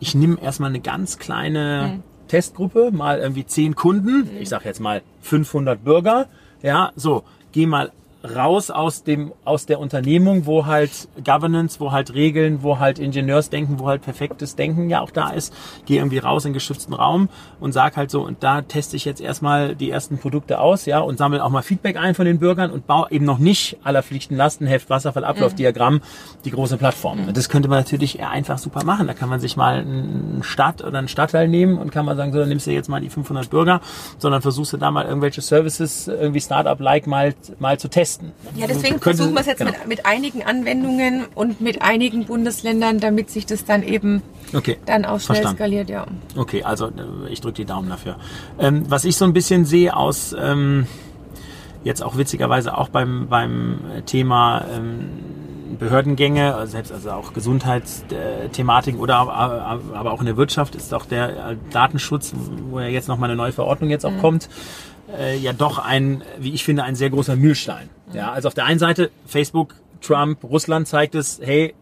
ich 0.00 0.14
nehme 0.14 0.40
erstmal 0.40 0.70
eine 0.70 0.80
ganz 0.80 1.18
kleine 1.18 2.02
Testgruppe, 2.28 2.90
mal 2.92 3.18
irgendwie 3.18 3.46
zehn 3.46 3.74
Kunden, 3.74 4.28
ich 4.40 4.48
sage 4.48 4.64
jetzt 4.64 4.80
mal 4.80 5.02
500 5.22 5.82
Bürger, 5.82 6.26
ja, 6.62 6.92
so, 6.96 7.24
geh 7.52 7.66
mal 7.66 7.92
raus 8.34 8.70
aus 8.70 9.02
dem 9.04 9.32
aus 9.44 9.66
der 9.66 9.78
Unternehmung, 9.78 10.46
wo 10.46 10.66
halt 10.66 11.08
Governance, 11.24 11.80
wo 11.80 11.92
halt 11.92 12.14
Regeln, 12.14 12.62
wo 12.62 12.78
halt 12.78 12.98
Ingenieursdenken, 12.98 13.78
wo 13.78 13.88
halt 13.88 14.02
perfektes 14.02 14.56
Denken 14.56 14.90
ja 14.90 15.00
auch 15.00 15.10
da 15.10 15.30
ist. 15.30 15.54
Geh 15.84 15.98
irgendwie 15.98 16.18
raus 16.18 16.44
in 16.44 16.52
geschützten 16.52 16.94
Raum 16.94 17.28
und 17.60 17.72
sag 17.72 17.96
halt 17.96 18.10
so 18.10 18.22
und 18.22 18.42
da 18.42 18.62
teste 18.62 18.96
ich 18.96 19.04
jetzt 19.04 19.20
erstmal 19.20 19.76
die 19.76 19.90
ersten 19.90 20.18
Produkte 20.18 20.58
aus, 20.58 20.86
ja, 20.86 21.00
und 21.00 21.18
sammle 21.18 21.44
auch 21.44 21.50
mal 21.50 21.62
Feedback 21.62 21.96
ein 21.96 22.14
von 22.14 22.26
den 22.26 22.38
Bürgern 22.38 22.70
und 22.70 22.86
baue 22.86 23.06
eben 23.10 23.24
noch 23.24 23.38
nicht 23.38 23.78
aller 23.84 24.02
Pflichten, 24.02 24.36
Lastenheft, 24.36 24.90
Wasserfallablaufdiagramm 24.90 26.00
die 26.44 26.50
große 26.50 26.76
Plattform. 26.76 27.26
Und 27.28 27.36
das 27.36 27.48
könnte 27.48 27.68
man 27.68 27.78
natürlich 27.78 28.22
einfach 28.22 28.58
super 28.58 28.84
machen. 28.84 29.06
Da 29.06 29.14
kann 29.14 29.28
man 29.28 29.40
sich 29.40 29.56
mal 29.56 29.80
eine 29.80 30.42
Stadt 30.42 30.82
oder 30.82 30.98
einen 30.98 31.08
Stadtteil 31.08 31.48
nehmen 31.48 31.78
und 31.78 31.90
kann 31.90 32.04
man 32.04 32.16
sagen, 32.16 32.32
so, 32.32 32.38
dann 32.38 32.48
nimmst 32.48 32.66
du 32.66 32.70
jetzt 32.70 32.88
mal 32.88 33.00
die 33.00 33.10
500 33.10 33.50
Bürger, 33.50 33.80
sondern 34.18 34.42
versuchst 34.42 34.72
du 34.72 34.76
da 34.76 34.90
mal 34.90 35.04
irgendwelche 35.06 35.40
Services 35.40 36.08
irgendwie 36.08 36.40
Startup-like 36.40 37.06
mal 37.06 37.34
mal 37.58 37.78
zu 37.78 37.88
testen. 37.88 38.15
Ja, 38.54 38.66
deswegen 38.66 39.00
Könnte- 39.00 39.18
versuchen 39.18 39.34
wir 39.34 39.40
es 39.40 39.46
jetzt 39.46 39.58
genau. 39.58 39.70
mit, 39.72 39.86
mit 39.88 40.06
einigen 40.06 40.42
Anwendungen 40.42 41.24
und 41.34 41.60
mit 41.60 41.82
einigen 41.82 42.24
Bundesländern, 42.26 43.00
damit 43.00 43.30
sich 43.30 43.46
das 43.46 43.64
dann 43.64 43.82
eben 43.82 44.22
Okay. 44.54 44.78
dann 44.86 45.04
auch 45.04 45.20
schnell 45.20 45.36
Verstanden. 45.36 45.56
skaliert, 45.56 45.88
ja. 45.90 46.06
Okay, 46.36 46.62
also 46.62 46.86
äh, 46.86 46.90
ich 47.30 47.40
drücke 47.40 47.56
die 47.56 47.64
Daumen 47.64 47.88
dafür. 47.88 48.16
Ähm, 48.58 48.84
was 48.88 49.04
ich 49.04 49.16
so 49.16 49.24
ein 49.24 49.32
bisschen 49.32 49.64
sehe 49.64 49.96
aus 49.96 50.34
ähm, 50.38 50.86
jetzt 51.84 52.02
auch 52.02 52.16
witzigerweise 52.16 52.76
auch 52.76 52.88
beim 52.88 53.28
beim 53.28 53.78
Thema 54.06 54.64
ähm, 54.74 55.08
Behördengänge, 55.78 56.54
also 56.54 56.72
selbst 56.72 56.92
also 56.92 57.10
auch 57.10 57.32
Gesundheitsthematiken 57.32 59.00
oder 59.00 59.16
aber, 59.16 60.12
auch 60.12 60.20
in 60.20 60.26
der 60.26 60.36
Wirtschaft 60.36 60.74
ist 60.74 60.94
auch 60.94 61.06
der 61.06 61.28
äh, 61.30 61.56
Datenschutz, 61.70 62.32
wo 62.70 62.80
ja 62.80 62.86
jetzt 62.86 63.08
noch 63.08 63.18
mal 63.18 63.26
eine 63.26 63.36
neue 63.36 63.52
Verordnung 63.52 63.90
jetzt 63.90 64.06
auch 64.06 64.16
kommt, 64.20 64.48
äh, 65.18 65.36
ja 65.36 65.52
doch 65.52 65.78
ein, 65.78 66.22
wie 66.38 66.52
ich 66.52 66.64
finde, 66.64 66.84
ein 66.84 66.94
sehr 66.94 67.10
großer 67.10 67.36
Mühlstein. 67.36 67.88
Ja, 68.12 68.32
also 68.32 68.48
auf 68.48 68.54
der 68.54 68.64
einen 68.64 68.78
Seite 68.78 69.10
Facebook, 69.26 69.74
Trump, 70.00 70.42
Russland 70.44 70.88
zeigt 70.88 71.14
es, 71.14 71.40
hey, 71.42 71.74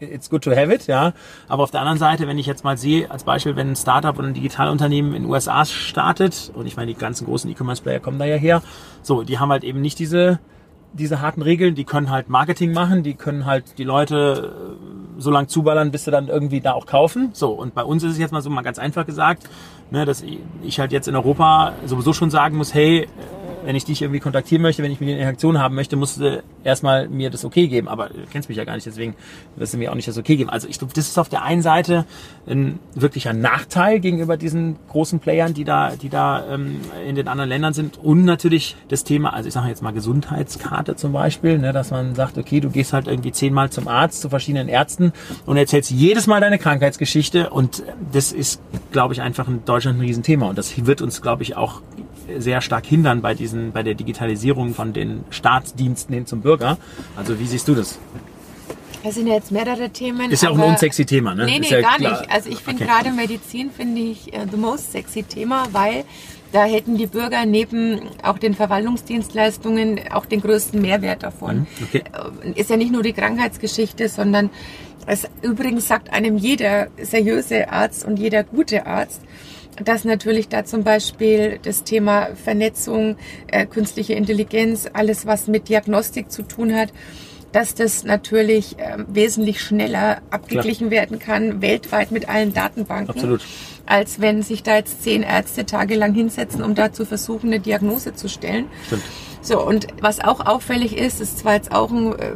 it's 0.00 0.30
good 0.30 0.42
to 0.42 0.50
have 0.50 0.72
it, 0.72 0.86
ja. 0.86 1.12
Aber 1.48 1.62
auf 1.62 1.70
der 1.70 1.80
anderen 1.80 1.98
Seite, 1.98 2.26
wenn 2.26 2.38
ich 2.38 2.46
jetzt 2.46 2.64
mal 2.64 2.76
sehe, 2.76 3.10
als 3.10 3.24
Beispiel, 3.24 3.56
wenn 3.56 3.70
ein 3.70 3.76
Startup 3.76 4.18
oder 4.18 4.28
ein 4.28 4.34
Digitalunternehmen 4.34 5.14
in 5.14 5.22
den 5.22 5.30
USA 5.30 5.64
startet, 5.64 6.50
und 6.54 6.66
ich 6.66 6.76
meine, 6.76 6.92
die 6.92 6.98
ganzen 6.98 7.26
großen 7.26 7.50
E-Commerce-Player 7.50 8.00
kommen 8.00 8.18
da 8.18 8.24
ja 8.24 8.36
her, 8.36 8.62
so, 9.02 9.22
die 9.22 9.38
haben 9.38 9.50
halt 9.50 9.64
eben 9.64 9.80
nicht 9.80 9.98
diese, 9.98 10.38
diese 10.92 11.20
harten 11.20 11.42
Regeln, 11.42 11.74
die 11.74 11.84
können 11.84 12.10
halt 12.10 12.28
Marketing 12.28 12.72
machen, 12.72 13.02
die 13.02 13.14
können 13.14 13.46
halt 13.46 13.78
die 13.78 13.84
Leute 13.84 14.52
äh, 15.18 15.20
so 15.20 15.30
lang 15.30 15.48
zuballern, 15.48 15.90
bis 15.90 16.04
sie 16.04 16.10
dann 16.10 16.28
irgendwie 16.28 16.60
da 16.60 16.72
auch 16.72 16.86
kaufen. 16.86 17.30
So, 17.32 17.50
und 17.52 17.74
bei 17.74 17.84
uns 17.84 18.02
ist 18.02 18.12
es 18.12 18.18
jetzt 18.18 18.32
mal 18.32 18.42
so 18.42 18.50
mal 18.50 18.62
ganz 18.62 18.78
einfach 18.78 19.06
gesagt, 19.06 19.48
ne, 19.90 20.04
dass 20.04 20.24
ich 20.62 20.80
halt 20.80 20.92
jetzt 20.92 21.08
in 21.08 21.16
Europa 21.16 21.72
sowieso 21.84 22.12
schon 22.12 22.30
sagen 22.30 22.56
muss, 22.56 22.74
hey, 22.74 23.08
wenn 23.64 23.76
ich 23.76 23.84
dich 23.84 24.02
irgendwie 24.02 24.20
kontaktieren 24.20 24.62
möchte, 24.62 24.82
wenn 24.82 24.92
ich 24.92 25.00
mit 25.00 25.08
dir 25.08 25.12
eine 25.12 25.22
Interaktion 25.22 25.58
haben 25.58 25.74
möchte, 25.74 25.96
musst 25.96 26.18
du 26.18 26.42
erstmal 26.64 27.08
mir 27.08 27.30
das 27.30 27.44
okay 27.44 27.68
geben. 27.68 27.88
Aber 27.88 28.08
du 28.08 28.14
kennst 28.30 28.48
mich 28.48 28.58
ja 28.58 28.64
gar 28.64 28.74
nicht, 28.74 28.86
deswegen 28.86 29.14
wirst 29.56 29.74
du 29.74 29.78
mir 29.78 29.90
auch 29.90 29.94
nicht 29.94 30.08
das 30.08 30.18
okay 30.18 30.36
geben. 30.36 30.50
Also 30.50 30.68
ich 30.68 30.78
glaube, 30.78 30.94
das 30.94 31.08
ist 31.08 31.18
auf 31.18 31.28
der 31.28 31.42
einen 31.42 31.62
Seite 31.62 32.04
ein 32.46 32.78
wirklicher 32.94 33.32
Nachteil 33.32 34.00
gegenüber 34.00 34.36
diesen 34.36 34.76
großen 34.88 35.20
Playern, 35.20 35.54
die 35.54 35.64
da, 35.64 35.90
die 35.96 36.08
da 36.08 36.44
ähm, 36.54 36.80
in 37.06 37.14
den 37.14 37.28
anderen 37.28 37.48
Ländern 37.48 37.72
sind. 37.72 37.98
Und 37.98 38.24
natürlich 38.24 38.76
das 38.88 39.04
Thema, 39.04 39.32
also 39.32 39.48
ich 39.48 39.54
sage 39.54 39.68
jetzt 39.68 39.82
mal 39.82 39.92
Gesundheitskarte 39.92 40.96
zum 40.96 41.12
Beispiel, 41.12 41.58
ne, 41.58 41.72
dass 41.72 41.90
man 41.90 42.14
sagt, 42.14 42.38
okay, 42.38 42.60
du 42.60 42.70
gehst 42.70 42.92
halt 42.92 43.08
irgendwie 43.08 43.32
zehnmal 43.32 43.70
zum 43.70 43.88
Arzt, 43.88 44.20
zu 44.20 44.28
verschiedenen 44.28 44.68
Ärzten 44.68 45.12
und 45.46 45.56
erzählst 45.56 45.90
jedes 45.90 46.26
Mal 46.26 46.40
deine 46.40 46.58
Krankheitsgeschichte. 46.58 47.50
Und 47.50 47.82
das 48.12 48.32
ist, 48.32 48.60
glaube 48.92 49.14
ich, 49.14 49.20
einfach 49.20 49.48
in 49.48 49.64
Deutschland 49.64 49.98
ein 49.98 50.02
Riesenthema. 50.02 50.48
Und 50.48 50.58
das 50.58 50.86
wird 50.86 51.02
uns, 51.02 51.22
glaube 51.22 51.42
ich, 51.42 51.56
auch 51.56 51.82
sehr 52.38 52.60
stark 52.60 52.86
hindern 52.86 53.22
bei 53.22 53.34
diesen, 53.34 53.59
bei 53.72 53.82
der 53.82 53.94
Digitalisierung 53.94 54.74
von 54.74 54.92
den 54.92 55.24
Staatsdiensten 55.30 56.14
hin 56.14 56.26
zum 56.26 56.40
Bürger. 56.40 56.78
Also 57.16 57.38
wie 57.38 57.46
siehst 57.46 57.68
du 57.68 57.74
das? 57.74 57.98
Das 59.02 59.14
sind 59.14 59.26
ja 59.28 59.34
jetzt 59.34 59.50
mehrere 59.50 59.88
Themen. 59.90 60.30
Ist 60.30 60.42
ja 60.42 60.50
auch 60.50 60.58
ein 60.58 60.64
unsexy 60.72 61.06
Thema, 61.06 61.34
ne? 61.34 61.46
Nee, 61.46 61.58
nee, 61.60 61.68
ja 61.68 61.80
gar 61.80 61.96
klar. 61.96 62.20
nicht. 62.20 62.30
Also 62.30 62.50
ich 62.50 62.58
finde 62.58 62.84
Okay. 62.84 62.92
gerade 62.92 63.10
Medizin 63.16 63.70
finde 63.70 64.00
ich 64.02 64.32
äh, 64.34 64.46
the 64.50 64.58
most 64.58 64.92
sexy 64.92 65.22
Thema, 65.22 65.66
weil 65.72 66.04
da 66.52 66.64
hätten 66.64 66.98
die 66.98 67.06
Bürger 67.06 67.46
neben 67.46 68.00
auch 68.22 68.36
den 68.38 68.54
Verwaltungsdienstleistungen 68.54 70.00
auch 70.12 70.26
den 70.26 70.40
größten 70.42 70.80
Mehrwert 70.82 71.22
davon. 71.22 71.60
Mhm, 71.60 71.66
okay. 71.84 72.02
Äh, 72.54 72.60
Ist 72.60 72.70
ja 72.70 72.76
nicht 72.76 72.92
nur 72.92 73.02
die 73.02 73.12
Krankheitsgeschichte, 73.12 74.08
sondern 74.08 74.50
es 75.06 75.26
übrigens 75.42 75.88
sagt 75.88 76.12
einem 76.12 76.36
jeder 76.36 76.88
seriöse 77.00 77.72
Arzt 77.72 78.04
und 78.04 78.18
jeder 78.18 78.44
gute 78.44 78.86
Arzt, 78.86 79.22
dass 79.84 80.04
natürlich 80.04 80.48
da 80.48 80.64
zum 80.64 80.84
Beispiel 80.84 81.58
das 81.62 81.84
Thema 81.84 82.28
Vernetzung, 82.34 83.16
äh, 83.48 83.66
künstliche 83.66 84.14
Intelligenz, 84.14 84.88
alles 84.92 85.26
was 85.26 85.46
mit 85.46 85.68
Diagnostik 85.68 86.30
zu 86.30 86.42
tun 86.42 86.74
hat, 86.74 86.92
dass 87.52 87.74
das 87.74 88.04
natürlich 88.04 88.76
ähm, 88.78 89.06
wesentlich 89.08 89.60
schneller 89.60 90.22
abgeglichen 90.30 90.90
werden 90.90 91.18
kann, 91.18 91.60
weltweit 91.60 92.12
mit 92.12 92.28
allen 92.28 92.54
Datenbanken, 92.54 93.10
Absolut. 93.10 93.40
als 93.86 94.20
wenn 94.20 94.42
sich 94.42 94.62
da 94.62 94.76
jetzt 94.76 95.02
zehn 95.02 95.22
Ärzte 95.22 95.66
tagelang 95.66 96.14
hinsetzen, 96.14 96.62
um 96.62 96.74
da 96.74 96.92
zu 96.92 97.04
versuchen, 97.04 97.48
eine 97.48 97.60
Diagnose 97.60 98.14
zu 98.14 98.28
stellen. 98.28 98.66
Stimmt. 98.86 99.02
So, 99.42 99.64
und 99.64 99.86
was 100.00 100.20
auch 100.20 100.44
auffällig 100.44 100.96
ist, 100.96 101.20
ist 101.20 101.38
zwar 101.38 101.54
jetzt 101.54 101.72
auch 101.72 101.90
ein 101.90 102.12
äh, 102.18 102.32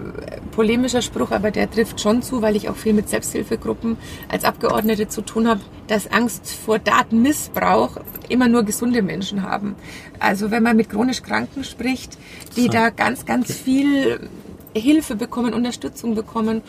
polemischer 0.53 1.03
Spruch, 1.03 1.33
aber 1.33 1.51
der 1.51 1.71
trifft 1.71 2.01
schon 2.01 2.23
zu, 2.23 2.41
weil 2.41 2.57
ich 2.57 2.69
auch 2.69 2.77
viel 2.77 2.95
mit 2.95 3.11
Selbsthilfegruppen 3.11 3.99
als 4.29 4.45
Abgeordnete 4.45 5.09
zu 5.09 5.21
tun 5.21 5.47
habe, 5.47 5.61
dass 5.87 6.11
Angst 6.11 6.49
vor 6.51 6.79
Datenmissbrauch 6.79 7.99
immer 8.29 8.49
nur 8.49 8.63
gesunde 8.63 9.03
Menschen 9.03 9.43
haben. 9.43 9.75
Also 10.19 10.51
wenn 10.51 10.63
man 10.63 10.77
mit 10.77 10.89
chronisch 10.89 11.23
Kranken 11.23 11.63
spricht, 11.65 12.17
die 12.57 12.63
So. 12.63 12.69
da 12.69 12.89
ganz, 12.91 13.27
ganz 13.27 13.53
viel 13.53 14.31
Hilfe 14.75 15.15
bekommen, 15.15 15.53
Unterstützung 15.53 16.15
bekommen, 16.15 16.63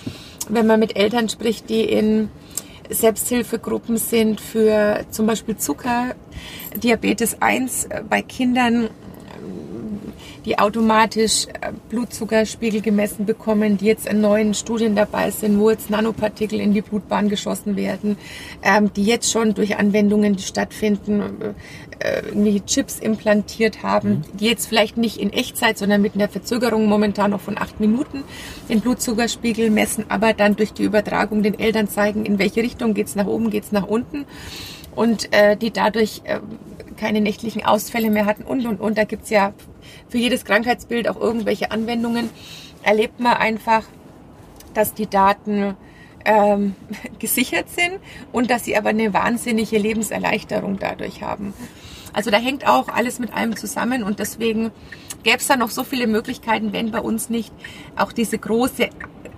wenn 0.49 0.67
man 0.67 0.79
mit 0.79 0.97
Eltern 0.97 1.29
spricht, 1.29 1.69
die 1.69 1.83
in 1.83 2.29
Selbsthilfegruppen 2.89 3.97
sind 3.97 4.41
für 4.41 5.05
zum 5.09 5.25
Beispiel 5.25 5.57
Zucker, 5.57 6.15
Diabetes 6.75 7.41
1 7.41 7.85
äh, 7.85 8.03
bei 8.07 8.21
Kindern 8.21 8.89
die 10.45 10.59
automatisch 10.59 11.47
äh, 11.47 11.71
Blutzuckerspiegel 11.89 12.81
gemessen 12.81 13.25
bekommen, 13.25 13.77
die 13.77 13.85
jetzt 13.85 14.07
in 14.07 14.21
neuen 14.21 14.53
Studien 14.53 14.95
dabei 14.95 15.31
sind, 15.31 15.59
wo 15.59 15.69
jetzt 15.71 15.89
Nanopartikel 15.89 16.59
in 16.59 16.73
die 16.73 16.81
Blutbahn 16.81 17.29
geschossen 17.29 17.75
werden, 17.75 18.17
ähm, 18.63 18.93
die 18.93 19.03
jetzt 19.03 19.31
schon 19.31 19.53
durch 19.55 19.77
Anwendungen, 19.77 20.35
die 20.35 20.43
stattfinden, 20.43 21.55
äh, 21.99 22.21
irgendwie 22.27 22.61
Chips 22.61 22.99
implantiert 22.99 23.81
haben, 23.81 24.09
mhm. 24.09 24.37
die 24.37 24.45
jetzt 24.45 24.67
vielleicht 24.67 24.97
nicht 24.97 25.17
in 25.17 25.33
Echtzeit, 25.33 25.77
sondern 25.77 26.01
mit 26.01 26.15
einer 26.15 26.29
Verzögerung 26.29 26.87
momentan 26.87 27.31
noch 27.31 27.41
von 27.41 27.57
acht 27.57 27.79
Minuten 27.79 28.23
den 28.69 28.81
Blutzuckerspiegel 28.81 29.69
messen, 29.69 30.05
aber 30.09 30.33
dann 30.33 30.55
durch 30.55 30.73
die 30.73 30.83
Übertragung 30.83 31.41
den 31.41 31.57
Eltern 31.57 31.87
zeigen, 31.87 32.25
in 32.25 32.37
welche 32.37 32.61
Richtung 32.61 32.93
geht's 32.93 33.15
nach 33.15 33.27
oben, 33.27 33.49
geht's 33.49 33.71
nach 33.71 33.87
unten 33.87 34.25
und 34.95 35.33
äh, 35.33 35.57
die 35.57 35.71
dadurch 35.71 36.21
äh, 36.25 36.39
keine 36.97 37.21
nächtlichen 37.21 37.65
Ausfälle 37.65 38.09
mehr 38.09 38.25
hatten 38.25 38.43
und 38.43 38.65
und 38.65 38.79
und. 38.79 38.97
Da 38.97 39.03
gibt's 39.03 39.29
ja 39.29 39.53
für 40.09 40.17
jedes 40.17 40.45
Krankheitsbild 40.45 41.07
auch 41.07 41.19
irgendwelche 41.19 41.71
Anwendungen, 41.71 42.29
erlebt 42.83 43.19
man 43.19 43.33
einfach, 43.33 43.83
dass 44.73 44.93
die 44.93 45.07
Daten 45.07 45.75
ähm, 46.25 46.75
gesichert 47.19 47.69
sind 47.69 47.99
und 48.31 48.49
dass 48.49 48.65
sie 48.65 48.77
aber 48.77 48.89
eine 48.89 49.13
wahnsinnige 49.13 49.77
Lebenserleichterung 49.77 50.79
dadurch 50.79 51.21
haben. 51.21 51.53
Also 52.13 52.31
da 52.31 52.37
hängt 52.37 52.67
auch 52.67 52.87
alles 52.87 53.19
mit 53.19 53.33
allem 53.33 53.57
zusammen 53.57 54.03
und 54.03 54.19
deswegen 54.19 54.71
gäbe 55.23 55.37
es 55.37 55.47
da 55.47 55.57
noch 55.57 55.69
so 55.69 55.83
viele 55.83 56.07
Möglichkeiten, 56.07 56.71
wenn 56.71 56.91
bei 56.91 56.99
uns 56.99 57.29
nicht 57.29 57.51
auch 57.97 58.13
diese 58.13 58.37
große 58.37 58.89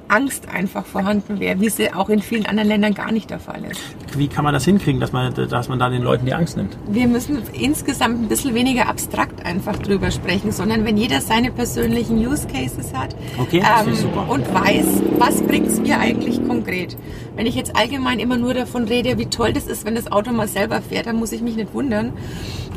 Angst 0.09 0.47
einfach 0.49 0.85
vorhanden 0.85 1.39
wäre, 1.39 1.59
wie 1.59 1.69
sie 1.69 1.93
auch 1.93 2.09
in 2.09 2.21
vielen 2.21 2.45
anderen 2.45 2.69
Ländern 2.69 2.93
gar 2.93 3.11
nicht 3.11 3.29
der 3.29 3.39
Fall 3.39 3.63
ist. 3.65 3.79
Wie 4.17 4.27
kann 4.27 4.43
man 4.43 4.53
das 4.53 4.65
hinkriegen, 4.65 4.99
dass 4.99 5.11
man, 5.11 5.33
dass 5.33 5.69
man 5.69 5.79
da 5.79 5.89
den 5.89 6.01
Leuten 6.01 6.25
die 6.25 6.33
Angst 6.33 6.57
nimmt? 6.57 6.77
Wir 6.87 7.07
müssen 7.07 7.41
insgesamt 7.53 8.21
ein 8.21 8.27
bisschen 8.27 8.55
weniger 8.55 8.87
abstrakt 8.87 9.45
einfach 9.45 9.77
drüber 9.77 10.11
sprechen, 10.11 10.51
sondern 10.51 10.85
wenn 10.85 10.97
jeder 10.97 11.21
seine 11.21 11.51
persönlichen 11.51 12.17
Use 12.17 12.47
Cases 12.47 12.93
hat 12.93 13.15
okay, 13.37 13.61
ähm, 13.61 14.29
und 14.29 14.53
weiß, 14.53 15.03
was 15.17 15.41
bringt 15.43 15.67
es 15.67 15.79
mir 15.79 15.99
eigentlich 15.99 16.45
konkret. 16.47 16.97
Wenn 17.35 17.45
ich 17.45 17.55
jetzt 17.55 17.75
allgemein 17.75 18.19
immer 18.19 18.37
nur 18.37 18.53
davon 18.53 18.85
rede, 18.85 19.17
wie 19.17 19.27
toll 19.27 19.53
das 19.53 19.67
ist, 19.67 19.85
wenn 19.85 19.95
das 19.95 20.11
Auto 20.11 20.31
mal 20.31 20.47
selber 20.47 20.81
fährt, 20.81 21.05
dann 21.05 21.17
muss 21.17 21.31
ich 21.31 21.41
mich 21.41 21.55
nicht 21.55 21.73
wundern, 21.73 22.13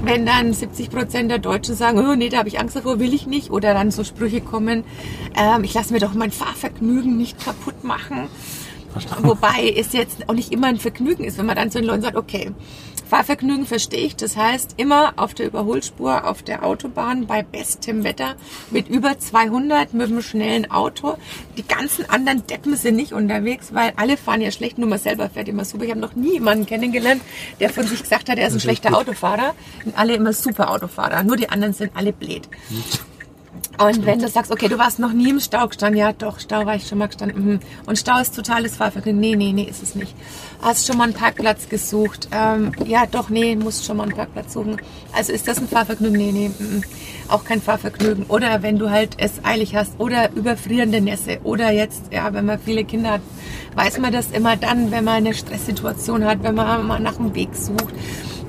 wenn 0.02 0.26
dann 0.26 0.52
70 0.52 0.90
Prozent 0.90 1.30
der 1.30 1.38
Deutschen 1.38 1.74
sagen, 1.74 1.98
oh 1.98 2.14
nee, 2.14 2.28
da 2.28 2.38
habe 2.38 2.48
ich 2.48 2.58
Angst 2.58 2.76
davor, 2.76 2.98
will 2.98 3.12
ich 3.12 3.26
nicht. 3.26 3.50
Oder 3.50 3.74
dann 3.74 3.90
so 3.90 4.04
Sprüche 4.04 4.40
kommen, 4.40 4.84
ähm, 5.36 5.64
ich 5.64 5.74
lasse 5.74 5.92
mir 5.92 6.00
doch 6.00 6.14
mein 6.14 6.30
Fahrvergnügen 6.30 7.16
nicht 7.20 7.42
kaputt 7.42 7.84
machen. 7.84 8.28
Verstanden. 8.92 9.28
Wobei 9.28 9.72
es 9.76 9.92
jetzt 9.92 10.28
auch 10.28 10.34
nicht 10.34 10.52
immer 10.52 10.66
ein 10.66 10.78
Vergnügen 10.78 11.22
ist, 11.22 11.38
wenn 11.38 11.46
man 11.46 11.54
dann 11.54 11.70
zu 11.70 11.78
den 11.78 11.86
Leuten 11.86 12.02
sagt, 12.02 12.16
okay, 12.16 12.50
Fahrvergnügen 13.10 13.66
verstehe 13.66 14.06
ich. 14.06 14.14
Das 14.14 14.36
heißt, 14.36 14.74
immer 14.76 15.14
auf 15.16 15.34
der 15.34 15.46
Überholspur, 15.46 16.28
auf 16.28 16.44
der 16.44 16.64
Autobahn 16.64 17.26
bei 17.26 17.42
bestem 17.42 18.04
Wetter 18.04 18.36
mit 18.70 18.88
über 18.88 19.18
200 19.18 19.94
mit 19.94 20.08
einem 20.08 20.22
schnellen 20.22 20.70
Auto. 20.70 21.16
Die 21.56 21.66
ganzen 21.66 22.08
anderen 22.08 22.46
Deppen 22.46 22.76
sind 22.76 22.94
nicht 22.94 23.12
unterwegs, 23.12 23.74
weil 23.74 23.92
alle 23.96 24.16
fahren 24.16 24.40
ja 24.40 24.52
schlecht, 24.52 24.78
nur 24.78 24.88
man 24.88 25.00
selber 25.00 25.28
fährt 25.28 25.48
immer 25.48 25.64
super. 25.64 25.84
Ich 25.84 25.90
habe 25.90 26.00
noch 26.00 26.14
nie 26.14 26.34
jemanden 26.34 26.66
kennengelernt, 26.66 27.20
der 27.58 27.70
von 27.70 27.84
sich 27.84 28.00
gesagt 28.00 28.28
hat, 28.28 28.38
er 28.38 28.46
ist 28.46 28.54
ein 28.54 28.60
schlechter 28.60 28.96
Autofahrer. 28.96 29.54
Und 29.84 29.98
alle 29.98 30.14
immer 30.14 30.32
super 30.32 30.70
Autofahrer. 30.70 31.24
Nur 31.24 31.36
die 31.36 31.48
anderen 31.48 31.74
sind 31.74 31.90
alle 31.94 32.12
blöd. 32.12 32.48
Und 33.80 34.04
wenn 34.04 34.18
du 34.18 34.28
sagst, 34.28 34.52
okay, 34.52 34.68
du 34.68 34.76
warst 34.76 34.98
noch 34.98 35.14
nie 35.14 35.30
im 35.30 35.40
Stau 35.40 35.66
gestanden, 35.66 35.98
ja 35.98 36.12
doch, 36.12 36.38
Stau 36.38 36.66
war 36.66 36.74
ich 36.74 36.86
schon 36.86 36.98
mal 36.98 37.06
gestanden. 37.06 37.52
Mhm. 37.52 37.60
Und 37.86 37.98
Stau 37.98 38.18
ist 38.18 38.36
totales 38.36 38.76
Fahrvergnügen. 38.76 39.18
Nee, 39.18 39.36
nee, 39.36 39.52
nee, 39.52 39.62
ist 39.62 39.82
es 39.82 39.94
nicht. 39.94 40.14
Hast 40.60 40.86
schon 40.86 40.98
mal 40.98 41.04
einen 41.04 41.14
Parkplatz 41.14 41.66
gesucht? 41.70 42.28
Ähm, 42.30 42.72
ja, 42.84 43.06
doch, 43.06 43.30
nee, 43.30 43.56
musst 43.56 43.86
schon 43.86 43.96
mal 43.96 44.02
einen 44.02 44.14
Parkplatz 44.14 44.52
suchen. 44.52 44.76
Also 45.16 45.32
ist 45.32 45.48
das 45.48 45.56
ein 45.56 45.66
Fahrvergnügen? 45.66 46.18
Nee, 46.18 46.30
nee, 46.30 46.48
mm, 46.48 46.82
auch 47.28 47.44
kein 47.44 47.62
Fahrvergnügen. 47.62 48.26
Oder 48.26 48.62
wenn 48.62 48.78
du 48.78 48.90
halt 48.90 49.16
es 49.16 49.42
eilig 49.44 49.74
hast 49.74 49.98
oder 49.98 50.30
überfrierende 50.32 51.00
Nässe 51.00 51.38
oder 51.42 51.70
jetzt, 51.70 52.12
ja, 52.12 52.34
wenn 52.34 52.44
man 52.44 52.58
viele 52.58 52.84
Kinder 52.84 53.12
hat, 53.12 53.22
weiß 53.76 53.98
man 53.98 54.12
das 54.12 54.30
immer 54.30 54.56
dann, 54.56 54.90
wenn 54.90 55.04
man 55.04 55.14
eine 55.14 55.32
Stresssituation 55.32 56.26
hat, 56.26 56.42
wenn 56.42 56.54
man 56.54 56.86
mal 56.86 57.00
nach 57.00 57.18
einem 57.18 57.34
Weg 57.34 57.54
sucht 57.54 57.94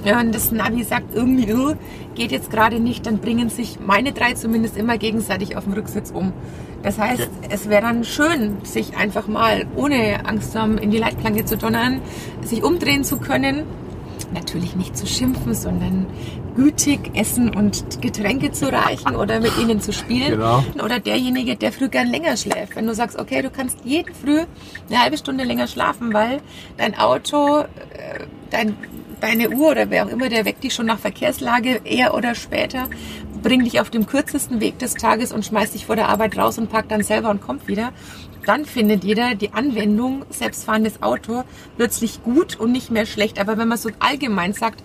ja, 0.04 0.20
und 0.20 0.34
das 0.34 0.52
Navi 0.52 0.84
sagt 0.84 1.14
irgendwie, 1.14 1.54
oh, 1.54 1.74
geht 2.16 2.32
jetzt 2.32 2.50
gerade 2.50 2.80
nicht, 2.80 3.06
dann 3.06 3.20
bringen 3.20 3.50
sich 3.50 3.80
meine 3.80 4.12
drei 4.12 4.34
zumindest 4.34 4.78
immer 4.78 4.98
gegenseitig 4.98 5.56
auf 5.58 5.66
dem 5.66 5.74
Rücksitz 5.74 6.12
um. 6.12 6.34
Das 6.84 6.98
heißt, 6.98 7.22
okay. 7.22 7.48
es 7.50 7.70
wäre 7.70 7.84
dann 7.84 8.04
schön, 8.04 8.58
sich 8.64 8.98
einfach 8.98 9.28
mal 9.28 9.66
ohne 9.76 10.26
Angst 10.26 10.54
zu 10.54 10.62
haben, 10.62 10.78
in 10.78 10.90
die 10.90 10.98
Leitplanke 10.98 11.46
zu 11.46 11.58
donnern, 11.58 12.02
sich 12.42 12.64
umdrehen 12.64 13.04
zu 13.04 13.18
können. 13.18 13.64
Natürlich 14.34 14.76
nicht 14.76 14.98
zu 14.98 15.06
schimpfen, 15.06 15.54
sondern 15.54 16.08
gütig 16.56 17.12
Essen 17.14 17.56
und 17.56 18.02
Getränke 18.02 18.52
zu 18.52 18.72
reichen 18.72 19.16
oder 19.16 19.40
mit 19.40 19.58
ihnen 19.58 19.82
zu 19.82 19.94
spielen. 19.94 20.32
Genau. 20.32 20.64
Oder 20.84 21.00
derjenige, 21.00 21.56
der 21.56 21.72
früh 21.72 21.90
gern 21.90 22.08
länger 22.08 22.36
schläft. 22.38 22.76
Wenn 22.76 22.88
du 22.88 22.94
sagst, 22.94 23.18
okay, 23.20 23.42
du 23.42 23.50
kannst 23.50 23.80
jeden 23.84 24.14
Früh 24.14 24.42
eine 24.90 25.00
halbe 25.00 25.18
Stunde 25.18 25.44
länger 25.44 25.68
schlafen, 25.68 26.14
weil 26.14 26.42
dein 26.78 26.98
Auto, 26.98 27.60
äh, 27.60 28.26
dein 28.50 28.78
deine 29.22 29.50
Uhr 29.50 29.72
oder 29.72 29.90
wer 29.90 30.06
auch 30.06 30.10
immer, 30.10 30.30
der 30.30 30.46
weckt 30.46 30.64
dich 30.64 30.74
schon 30.74 30.88
nach 30.88 31.00
Verkehrslage 31.00 31.82
eher 31.84 32.14
oder 32.14 32.36
später, 32.36 32.90
bringt 33.42 33.66
dich 33.66 33.80
auf 33.80 33.90
dem 33.90 34.06
kürzesten 34.06 34.60
Weg 34.60 34.80
des 34.80 34.96
Tages 34.96 35.32
und 35.32 35.46
schmeißt 35.46 35.74
dich 35.74 35.86
vor 35.86 35.96
der 35.96 36.10
Arbeit 36.10 36.38
raus 36.38 36.58
und 36.58 36.70
packt 36.70 36.92
dann 36.92 37.04
selber 37.04 37.30
und 37.30 37.42
kommt 37.42 37.68
wieder. 37.68 37.94
Dann 38.46 38.66
findet 38.66 39.04
jeder 39.04 39.36
die 39.36 39.54
Anwendung 39.54 40.26
selbstfahrendes 40.30 41.04
Auto 41.04 41.44
plötzlich 41.78 42.24
gut 42.24 42.60
und 42.60 42.72
nicht 42.72 42.90
mehr 42.90 43.06
schlecht. 43.06 43.40
Aber 43.40 43.58
wenn 43.58 43.68
man 43.68 43.78
so 43.78 43.90
allgemein 44.00 44.54
sagt, 44.54 44.84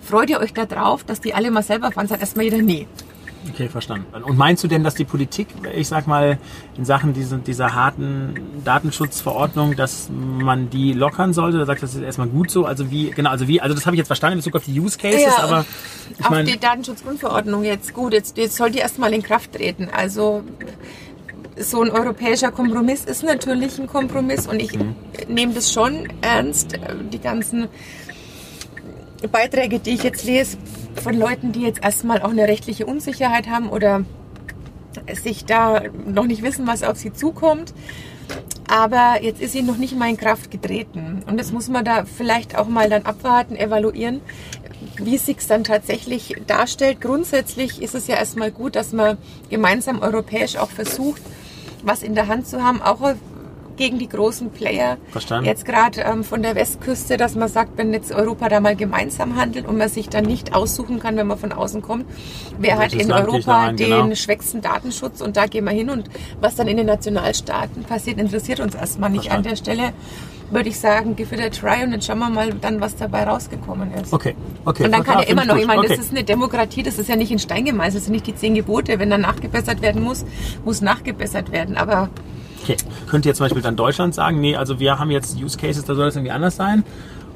freut 0.00 0.30
ihr 0.30 0.40
euch 0.40 0.54
da 0.54 0.64
drauf, 0.64 1.04
dass 1.04 1.20
die 1.20 1.34
alle 1.34 1.50
mal 1.50 1.62
selber 1.62 1.92
fahren, 1.92 2.08
sagt 2.08 2.22
erstmal 2.22 2.46
jeder, 2.46 2.62
nee. 2.62 2.86
Okay, 3.50 3.68
verstanden. 3.68 4.06
Und 4.24 4.38
meinst 4.38 4.64
du 4.64 4.68
denn, 4.68 4.84
dass 4.84 4.94
die 4.94 5.04
Politik, 5.04 5.48
ich 5.74 5.88
sag 5.88 6.06
mal, 6.06 6.38
in 6.76 6.84
Sachen 6.84 7.12
diese, 7.12 7.38
dieser 7.38 7.74
harten 7.74 8.34
Datenschutzverordnung, 8.64 9.76
dass 9.76 10.08
man 10.10 10.70
die 10.70 10.92
lockern 10.92 11.32
sollte? 11.32 11.58
Da 11.58 11.66
sagst 11.66 11.82
du, 11.82 11.86
das 11.86 11.94
ist 11.94 12.02
erstmal 12.02 12.28
gut 12.28 12.50
so. 12.50 12.64
Also 12.64 12.90
wie, 12.90 13.10
genau, 13.10 13.30
also 13.30 13.48
wie, 13.48 13.60
also 13.60 13.74
das 13.74 13.86
habe 13.86 13.96
ich 13.96 13.98
jetzt 13.98 14.06
verstanden 14.06 14.34
in 14.34 14.38
Bezug 14.38 14.56
auf 14.56 14.64
die 14.64 14.78
Use 14.78 14.98
Cases, 14.98 15.22
ja, 15.22 15.42
aber 15.42 15.64
ich 16.18 16.30
meine. 16.30 16.50
die 16.50 16.58
Datenschutzgrundverordnung 16.58 17.64
jetzt 17.64 17.92
gut, 17.92 18.12
jetzt, 18.12 18.36
jetzt 18.36 18.56
soll 18.56 18.70
die 18.70 18.78
erstmal 18.78 19.12
in 19.12 19.22
Kraft 19.22 19.52
treten. 19.52 19.88
Also 19.94 20.42
so 21.56 21.82
ein 21.82 21.90
europäischer 21.90 22.50
Kompromiss 22.50 23.04
ist 23.04 23.22
natürlich 23.22 23.78
ein 23.78 23.86
Kompromiss 23.86 24.46
und 24.46 24.60
ich 24.60 24.76
mhm. 24.76 24.96
nehme 25.28 25.54
das 25.54 25.72
schon 25.72 26.08
ernst, 26.20 26.78
die 27.12 27.20
ganzen 27.20 27.68
Beiträge, 29.28 29.78
die 29.78 29.90
ich 29.90 30.02
jetzt 30.02 30.24
lese 30.24 30.56
von 31.02 31.14
Leuten, 31.14 31.52
die 31.52 31.62
jetzt 31.62 31.82
erstmal 31.82 32.22
auch 32.22 32.30
eine 32.30 32.48
rechtliche 32.48 32.86
Unsicherheit 32.86 33.48
haben 33.48 33.68
oder 33.68 34.04
sich 35.12 35.44
da 35.44 35.82
noch 36.06 36.26
nicht 36.26 36.42
wissen, 36.42 36.66
was 36.66 36.82
auf 36.82 36.98
sie 36.98 37.12
zukommt. 37.12 37.74
Aber 38.66 39.22
jetzt 39.22 39.40
ist 39.40 39.52
sie 39.52 39.62
noch 39.62 39.76
nicht 39.76 39.96
mal 39.96 40.08
in 40.08 40.16
Kraft 40.16 40.50
getreten. 40.50 41.22
Und 41.26 41.38
das 41.38 41.52
muss 41.52 41.68
man 41.68 41.84
da 41.84 42.04
vielleicht 42.04 42.56
auch 42.56 42.68
mal 42.68 42.88
dann 42.88 43.02
abwarten, 43.02 43.56
evaluieren, 43.56 44.20
wie 44.96 45.16
es 45.16 45.26
sich 45.26 45.46
dann 45.46 45.64
tatsächlich 45.64 46.36
darstellt. 46.46 47.00
Grundsätzlich 47.00 47.82
ist 47.82 47.94
es 47.94 48.06
ja 48.06 48.16
erstmal 48.16 48.50
gut, 48.50 48.76
dass 48.76 48.92
man 48.92 49.18
gemeinsam 49.50 50.00
europäisch 50.00 50.56
auch 50.56 50.70
versucht, 50.70 51.20
was 51.82 52.02
in 52.02 52.14
der 52.14 52.28
Hand 52.28 52.46
zu 52.48 52.62
haben, 52.62 52.80
auch 52.80 53.14
gegen 53.76 53.98
die 53.98 54.08
großen 54.08 54.50
Player. 54.50 54.96
Verstanden. 55.10 55.46
Jetzt 55.46 55.64
gerade 55.64 56.00
ähm, 56.02 56.24
von 56.24 56.42
der 56.42 56.54
Westküste, 56.54 57.16
dass 57.16 57.34
man 57.34 57.48
sagt, 57.48 57.76
wenn 57.76 57.92
jetzt 57.92 58.12
Europa 58.12 58.48
da 58.48 58.60
mal 58.60 58.76
gemeinsam 58.76 59.36
handelt 59.36 59.66
und 59.66 59.76
man 59.76 59.88
sich 59.88 60.08
dann 60.08 60.24
nicht 60.24 60.54
aussuchen 60.54 61.00
kann, 61.00 61.16
wenn 61.16 61.26
man 61.26 61.38
von 61.38 61.52
außen 61.52 61.82
kommt, 61.82 62.06
wer 62.58 62.78
hat 62.78 62.92
in 62.92 63.08
Land 63.08 63.28
Europa 63.28 63.64
rein, 63.66 63.76
den 63.76 63.90
genau. 63.90 64.14
schwächsten 64.14 64.60
Datenschutz 64.60 65.20
und 65.20 65.36
da 65.36 65.46
gehen 65.46 65.64
wir 65.64 65.72
hin 65.72 65.90
und 65.90 66.08
was 66.40 66.54
dann 66.54 66.68
in 66.68 66.76
den 66.76 66.86
Nationalstaaten 66.86 67.84
passiert, 67.84 68.18
interessiert 68.18 68.60
uns 68.60 68.74
erstmal 68.74 69.10
nicht 69.10 69.26
Verstanden. 69.26 69.48
an 69.48 69.50
der 69.50 69.56
Stelle 69.56 69.92
würde 70.50 70.68
ich 70.68 70.78
sagen, 70.78 71.16
give 71.16 71.34
it 71.34 71.40
a 71.40 71.48
try 71.48 71.82
und 71.82 71.90
dann 71.90 72.02
schauen 72.02 72.18
wir 72.18 72.30
mal 72.30 72.50
dann, 72.54 72.80
was 72.80 72.96
dabei 72.96 73.24
rausgekommen 73.24 73.92
ist. 73.94 74.12
Okay, 74.12 74.34
okay. 74.64 74.84
Und 74.84 74.92
dann 74.92 75.02
kann 75.02 75.20
ja 75.20 75.24
immer 75.24 75.44
noch, 75.44 75.56
ich 75.56 75.66
meine, 75.66 75.80
okay. 75.80 75.88
das 75.88 75.98
ist 75.98 76.10
eine 76.10 76.24
Demokratie, 76.24 76.82
das 76.82 76.98
ist 76.98 77.08
ja 77.08 77.16
nicht 77.16 77.30
in 77.30 77.38
Stein 77.38 77.64
gemeißelt, 77.64 77.96
das 77.96 78.04
sind 78.04 78.12
nicht 78.12 78.26
die 78.26 78.34
zehn 78.34 78.54
Gebote. 78.54 78.98
Wenn 78.98 79.10
dann 79.10 79.22
nachgebessert 79.22 79.82
werden 79.82 80.02
muss, 80.02 80.24
muss 80.64 80.80
nachgebessert 80.80 81.50
werden. 81.50 81.76
Aber 81.76 82.10
Okay. 82.64 82.76
Könnte 83.08 83.28
jetzt 83.28 83.36
zum 83.36 83.44
Beispiel 83.44 83.62
dann 83.62 83.76
Deutschland 83.76 84.14
sagen, 84.14 84.40
nee, 84.40 84.56
also 84.56 84.80
wir 84.80 84.98
haben 84.98 85.10
jetzt 85.10 85.36
Use 85.38 85.58
Cases, 85.58 85.84
da 85.84 85.94
soll 85.94 86.06
das 86.06 86.16
irgendwie 86.16 86.32
anders 86.32 86.56
sein. 86.56 86.82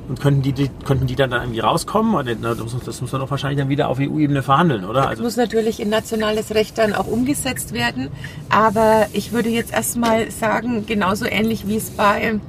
Und 0.08 0.20
könnten 0.20 0.40
die, 0.40 0.52
die, 0.52 0.70
könnten 0.86 1.06
die 1.06 1.16
dann, 1.16 1.28
dann 1.30 1.42
irgendwie 1.42 1.60
rauskommen? 1.60 2.14
Oder, 2.14 2.34
das, 2.34 2.58
muss, 2.72 2.82
das 2.82 3.02
muss 3.02 3.12
man 3.12 3.20
doch 3.20 3.30
wahrscheinlich 3.30 3.58
dann 3.58 3.68
wieder 3.68 3.88
auf 3.88 3.98
EU-Ebene 4.00 4.42
verhandeln, 4.42 4.86
oder? 4.86 5.06
Also 5.06 5.22
das 5.22 5.36
muss 5.36 5.36
natürlich 5.36 5.80
in 5.80 5.90
nationales 5.90 6.54
Recht 6.54 6.78
dann 6.78 6.94
auch 6.94 7.06
umgesetzt 7.06 7.74
werden. 7.74 8.08
Aber 8.48 9.06
ich 9.12 9.32
würde 9.32 9.50
jetzt 9.50 9.70
erstmal 9.70 10.30
sagen, 10.30 10.86
genauso 10.86 11.26
ähnlich 11.26 11.68
wie 11.68 11.76
es 11.76 11.90
bei 11.90 12.40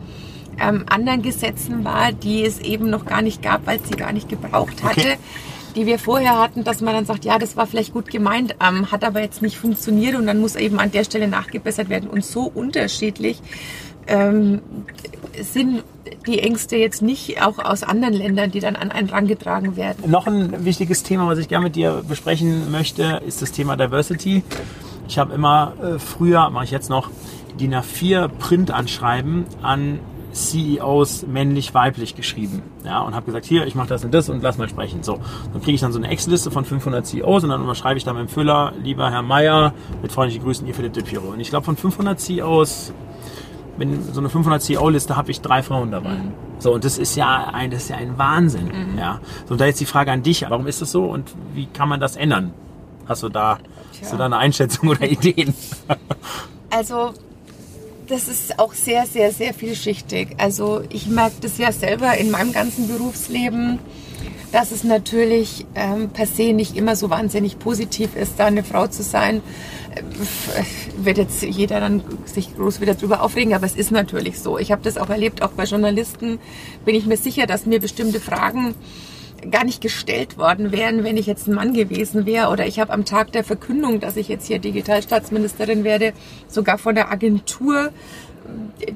ähm, 0.58 0.86
anderen 0.90 1.22
Gesetzen 1.22 1.84
war, 1.84 2.14
die 2.14 2.46
es 2.46 2.60
eben 2.60 2.90
noch 2.90 3.06
gar 3.06 3.22
nicht 3.22 3.42
gab, 3.42 3.68
weil 3.68 3.80
es 3.82 3.90
sie 3.90 3.96
gar 3.96 4.14
nicht 4.14 4.30
gebraucht 4.30 4.82
hatte. 4.82 5.02
Okay 5.02 5.18
die 5.80 5.86
wir 5.86 5.98
vorher 5.98 6.38
hatten, 6.38 6.66
dass 6.66 6.82
man 6.82 6.94
dann 6.94 7.06
sagt, 7.06 7.24
ja, 7.24 7.40
das 7.40 7.56
war 7.56 7.66
vielleicht 7.66 7.94
gut 7.94 8.12
gemeint, 8.12 8.54
ähm, 8.60 8.92
hat 8.92 9.06
aber 9.06 9.22
jetzt 9.22 9.42
nicht 9.42 9.58
funktioniert 9.58 10.16
und 10.16 10.28
dann 10.28 10.42
muss 10.42 10.58
eben 10.58 10.78
an 10.78 10.92
der 10.92 11.06
Stelle 11.06 11.30
nachgebessert 11.30 11.88
werden. 11.88 12.10
Und 12.10 12.26
so 12.26 12.52
unterschiedlich 12.54 13.42
ähm, 14.06 14.62
sind 15.40 15.84
die 16.28 16.40
Ängste 16.40 16.76
jetzt 16.76 17.02
nicht 17.02 17.42
auch 17.42 17.60
aus 17.60 17.84
anderen 17.84 18.14
Ländern, 18.14 18.52
die 18.52 18.60
dann 18.60 18.76
an 18.76 18.92
einen 18.92 19.10
rangetragen 19.10 19.78
werden. 19.78 20.12
Noch 20.12 20.28
ein 20.28 20.66
wichtiges 20.66 21.04
Thema, 21.04 21.28
was 21.28 21.40
ich 21.40 21.48
gerne 21.48 21.68
mit 21.68 21.78
dir 21.78 22.04
besprechen 22.06 22.70
möchte, 22.72 23.22
ist 23.26 23.42
das 23.42 23.54
Thema 23.54 23.78
Diversity. 23.78 24.44
Ich 25.08 25.18
habe 25.18 25.34
immer 25.34 25.76
äh, 25.82 25.98
früher, 25.98 26.50
mache 26.50 26.66
ich 26.66 26.72
jetzt 26.72 26.90
noch, 26.90 27.10
DIN 27.58 27.74
A4 27.74 28.28
Printanschreiben 28.28 29.46
an 29.62 30.00
CEOs 30.32 31.26
männlich-weiblich 31.28 32.16
geschrieben. 32.16 32.62
Ja, 32.84 33.02
und 33.02 33.16
habe 33.16 33.26
gesagt, 33.26 33.46
hier, 33.46 33.66
ich 33.66 33.76
mache 33.76 33.88
das 33.88 34.04
und 34.04 34.14
das 34.14 34.30
und 34.30 34.42
lass 34.44 34.58
mal 34.58 34.70
sprechen. 34.70 35.04
So, 35.04 35.20
dann 35.52 35.62
kriege 35.62 35.74
ich 35.74 35.82
dann 35.82 35.92
so 35.92 36.00
eine 36.00 36.10
Excel-Liste 36.10 36.52
von 36.52 36.66
500 36.66 37.06
CEOs 37.06 37.44
und 37.44 37.50
dann 37.50 37.62
unterschreibe 37.62 37.98
ich 37.98 38.04
da 38.04 38.14
mit 38.14 38.22
dem 38.22 38.28
Füller, 38.30 38.74
lieber 38.82 39.10
Herr 39.12 39.22
Meier, 39.22 39.74
mit 40.02 40.12
freundlichen 40.12 40.44
Grüßen, 40.44 40.68
ihr 40.68 40.74
Philipp 40.74 40.94
de 40.94 41.04
Piro. 41.04 41.30
Und 41.30 41.40
ich 41.40 41.50
glaube, 41.50 41.66
von 41.66 41.76
500 41.76 42.20
CEOs, 42.20 42.94
wenn 43.78 44.04
so 44.04 44.20
eine 44.20 44.30
500 44.30 44.62
CEO-Liste 44.62 45.16
habe 45.16 45.32
ich 45.32 45.42
drei 45.42 45.64
Frauen 45.64 45.92
dabei. 45.92 46.16
Mhm. 46.16 46.34
So, 46.60 46.74
und 46.74 46.84
das 46.84 46.98
ist 46.98 47.16
ja 47.16 47.50
ein, 47.54 47.72
das 47.72 47.84
ist 47.84 47.90
ja 47.90 47.98
ein 47.98 48.18
Wahnsinn. 48.18 48.66
Mhm. 48.66 48.98
Ja. 48.98 49.20
So, 49.46 49.54
und 49.54 49.62
da 49.62 49.66
jetzt 49.66 49.80
die 49.80 49.86
Frage 49.86 50.12
an 50.12 50.22
dich, 50.22 50.46
warum 50.48 50.68
ist 50.68 50.82
das 50.82 50.92
so 50.92 51.06
und 51.06 51.32
wie 51.54 51.66
kann 51.66 51.90
man 51.90 52.00
das 52.00 52.16
ändern? 52.18 52.54
Hast 53.08 53.24
du 53.24 53.30
da, 53.30 53.58
hast 54.00 54.14
du 54.14 54.18
da 54.18 54.26
eine 54.26 54.38
Einschätzung 54.38 54.90
oder 54.90 55.10
Ideen? 55.10 55.54
Also 56.70 57.14
das 58.10 58.28
ist 58.28 58.58
auch 58.60 58.74
sehr, 58.74 59.06
sehr, 59.06 59.32
sehr 59.32 59.54
vielschichtig. 59.54 60.30
Also 60.38 60.82
ich 60.90 61.08
merke 61.08 61.36
das 61.42 61.58
ja 61.58 61.72
selber 61.72 62.18
in 62.18 62.32
meinem 62.32 62.52
ganzen 62.52 62.88
Berufsleben, 62.88 63.80
dass 64.52 64.72
es 64.72 64.84
natürlich 64.84 65.68
ähm, 65.76 66.10
per 66.10 66.26
se 66.26 66.54
nicht 66.54 66.76
immer 66.76 66.96
so 66.96 67.12
wahnsinnig 67.12 67.60
positiv 67.60 68.16
ist, 68.16 68.34
da 68.38 68.48
eine 68.48 68.64
Frau 68.64 68.88
zu 68.88 69.04
sein. 69.04 69.42
Äh, 69.96 70.02
wird 70.98 71.20
jetzt 71.20 71.44
jeder 71.44 71.80
dann 71.80 72.04
sich 72.26 72.56
groß 72.56 72.82
wieder 72.82 72.96
drüber 72.96 73.22
aufregen, 73.22 73.54
aber 73.54 73.68
es 73.68 73.76
ist 73.76 73.92
natürlich 73.92 74.40
so. 74.40 74.58
Ich 74.58 74.72
habe 74.72 74.82
das 74.82 74.98
auch 74.98 75.10
erlebt, 75.10 75.44
auch 75.44 75.52
bei 75.52 75.66
Journalisten 75.66 76.40
bin 76.86 76.96
ich 76.96 77.06
mir 77.06 77.18
sicher, 77.18 77.46
dass 77.46 77.68
mir 77.68 77.80
bestimmte 77.80 78.20
Fragen 78.20 78.74
gar 79.52 79.64
nicht 79.64 79.82
gestellt 79.82 80.38
worden 80.38 80.72
wären, 80.72 81.04
wenn 81.04 81.18
ich 81.18 81.26
jetzt 81.26 81.48
ein 81.48 81.56
Mann 81.56 81.74
gewesen 81.74 82.26
wäre. 82.26 82.50
Oder 82.50 82.68
ich 82.68 82.80
habe 82.80 82.94
am 82.94 83.06
Tag 83.06 83.32
der 83.32 83.44
Verkündung, 83.44 84.00
dass 84.00 84.16
ich 84.16 84.28
jetzt 84.28 84.48
hier 84.48 84.60
Digitalstaatsministerin 84.60 85.84
werde, 85.84 86.14
sogar 86.48 86.78
von 86.78 86.96
der 86.96 87.12
Agentur, 87.12 87.92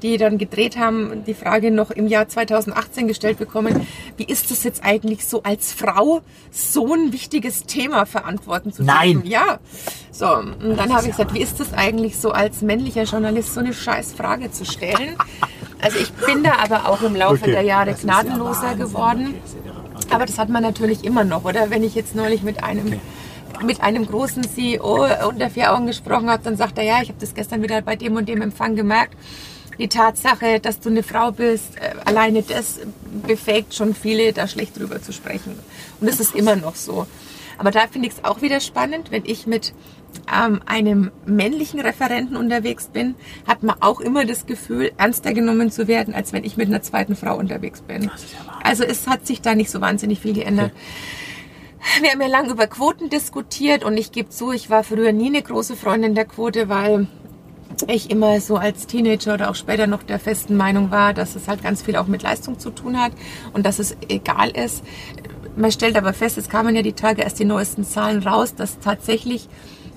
die 0.01 0.17
dann 0.17 0.37
gedreht 0.37 0.77
haben, 0.77 1.23
die 1.25 1.33
Frage 1.33 1.71
noch 1.71 1.91
im 1.91 2.07
Jahr 2.07 2.27
2018 2.27 3.07
gestellt 3.07 3.37
bekommen, 3.37 3.85
wie 4.17 4.23
ist 4.23 4.51
es 4.51 4.63
jetzt 4.63 4.83
eigentlich 4.83 5.25
so 5.25 5.43
als 5.43 5.73
Frau 5.73 6.21
so 6.51 6.93
ein 6.93 7.13
wichtiges 7.13 7.63
Thema 7.63 8.05
verantworten 8.05 8.71
zu 8.71 8.83
dürfen? 8.83 8.97
Nein. 8.97 9.21
Ja. 9.25 9.59
So, 10.11 10.27
und 10.27 10.77
dann 10.77 10.93
habe 10.93 11.03
ich 11.03 11.11
gesagt, 11.11 11.33
wie 11.33 11.41
ist 11.41 11.59
es 11.59 11.73
eigentlich 11.73 12.17
so 12.17 12.31
als 12.31 12.61
männlicher 12.61 13.03
Journalist 13.03 13.53
so 13.53 13.59
eine 13.59 13.73
scheiß 13.73 14.13
Frage 14.13 14.51
zu 14.51 14.65
stellen? 14.65 15.17
Also 15.81 15.99
ich 15.99 16.11
bin 16.13 16.43
da 16.43 16.53
aber 16.63 16.87
auch 16.87 17.01
im 17.01 17.15
Laufe 17.15 17.43
okay. 17.43 17.51
der 17.51 17.63
Jahre 17.63 17.93
gnadenloser 17.93 18.75
geworden. 18.75 19.35
Aber 20.13 20.25
das 20.25 20.37
hat 20.37 20.49
man 20.49 20.63
natürlich 20.63 21.03
immer 21.03 21.23
noch, 21.23 21.43
oder? 21.45 21.69
Wenn 21.69 21.83
ich 21.83 21.95
jetzt 21.95 22.15
neulich 22.15 22.43
mit 22.43 22.63
einem 22.63 22.87
okay 22.87 22.99
mit 23.61 23.81
einem 23.81 24.05
großen 24.05 24.43
CEO 24.43 25.05
unter 25.27 25.49
vier 25.49 25.73
Augen 25.73 25.87
gesprochen 25.87 26.29
habe, 26.29 26.43
dann 26.43 26.57
sagt 26.57 26.77
er, 26.77 26.83
ja, 26.83 27.01
ich 27.01 27.09
habe 27.09 27.19
das 27.19 27.33
gestern 27.33 27.61
wieder 27.61 27.81
bei 27.81 27.95
dem 27.95 28.15
und 28.15 28.27
dem 28.27 28.41
Empfang 28.41 28.75
gemerkt. 28.75 29.15
Die 29.79 29.87
Tatsache, 29.87 30.59
dass 30.59 30.79
du 30.79 30.89
eine 30.89 31.03
Frau 31.03 31.31
bist, 31.31 31.77
äh, 31.77 31.95
alleine 32.05 32.43
das 32.43 32.79
befähigt 33.25 33.73
schon 33.73 33.95
viele, 33.95 34.31
da 34.33 34.47
schlecht 34.47 34.77
drüber 34.77 35.01
zu 35.01 35.11
sprechen. 35.13 35.57
Und 35.99 36.09
das 36.09 36.19
ist 36.19 36.35
immer 36.35 36.55
noch 36.55 36.75
so. 36.75 37.07
Aber 37.57 37.71
da 37.71 37.87
finde 37.87 38.07
ich 38.07 38.15
es 38.15 38.23
auch 38.23 38.41
wieder 38.41 38.59
spannend, 38.59 39.11
wenn 39.11 39.25
ich 39.25 39.47
mit 39.47 39.73
ähm, 40.31 40.61
einem 40.65 41.11
männlichen 41.25 41.79
Referenten 41.79 42.35
unterwegs 42.35 42.87
bin, 42.87 43.15
hat 43.47 43.63
man 43.63 43.75
auch 43.81 43.99
immer 43.99 44.25
das 44.25 44.45
Gefühl, 44.45 44.91
ernster 44.97 45.33
genommen 45.33 45.71
zu 45.71 45.87
werden, 45.87 46.13
als 46.13 46.33
wenn 46.33 46.43
ich 46.43 46.57
mit 46.57 46.67
einer 46.67 46.81
zweiten 46.81 47.15
Frau 47.15 47.37
unterwegs 47.37 47.81
bin. 47.81 48.03
Ja 48.03 48.11
also 48.63 48.83
es 48.83 49.07
hat 49.07 49.27
sich 49.27 49.41
da 49.41 49.55
nicht 49.55 49.69
so 49.69 49.81
wahnsinnig 49.81 50.19
viel 50.19 50.33
geändert. 50.33 50.71
Okay. 50.71 52.01
Wir 52.01 52.11
haben 52.11 52.21
ja 52.21 52.27
lange 52.27 52.51
über 52.51 52.65
Quoten 52.67 53.09
diskutiert 53.09 53.83
und 53.83 53.97
ich 53.97 54.11
gebe 54.13 54.29
zu, 54.29 54.51
ich 54.51 54.69
war 54.69 54.83
früher 54.83 55.11
nie 55.11 55.27
eine 55.27 55.41
große 55.41 55.75
Freundin 55.75 56.15
der 56.15 56.25
Quote, 56.25 56.69
weil 56.69 57.07
ich 57.87 58.09
immer 58.09 58.39
so 58.39 58.55
als 58.55 58.87
Teenager 58.87 59.33
oder 59.33 59.49
auch 59.49 59.55
später 59.55 59.85
noch 59.85 60.03
der 60.03 60.19
festen 60.19 60.55
Meinung 60.55 60.91
war, 60.91 61.13
dass 61.13 61.35
es 61.35 61.47
halt 61.47 61.61
ganz 61.61 61.81
viel 61.81 61.97
auch 61.97 62.07
mit 62.07 62.23
Leistung 62.23 62.57
zu 62.57 62.69
tun 62.69 63.01
hat 63.01 63.11
und 63.51 63.65
dass 63.65 63.79
es 63.79 63.97
egal 64.07 64.51
ist. 64.51 64.83
Man 65.55 65.71
stellt 65.71 65.97
aber 65.97 66.13
fest, 66.13 66.37
es 66.37 66.49
kamen 66.49 66.75
ja 66.75 66.81
die 66.81 66.93
Tage 66.93 67.21
erst 67.21 67.39
die 67.39 67.45
neuesten 67.45 67.83
Zahlen 67.83 68.23
raus, 68.23 68.55
dass 68.55 68.79
tatsächlich 68.79 69.49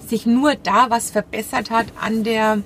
sich 0.09 0.27
nur 0.27 0.55
da 0.55 0.91
was 0.91 1.11
verbessert 1.11 1.71
hat 1.71 1.87
an 2.01 2.25
der 2.25 2.59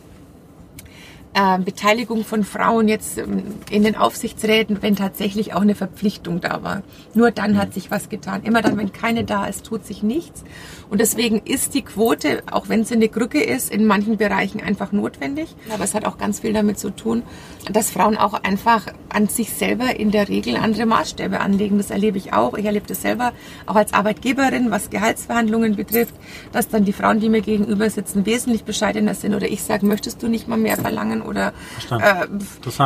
Beteiligung 1.32 2.24
von 2.24 2.42
Frauen 2.42 2.88
jetzt 2.88 3.16
ähm, 3.16 3.44
in 3.70 3.84
den 3.84 3.94
Aufsichtsräten, 3.94 4.82
wenn 4.82 4.96
tatsächlich 4.96 5.54
auch 5.54 5.60
eine 5.60 5.76
Verpflichtung 5.76 6.40
da 6.40 6.64
war. 6.64 6.82
Nur 7.14 7.30
dann 7.30 7.56
hat 7.56 7.72
sich 7.72 7.90
was 7.90 8.08
getan. 8.08 8.42
Immer 8.42 8.62
dann, 8.62 8.76
wenn 8.76 8.92
keine 8.92 9.22
da 9.22 9.46
ist, 9.46 9.64
tut 9.64 9.86
sich 9.86 10.02
nichts. 10.02 10.42
Und 10.90 11.00
deswegen 11.00 11.38
ist 11.44 11.74
die 11.74 11.82
Quote, 11.82 12.42
auch 12.50 12.68
wenn 12.68 12.84
sie 12.84 12.94
eine 12.94 13.08
Krücke 13.08 13.40
ist, 13.40 13.72
in 13.72 13.86
manchen 13.86 14.16
Bereichen 14.16 14.60
einfach 14.60 14.90
notwendig. 14.90 15.54
Aber 15.72 15.84
es 15.84 15.94
hat 15.94 16.04
auch 16.04 16.18
ganz 16.18 16.40
viel 16.40 16.52
damit 16.52 16.80
zu 16.80 16.90
tun, 16.90 17.22
dass 17.70 17.90
Frauen 17.90 18.16
auch 18.16 18.34
einfach 18.34 18.86
an 19.08 19.28
sich 19.28 19.50
selber 19.50 19.98
in 20.00 20.10
der 20.10 20.28
Regel 20.28 20.56
andere 20.56 20.84
Maßstäbe 20.84 21.38
anlegen. 21.38 21.78
Das 21.78 21.90
erlebe 21.90 22.18
ich 22.18 22.32
auch. 22.32 22.54
Ich 22.54 22.64
erlebe 22.64 22.88
das 22.88 23.02
selber 23.02 23.32
auch 23.66 23.76
als 23.76 23.92
Arbeitgeberin, 23.92 24.72
was 24.72 24.90
Gehaltsverhandlungen 24.90 25.76
betrifft, 25.76 26.14
dass 26.50 26.68
dann 26.68 26.84
die 26.84 26.92
Frauen, 26.92 27.20
die 27.20 27.28
mir 27.28 27.40
gegenüber 27.40 27.88
sitzen, 27.88 28.26
wesentlich 28.26 28.64
bescheidener 28.64 29.14
sind. 29.14 29.34
Oder 29.34 29.48
ich 29.48 29.62
sage, 29.62 29.86
möchtest 29.86 30.24
du 30.24 30.28
nicht 30.28 30.48
mal 30.48 30.58
mehr 30.58 30.76
verlangen? 30.76 31.19
Oder 31.22 31.52
äh, 31.90 32.26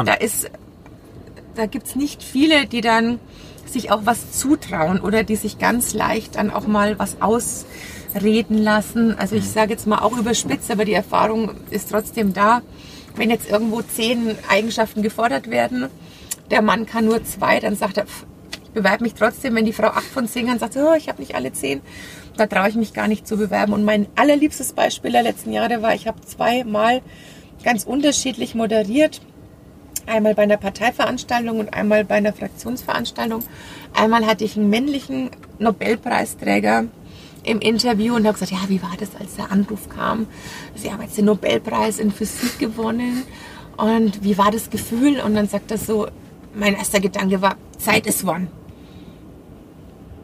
da 0.05 0.15
ist, 0.15 0.51
da 1.55 1.67
gibt's 1.67 1.95
nicht 1.95 2.23
viele, 2.23 2.67
die 2.67 2.81
dann 2.81 3.21
sich 3.67 3.91
auch 3.91 4.03
was 4.05 4.33
zutrauen 4.33 5.01
oder 5.01 5.25
die 5.25 5.37
sich 5.37 5.59
ganz 5.59 5.95
leicht 5.95 6.37
dann 6.37 6.51
auch 6.51 6.67
mal 6.67 6.99
was 6.99 7.21
aus 7.21 7.67
reden 8.21 8.59
lassen. 8.59 9.19
Also 9.19 9.37
ich 9.37 9.49
sage 9.49 9.73
jetzt 9.73 9.87
mal 9.87 9.99
auch 9.99 10.17
überspitzt, 10.17 10.71
aber 10.71 10.85
die 10.85 10.93
Erfahrung 10.93 11.51
ist 11.71 11.91
trotzdem 11.91 12.33
da. 12.33 12.63
Wenn 13.17 13.31
jetzt 13.31 13.49
irgendwo 13.49 13.83
zehn 13.83 14.37
Eigenschaften 14.49 15.03
gefordert 15.03 15.51
werden, 15.51 15.89
der 16.51 16.63
Mann 16.63 16.87
kann 16.87 17.05
nur 17.05 17.25
zwei, 17.25 17.61
dann 17.61 17.77
sagt 17.77 17.99
er, 17.99 18.05
ich 18.65 18.71
bewerbe 18.71 19.05
mich 19.05 19.15
trotzdem. 19.15 19.55
Wenn 19.55 19.65
die 19.65 19.73
Frau 19.73 19.89
acht 19.89 20.05
von 20.05 20.27
zehn 20.27 20.47
kann, 20.47 20.59
sagt 20.59 20.77
oh, 20.77 20.95
ich 20.95 21.09
habe 21.09 21.21
nicht 21.21 21.35
alle 21.35 21.53
zehn, 21.53 21.81
da 22.37 22.47
traue 22.47 22.69
ich 22.69 22.75
mich 22.75 22.93
gar 22.93 23.09
nicht 23.09 23.27
zu 23.27 23.37
bewerben. 23.37 23.73
Und 23.73 23.85
mein 23.85 24.07
allerliebstes 24.17 24.73
Beispiel 24.73 25.13
der 25.13 25.23
letzten 25.23 25.53
Jahre 25.53 25.83
war, 25.83 25.95
ich 25.95 26.07
habe 26.07 26.21
zweimal 26.23 27.03
ganz 27.65 27.85
unterschiedlich 27.85 28.55
moderiert. 28.55 29.21
Einmal 30.07 30.35
bei 30.35 30.43
einer 30.43 30.59
Parteiveranstaltung 30.59 31.59
und 31.61 31.73
einmal 31.73 32.05
bei 32.05 32.17
einer 32.17 32.35
Fraktionsveranstaltung. 32.35 33.43
Einmal 33.95 34.27
hatte 34.27 34.45
ich 34.45 34.57
einen 34.57 34.69
männlichen 34.69 35.31
Nobelpreisträger 35.59 36.85
im 37.43 37.61
Interview 37.61 38.15
und 38.15 38.27
habe 38.27 38.39
gesagt, 38.39 38.53
ja, 38.53 38.69
wie 38.69 38.83
war 38.83 38.93
das, 38.99 39.17
als 39.19 39.37
der 39.37 39.51
Anruf 39.51 39.89
kam? 39.89 40.27
Sie 40.75 40.93
haben 40.93 41.03
jetzt 41.03 41.17
den 41.17 41.25
Nobelpreis 41.25 41.99
in 41.99 42.13
Physik 42.13 42.59
gewonnen. 42.59 43.23
Und 43.77 44.23
wie 44.23 44.37
war 44.37 44.51
das 44.51 44.71
Gefühl? 44.71 45.21
Und 45.21 45.35
dann 45.35 45.49
sagt 45.49 45.71
er 45.71 45.79
so, 45.79 46.07
mein 46.55 46.75
erster 46.75 47.01
Gedanke 47.01 47.41
war, 47.41 47.57
Zeit 47.79 48.07
ist 48.07 48.25
one. 48.25 48.49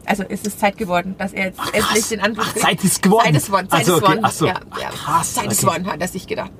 Also 0.05 0.23
ist 0.23 0.45
es 0.45 0.57
Zeit 0.57 0.77
geworden, 0.77 1.15
dass 1.17 1.33
er 1.33 1.45
jetzt 1.45 1.59
Ach, 1.61 1.73
endlich 1.73 2.07
den 2.09 2.21
Anruf 2.21 2.45
Ach, 2.49 2.55
Zeit 2.55 2.83
ist 2.83 3.01
geworden. 3.01 3.25
Zeit 3.25 3.35
ist 3.35 3.51
one. 3.51 3.67
Zeit 3.67 3.79
also, 3.79 3.97
ist 3.97 4.03
one. 4.03 4.19
Ach 4.23 4.31
so. 4.31 4.45
Ja, 4.45 4.59
ja. 4.79 4.89
Krass, 4.89 5.33
Zeit 5.33 5.45
okay. 5.45 5.53
ist 5.53 5.63
one, 5.65 5.85
hat 5.85 6.01
er 6.01 6.07
sich 6.07 6.27
gedacht. 6.27 6.51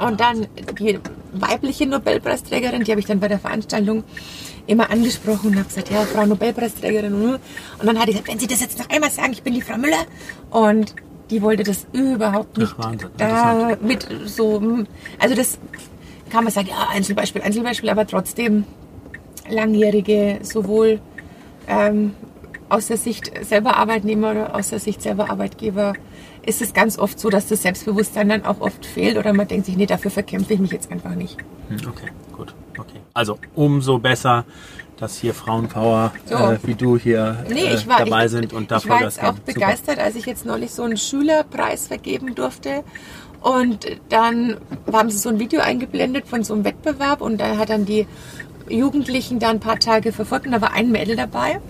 Und 0.00 0.20
dann 0.20 0.46
die 0.78 0.98
weibliche 1.32 1.86
Nobelpreisträgerin, 1.86 2.84
die 2.84 2.90
habe 2.90 3.00
ich 3.00 3.06
dann 3.06 3.20
bei 3.20 3.28
der 3.28 3.38
Veranstaltung 3.38 4.04
immer 4.66 4.90
angesprochen 4.90 5.50
und 5.50 5.56
habe 5.56 5.68
gesagt, 5.68 5.90
ja, 5.90 6.02
Frau 6.02 6.26
Nobelpreisträgerin. 6.26 7.14
Und 7.14 7.40
dann 7.82 7.98
hatte 7.98 8.10
ich 8.10 8.16
gesagt, 8.16 8.28
wenn 8.28 8.38
Sie 8.38 8.46
das 8.46 8.60
jetzt 8.60 8.78
noch 8.78 8.88
einmal 8.90 9.10
sagen, 9.10 9.32
ich 9.32 9.42
bin 9.42 9.54
die 9.54 9.62
Frau 9.62 9.76
Müller. 9.76 10.04
Und 10.50 10.94
die 11.30 11.40
wollte 11.40 11.62
das 11.62 11.86
überhaupt 11.92 12.58
nicht 12.58 12.74
Ach, 12.78 12.96
da 13.16 13.76
mit 13.80 14.06
so, 14.26 14.84
also 15.18 15.34
das 15.34 15.58
kann 16.30 16.44
man 16.44 16.52
sagen, 16.52 16.68
ja, 16.68 16.88
Einzelbeispiel, 16.90 17.42
Einzelbeispiel, 17.42 17.88
aber 17.88 18.06
trotzdem 18.06 18.64
langjährige, 19.48 20.40
sowohl 20.42 21.00
ähm, 21.68 22.14
aus 22.68 22.86
der 22.86 22.96
Sicht 22.96 23.30
selber 23.44 23.76
Arbeitnehmer 23.76 24.30
oder 24.30 24.54
aus 24.54 24.70
der 24.70 24.78
Sicht 24.78 25.02
selber 25.02 25.30
Arbeitgeber 25.30 25.94
ist 26.44 26.60
es 26.60 26.74
ganz 26.74 26.98
oft 26.98 27.18
so, 27.18 27.30
dass 27.30 27.46
das 27.46 27.62
Selbstbewusstsein 27.62 28.28
dann 28.28 28.44
auch 28.44 28.60
oft 28.60 28.84
fehlt 28.84 29.16
oder 29.16 29.32
man 29.32 29.48
denkt 29.48 29.66
sich, 29.66 29.76
nee, 29.76 29.86
dafür 29.86 30.10
verkämpfe 30.10 30.54
ich 30.54 30.60
mich 30.60 30.72
jetzt 30.72 30.90
einfach 30.90 31.14
nicht. 31.14 31.36
Hm, 31.68 31.78
okay, 31.88 32.08
gut. 32.36 32.54
Okay. 32.78 33.00
Also 33.14 33.38
umso 33.54 33.98
besser, 33.98 34.44
dass 34.96 35.18
hier 35.18 35.34
Frauenpower 35.34 36.12
so. 36.26 36.36
äh, 36.36 36.58
wie 36.64 36.74
du 36.74 36.96
hier 36.96 37.44
nee, 37.48 37.64
äh, 37.64 37.86
war, 37.86 37.98
dabei 37.98 38.26
ich, 38.26 38.30
sind 38.30 38.52
und 38.52 38.70
dafür 38.70 38.94
Ich 38.94 39.00
war 39.00 39.02
jetzt 39.04 39.22
auch 39.22 39.34
begeistert, 39.34 39.98
als 39.98 40.16
ich 40.16 40.26
jetzt 40.26 40.46
neulich 40.46 40.72
so 40.72 40.82
einen 40.82 40.96
Schülerpreis 40.96 41.86
vergeben 41.86 42.34
durfte. 42.34 42.84
Und 43.40 43.86
dann 44.08 44.58
haben 44.92 45.10
sie 45.10 45.18
so 45.18 45.28
ein 45.28 45.38
Video 45.40 45.60
eingeblendet 45.60 46.28
von 46.28 46.44
so 46.44 46.54
einem 46.54 46.64
Wettbewerb 46.64 47.20
und 47.20 47.40
da 47.40 47.56
hat 47.56 47.70
dann 47.70 47.84
die 47.84 48.06
Jugendlichen 48.68 49.40
da 49.40 49.50
ein 49.50 49.60
paar 49.60 49.78
Tage 49.78 50.12
verfolgt 50.12 50.46
und 50.46 50.52
da 50.52 50.60
war 50.60 50.72
ein 50.72 50.92
Mädel 50.92 51.16
dabei 51.16 51.60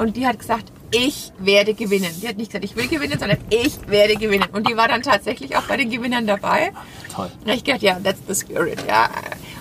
und 0.00 0.16
die 0.16 0.26
hat 0.26 0.38
gesagt, 0.38 0.72
ich 0.90 1.32
werde 1.38 1.74
gewinnen. 1.74 2.10
Die 2.22 2.28
hat 2.28 2.36
nicht 2.36 2.50
gesagt, 2.50 2.64
ich 2.64 2.76
will 2.76 2.88
gewinnen, 2.88 3.18
sondern 3.18 3.38
ich 3.50 3.78
werde 3.88 4.16
gewinnen. 4.16 4.46
Und 4.52 4.68
die 4.68 4.76
war 4.76 4.88
dann 4.88 5.02
tatsächlich 5.02 5.56
auch 5.56 5.62
bei 5.62 5.76
den 5.76 5.90
Gewinnern 5.90 6.26
dabei. 6.26 6.72
Toll. 7.14 7.30
Und 7.44 7.52
ich 7.52 7.64
gedacht, 7.64 7.82
ja, 7.82 7.98
that's 8.00 8.20
the 8.26 8.34
spirit, 8.34 8.84
ja. 8.88 9.10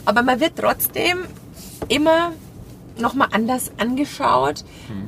Aber 0.05 0.23
man 0.23 0.39
wird 0.39 0.53
trotzdem 0.55 1.25
immer 1.89 2.33
nochmal 2.99 3.29
anders 3.31 3.71
angeschaut. 3.77 4.63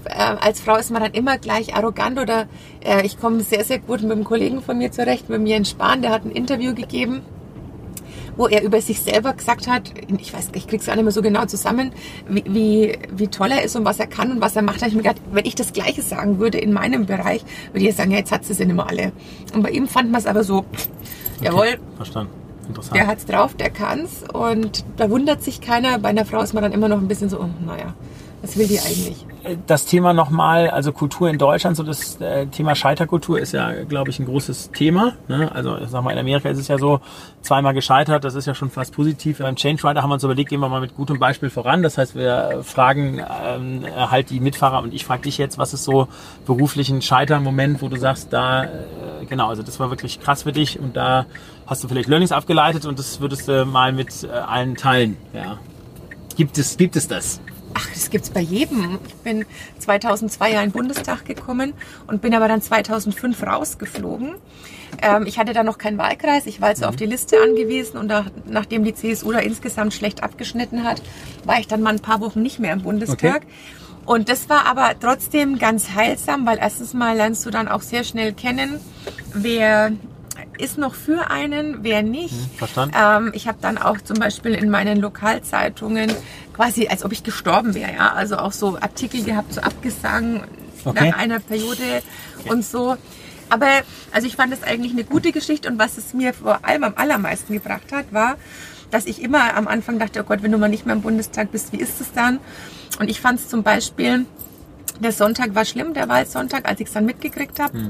Äh, 0.06 0.14
als 0.14 0.60
Frau 0.60 0.76
ist 0.76 0.92
man 0.92 1.02
dann 1.02 1.14
immer 1.14 1.38
gleich 1.38 1.76
arrogant 1.76 2.20
oder 2.20 2.48
äh, 2.84 3.06
ich 3.06 3.20
komme 3.20 3.42
sehr, 3.42 3.64
sehr 3.64 3.80
gut 3.80 4.02
mit 4.02 4.12
einem 4.12 4.24
Kollegen 4.24 4.62
von 4.62 4.78
mir 4.78 4.92
zurecht, 4.92 5.30
mit 5.30 5.42
mir 5.42 5.58
in 5.58 5.66
Spahn, 5.66 6.02
der 6.02 6.12
hat 6.12 6.24
ein 6.24 6.32
Interview 6.32 6.76
gegeben 6.76 7.24
wo 8.40 8.48
er 8.48 8.64
über 8.64 8.80
sich 8.80 9.02
selber 9.02 9.34
gesagt 9.34 9.68
hat, 9.68 9.92
ich 10.18 10.34
weiß, 10.34 10.52
ich 10.54 10.66
krieg's 10.66 10.86
gar 10.86 10.96
nicht 10.96 11.04
mehr 11.04 11.12
so 11.12 11.22
genau 11.22 11.46
zusammen, 11.46 11.92
wie, 12.30 12.44
wie, 12.48 12.98
wie 13.12 13.28
toll 13.28 13.52
er 13.52 13.64
ist 13.64 13.76
und 13.76 13.84
was 13.84 14.00
er 14.00 14.08
kann 14.08 14.32
und 14.32 14.40
was 14.40 14.56
er 14.56 14.62
macht. 14.62 14.82
Da 14.82 14.88
ich 14.88 14.94
mir 14.94 15.02
gedacht, 15.02 15.22
wenn 15.34 15.46
ich 15.46 15.56
das 15.56 15.74
Gleiche 15.74 16.02
sagen 16.02 16.40
würde 16.40 16.58
in 16.58 16.72
meinem 16.72 17.06
Bereich, 17.06 17.44
würde 17.74 17.86
ich 17.86 17.94
sagen, 17.98 18.12
ja, 18.12 18.20
jetzt 18.20 18.32
hat 18.32 18.46
sie 18.46 18.54
es 18.54 18.60
ja 18.60 18.66
nicht 18.66 18.78
mehr 18.78 18.88
alle. 18.88 19.12
Und 19.54 19.62
bei 19.62 19.72
ihm 19.72 19.90
fand 19.90 20.10
man 20.10 20.22
es 20.22 20.26
aber 20.26 20.46
so, 20.46 20.64
jawohl, 21.42 21.80
Verstanden. 21.98 22.32
Interessant. 22.70 22.96
der 22.96 23.08
hat's 23.08 23.26
drauf, 23.26 23.56
der 23.56 23.72
kann's 23.72 24.24
und 24.32 24.86
da 24.96 25.10
wundert 25.10 25.44
sich 25.44 25.60
keiner. 25.60 26.00
Bei 26.00 26.08
einer 26.08 26.24
Frau 26.24 26.42
ist 26.42 26.54
man 26.54 26.64
dann 26.64 26.72
immer 26.72 26.88
noch 26.88 27.00
ein 27.00 27.10
bisschen 27.10 27.28
so, 27.28 27.42
oh, 27.42 27.50
naja, 27.66 27.94
was 28.42 28.56
will 28.56 28.68
die 28.68 28.80
eigentlich? 28.80 29.26
Das 29.68 29.86
Thema 29.86 30.14
nochmal, 30.14 30.70
also 30.70 30.92
Kultur 30.92 31.30
in 31.30 31.38
Deutschland, 31.38 31.78
so 31.78 31.84
das 31.84 32.20
äh, 32.20 32.48
Thema 32.48 32.76
Scheiterkultur 32.76 33.40
ist 33.40 33.54
ja, 33.54 33.84
glaube 33.84 34.10
ich, 34.10 34.20
ein 34.20 34.26
großes 34.26 34.72
Thema. 34.72 35.14
Ne? 35.28 35.52
Also 35.54 35.78
ich 35.78 35.90
sag 35.90 36.04
mal, 36.04 36.12
in 36.12 36.20
Amerika 36.20 36.50
ist 36.50 36.58
es 36.58 36.68
ja 36.68 36.78
so, 36.78 37.00
zweimal 37.42 37.74
gescheitert, 37.74 38.24
das 38.24 38.36
ist 38.36 38.46
ja 38.46 38.54
schon 38.54 38.70
fast 38.70 38.94
positiv. 38.94 39.40
Beim 39.40 39.56
Change 39.56 39.88
Rider 39.88 40.02
haben 40.02 40.10
wir 40.10 40.16
uns 40.16 40.24
überlegt, 40.24 40.50
gehen 40.50 40.60
wir 40.60 40.70
mal 40.70 40.82
mit 40.82 40.96
gutem 40.96 41.20
Beispiel 41.20 41.50
voran. 41.50 41.84
Das 41.84 41.98
heißt, 41.98 42.16
wir 42.16 42.62
fragen 42.64 43.22
ähm, 43.46 43.86
halt 43.96 44.30
die 44.30 44.40
Mitfahrer 44.40 44.82
und 44.84 44.94
ich 44.94 45.06
frage 45.06 45.24
dich 45.24 45.38
jetzt, 45.38 45.58
was 45.58 45.74
ist 45.74 45.84
so 45.84 46.08
beruflich 46.46 46.90
ein 46.90 47.02
Scheitermoment, 47.02 47.82
wo 47.82 47.88
du 47.88 47.98
sagst, 47.98 48.34
da, 48.34 48.66
äh, 48.66 48.68
genau, 49.28 49.50
also 49.50 49.64
das 49.64 49.80
war 49.80 49.90
wirklich 49.90 50.20
krass 50.20 50.44
für 50.44 50.52
dich 50.52 50.80
und 50.80 50.96
da 50.96 51.26
hast 51.66 51.84
du 51.84 51.88
vielleicht 51.88 52.10
Learnings 52.10 52.32
abgeleitet 52.32 52.86
und 52.86 53.00
das 53.00 53.22
würdest 53.22 53.48
du 53.48 53.66
mal 53.66 53.94
mit 53.94 54.24
äh, 54.24 54.28
allen 54.28 54.76
teilen. 54.76 55.18
Ja. 55.34 55.58
Gibt 56.36 56.58
es, 56.58 56.78
gibt 56.78 56.96
es 56.96 57.08
das? 57.08 57.42
Ach, 57.80 57.88
das 57.94 58.10
gibt's 58.10 58.30
bei 58.30 58.42
jedem. 58.42 59.00
Ich 59.08 59.16
bin 59.16 59.46
2002 59.80 60.52
ja 60.52 60.62
in 60.62 60.70
den 60.70 60.74
Bundestag 60.74 61.26
gekommen 61.26 61.74
und 62.08 62.22
bin 62.22 62.34
aber 62.34 62.48
dann 62.48 62.62
2005 62.62 63.42
rausgeflogen. 63.44 64.36
Ähm, 65.02 65.26
ich 65.26 65.40
hatte 65.40 65.54
da 65.54 65.64
noch 65.64 65.78
keinen 65.78 65.98
Wahlkreis. 65.98 66.46
Ich 66.46 66.60
war 66.60 66.70
also 66.70 66.86
auf 66.86 66.96
die 66.96 67.06
Liste 67.06 67.38
angewiesen 67.42 67.98
und 67.98 68.10
da, 68.10 68.26
nachdem 68.46 68.84
die 68.84 68.94
CSU 68.94 69.32
da 69.32 69.40
insgesamt 69.40 69.94
schlecht 69.94 70.24
abgeschnitten 70.24 70.84
hat, 70.84 71.02
war 71.46 71.60
ich 71.60 71.68
dann 71.68 71.82
mal 71.82 71.92
ein 71.92 72.02
paar 72.02 72.20
Wochen 72.20 72.42
nicht 72.42 72.60
mehr 72.60 72.74
im 72.74 72.82
Bundestag. 72.82 73.44
Okay. 73.44 73.48
Und 74.06 74.28
das 74.28 74.50
war 74.50 74.66
aber 74.66 74.96
trotzdem 75.00 75.60
ganz 75.60 75.92
heilsam, 75.92 76.46
weil 76.46 76.58
erstens 76.58 76.94
mal 76.94 77.16
lernst 77.16 77.46
du 77.46 77.52
dann 77.52 77.68
auch 77.68 77.82
sehr 77.82 78.04
schnell 78.04 78.34
kennen, 78.34 78.80
wer 79.34 79.92
ist 80.60 80.78
noch 80.78 80.94
für 80.96 81.30
einen, 81.32 81.84
wer 81.84 82.04
nicht. 82.04 82.36
verstanden. 82.58 82.96
Ähm, 83.00 83.32
ich 83.34 83.48
habe 83.48 83.58
dann 83.62 83.78
auch 83.78 84.00
zum 84.02 84.18
Beispiel 84.20 84.54
in 84.54 84.70
meinen 84.70 85.00
Lokalzeitungen 85.00 86.12
quasi, 86.54 86.88
als 86.88 87.04
ob 87.06 87.12
ich 87.12 87.24
gestorben 87.24 87.74
wäre, 87.74 87.94
ja, 87.94 88.14
also 88.14 88.38
auch 88.38 88.52
so 88.52 88.78
Artikel 88.80 89.24
gehabt, 89.24 89.54
so 89.54 89.62
abgesang 89.62 90.44
Okay. 90.86 91.10
nach 91.10 91.18
einer 91.18 91.40
Periode 91.42 92.02
und 92.48 92.64
so. 92.64 92.96
Aber 93.50 93.68
also 94.14 94.28
ich 94.28 94.38
fand 94.38 94.54
das 94.54 94.64
eigentlich 94.64 94.94
eine 94.94 95.04
gute 95.04 95.32
Geschichte 95.34 95.68
und 95.70 95.78
was 95.78 95.98
es 95.98 96.14
mir 96.14 96.34
vor 96.34 96.60
allem 96.66 96.84
am 96.86 96.94
allermeisten 96.96 97.52
gebracht 97.54 97.92
hat, 97.92 98.14
war, 98.14 98.38
dass 98.90 99.06
ich 99.06 99.22
immer 99.22 99.56
am 99.58 99.68
Anfang 99.68 100.00
dachte, 100.00 100.22
oh 100.22 100.24
Gott, 100.24 100.42
wenn 100.42 100.52
du 100.54 100.58
mal 100.58 100.70
nicht 100.70 100.86
mehr 100.86 100.96
im 100.96 101.02
Bundestag 101.02 101.52
bist, 101.52 101.74
wie 101.74 101.78
ist 101.78 102.00
es 102.00 102.14
dann? 102.14 102.40
Und 103.00 103.10
ich 103.10 103.20
fand 103.20 103.40
es 103.42 103.50
zum 103.50 103.62
Beispiel, 103.64 104.26
der 105.02 105.12
Sonntag 105.12 105.54
war 105.54 105.66
schlimm, 105.66 105.94
der 105.94 106.08
Wahlsonntag, 106.08 106.68
als 106.68 106.80
ich 106.80 106.88
es 106.88 106.94
dann 106.94 107.06
mitgekriegt 107.06 107.60
habe. 107.60 107.90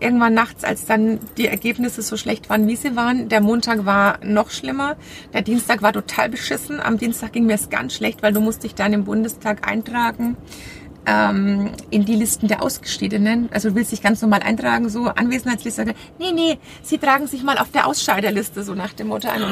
Irgendwann 0.00 0.34
nachts, 0.34 0.64
als 0.64 0.84
dann 0.84 1.20
die 1.36 1.46
Ergebnisse 1.46 2.02
so 2.02 2.16
schlecht 2.16 2.48
waren, 2.50 2.66
wie 2.68 2.76
sie 2.76 2.96
waren. 2.96 3.28
Der 3.28 3.40
Montag 3.40 3.86
war 3.86 4.18
noch 4.24 4.50
schlimmer. 4.50 4.96
Der 5.32 5.42
Dienstag 5.42 5.82
war 5.82 5.92
total 5.92 6.28
beschissen. 6.28 6.80
Am 6.80 6.98
Dienstag 6.98 7.32
ging 7.32 7.46
mir 7.46 7.54
es 7.54 7.70
ganz 7.70 7.94
schlecht, 7.94 8.22
weil 8.22 8.32
du 8.32 8.40
musst 8.40 8.64
dich 8.64 8.74
dann 8.74 8.92
im 8.92 9.04
Bundestag 9.04 9.68
eintragen 9.68 10.36
ähm, 11.06 11.70
in 11.90 12.04
die 12.04 12.16
Listen 12.16 12.48
der 12.48 12.62
Ausgeschiedenen. 12.62 13.48
Also 13.52 13.70
du 13.70 13.76
willst 13.76 13.92
dich 13.92 14.02
ganz 14.02 14.20
normal 14.22 14.40
eintragen, 14.42 14.88
so 14.88 15.04
Anwesenheitsliste. 15.04 15.94
Nee, 16.18 16.32
nee, 16.32 16.58
sie 16.82 16.98
tragen 16.98 17.26
sich 17.26 17.42
mal 17.42 17.58
auf 17.58 17.70
der 17.70 17.86
Ausscheiderliste, 17.86 18.64
so 18.64 18.74
nach 18.74 18.92
dem 18.92 19.08
Motto 19.08 19.28
ein. 19.28 19.42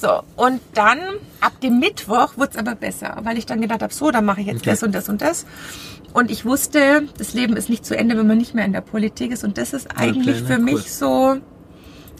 So, 0.00 0.22
und 0.36 0.60
dann, 0.74 0.98
ab 1.40 1.60
dem 1.60 1.80
Mittwoch 1.80 2.36
wurde 2.36 2.50
es 2.52 2.56
aber 2.56 2.76
besser, 2.76 3.16
weil 3.24 3.36
ich 3.36 3.46
dann 3.46 3.60
gedacht 3.60 3.82
habe, 3.82 3.92
so, 3.92 4.10
dann 4.10 4.24
mache 4.24 4.40
ich 4.40 4.46
jetzt 4.46 4.60
Okay. 4.60 4.70
das 4.70 4.82
und 4.82 4.94
das 4.94 5.08
und 5.08 5.20
das. 5.20 5.44
Und 6.12 6.30
ich 6.30 6.44
wusste, 6.44 7.06
das 7.18 7.34
Leben 7.34 7.56
ist 7.56 7.68
nicht 7.68 7.84
zu 7.84 7.96
Ende, 7.96 8.16
wenn 8.16 8.26
man 8.26 8.38
nicht 8.38 8.54
mehr 8.54 8.64
in 8.64 8.72
der 8.72 8.80
Politik 8.80 9.30
ist. 9.30 9.44
Und 9.44 9.58
das 9.58 9.72
ist 9.72 9.88
eigentlich 9.96 10.40
ne? 10.40 10.46
für 10.46 10.54
Cool. 10.54 10.60
mich 10.60 10.92
so 10.92 11.36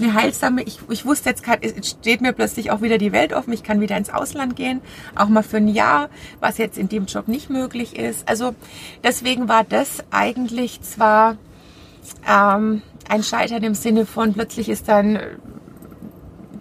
eine 0.01 0.15
heilsame, 0.15 0.63
ich, 0.63 0.79
ich 0.91 1.05
wusste 1.05 1.31
jetzt, 1.31 1.43
kann, 1.43 1.59
es 1.61 1.89
steht 1.89 2.21
mir 2.21 2.33
plötzlich 2.33 2.71
auch 2.71 2.83
wieder 2.83 2.99
die 2.99 3.13
Welt 3.13 3.33
offen, 3.33 3.53
ich 3.53 3.63
kann 3.63 3.81
wieder 3.81 3.97
ins 3.97 4.11
Ausland 4.11 4.57
gehen, 4.57 4.81
auch 5.17 5.29
mal 5.29 5.43
für 5.43 5.57
ein 5.57 5.69
Jahr, 5.69 6.09
was 6.41 6.59
jetzt 6.59 6.79
in 6.79 6.89
dem 6.89 7.07
Job 7.07 7.29
nicht 7.29 7.51
möglich 7.51 7.99
ist. 7.99 8.29
Also 8.29 8.55
deswegen 9.03 9.49
war 9.49 9.65
das 9.65 10.05
eigentlich 10.11 10.81
zwar 10.83 11.37
ähm, 12.29 12.83
ein 13.09 13.23
Scheitern 13.23 13.63
im 13.63 13.75
Sinne 13.75 14.07
von, 14.07 14.35
plötzlich 14.35 14.69
ist 14.69 14.89
dann 14.89 15.19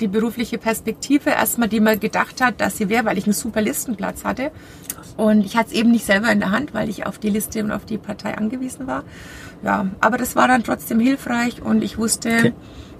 die 0.01 0.07
berufliche 0.07 0.57
Perspektive 0.57 1.29
erstmal, 1.31 1.67
die 1.69 1.79
man 1.79 1.99
gedacht 1.99 2.41
hat, 2.41 2.61
dass 2.61 2.77
sie 2.77 2.89
wäre, 2.89 3.05
weil 3.05 3.17
ich 3.17 3.25
einen 3.25 3.33
super 3.33 3.61
Listenplatz 3.61 4.23
hatte. 4.23 4.51
Und 5.17 5.45
ich 5.45 5.57
hatte 5.57 5.69
es 5.69 5.73
eben 5.73 5.91
nicht 5.91 6.05
selber 6.05 6.31
in 6.31 6.39
der 6.39 6.51
Hand, 6.51 6.73
weil 6.73 6.89
ich 6.89 7.05
auf 7.05 7.17
die 7.17 7.29
Liste 7.29 7.63
und 7.63 7.71
auf 7.71 7.85
die 7.85 7.97
Partei 7.97 8.37
angewiesen 8.37 8.87
war. 8.87 9.03
Ja, 9.63 9.87
aber 9.99 10.17
das 10.17 10.35
war 10.35 10.47
dann 10.47 10.63
trotzdem 10.63 10.99
hilfreich 10.99 11.61
und 11.61 11.83
ich 11.83 11.97
wusste, 11.97 12.29
Okay. 12.29 12.53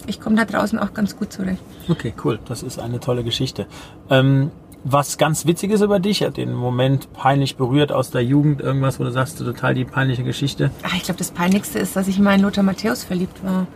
ich 0.08 0.20
komme 0.20 0.36
da 0.36 0.46
draußen 0.46 0.80
auch 0.80 0.94
ganz 0.94 1.16
gut 1.18 1.32
zurecht. 1.32 1.62
Okay, 1.88 2.14
cool. 2.24 2.40
Das 2.48 2.64
ist 2.64 2.80
eine 2.80 3.00
tolle 3.00 3.24
Geschichte. 3.24 3.68
Ähm, 4.10 4.50
was 4.84 5.18
ganz 5.18 5.46
Witziges 5.46 5.82
über 5.82 6.00
dich, 6.00 6.24
hat 6.24 6.38
den 6.38 6.54
Moment 6.54 7.12
peinlich 7.14 7.58
berührt 7.58 7.92
aus 7.92 8.10
der 8.10 8.24
Jugend, 8.24 8.62
irgendwas, 8.62 9.00
wo 9.00 9.04
du 9.04 9.12
sagst, 9.12 9.38
total 9.38 9.74
die 9.76 9.86
peinliche 9.86 10.24
Geschichte. 10.24 10.72
Ach, 10.84 10.96
ich 10.96 11.04
glaube, 11.04 11.18
das 11.20 11.32
Peinlichste 11.32 11.78
ist, 11.80 11.96
dass 11.96 12.08
ich 12.08 12.20
mal 12.20 12.36
in 12.36 12.42
Lothar 12.42 12.64
Matthäus 12.64 13.04
verliebt 13.04 13.44
war. 13.44 13.68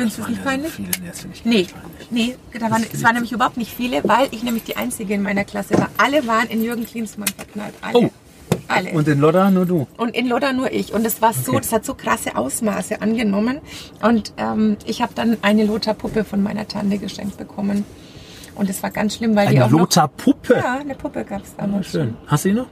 Findest 0.00 0.18
du 0.18 0.22
es 0.22 0.28
nicht 0.28 0.44
peinlich? 0.44 0.72
Viele, 0.72 0.88
das 1.06 1.20
finde 1.20 1.36
ich 1.36 1.44
Nee, 1.44 1.66
nee, 2.10 2.36
da 2.58 2.70
waren, 2.70 2.84
es 2.92 3.02
waren 3.02 3.14
nämlich 3.14 3.32
überhaupt 3.32 3.56
nicht 3.56 3.72
viele, 3.74 4.02
weil 4.04 4.28
ich 4.30 4.42
nämlich 4.42 4.64
die 4.64 4.76
Einzige 4.76 5.14
in 5.14 5.22
meiner 5.22 5.44
Klasse 5.44 5.78
war. 5.78 5.88
Alle 5.98 6.26
waren 6.26 6.48
in 6.48 6.62
Jürgen 6.62 6.86
Klinsmann 6.86 7.28
verknallt. 7.28 7.74
Alle. 7.82 7.98
Oh. 7.98 8.10
Alle. 8.66 8.90
Und 8.92 9.06
in 9.08 9.20
Lodda 9.20 9.50
nur 9.50 9.66
du. 9.66 9.86
Und 9.96 10.14
in 10.16 10.26
Lodda 10.28 10.52
nur 10.52 10.72
ich. 10.72 10.92
Und 10.92 11.04
es 11.06 11.20
war 11.22 11.32
so, 11.32 11.52
Okay. 11.52 11.60
das 11.62 11.72
hat 11.72 11.84
so 11.84 11.94
krasse 11.94 12.36
Ausmaße 12.36 13.00
angenommen. 13.02 13.58
Und 14.02 14.32
ähm, 14.36 14.76
ich 14.86 15.02
habe 15.02 15.12
dann 15.14 15.36
eine 15.42 15.64
Lothar-Puppe 15.64 16.24
von 16.24 16.42
meiner 16.42 16.66
Tante 16.66 16.98
geschenkt 16.98 17.36
bekommen. 17.36 17.84
Und 18.56 18.68
es 18.70 18.82
war 18.82 18.90
ganz 18.90 19.16
schlimm, 19.16 19.34
weil 19.36 19.48
die 19.48 19.56
Eine 19.56 19.66
auch 19.66 19.70
noch... 19.70 19.78
Lothar-Puppe. 19.80 20.54
Ja, 20.54 20.78
eine 20.78 20.94
Puppe 20.94 21.24
gab 21.24 21.42
es 21.44 21.50
Ah, 21.56 21.62
damals 21.62 21.90
schon. 21.90 22.00
schön. 22.00 22.14
Hast 22.26 22.44
du 22.44 22.48
ihn 22.50 22.56
noch? 22.56 22.66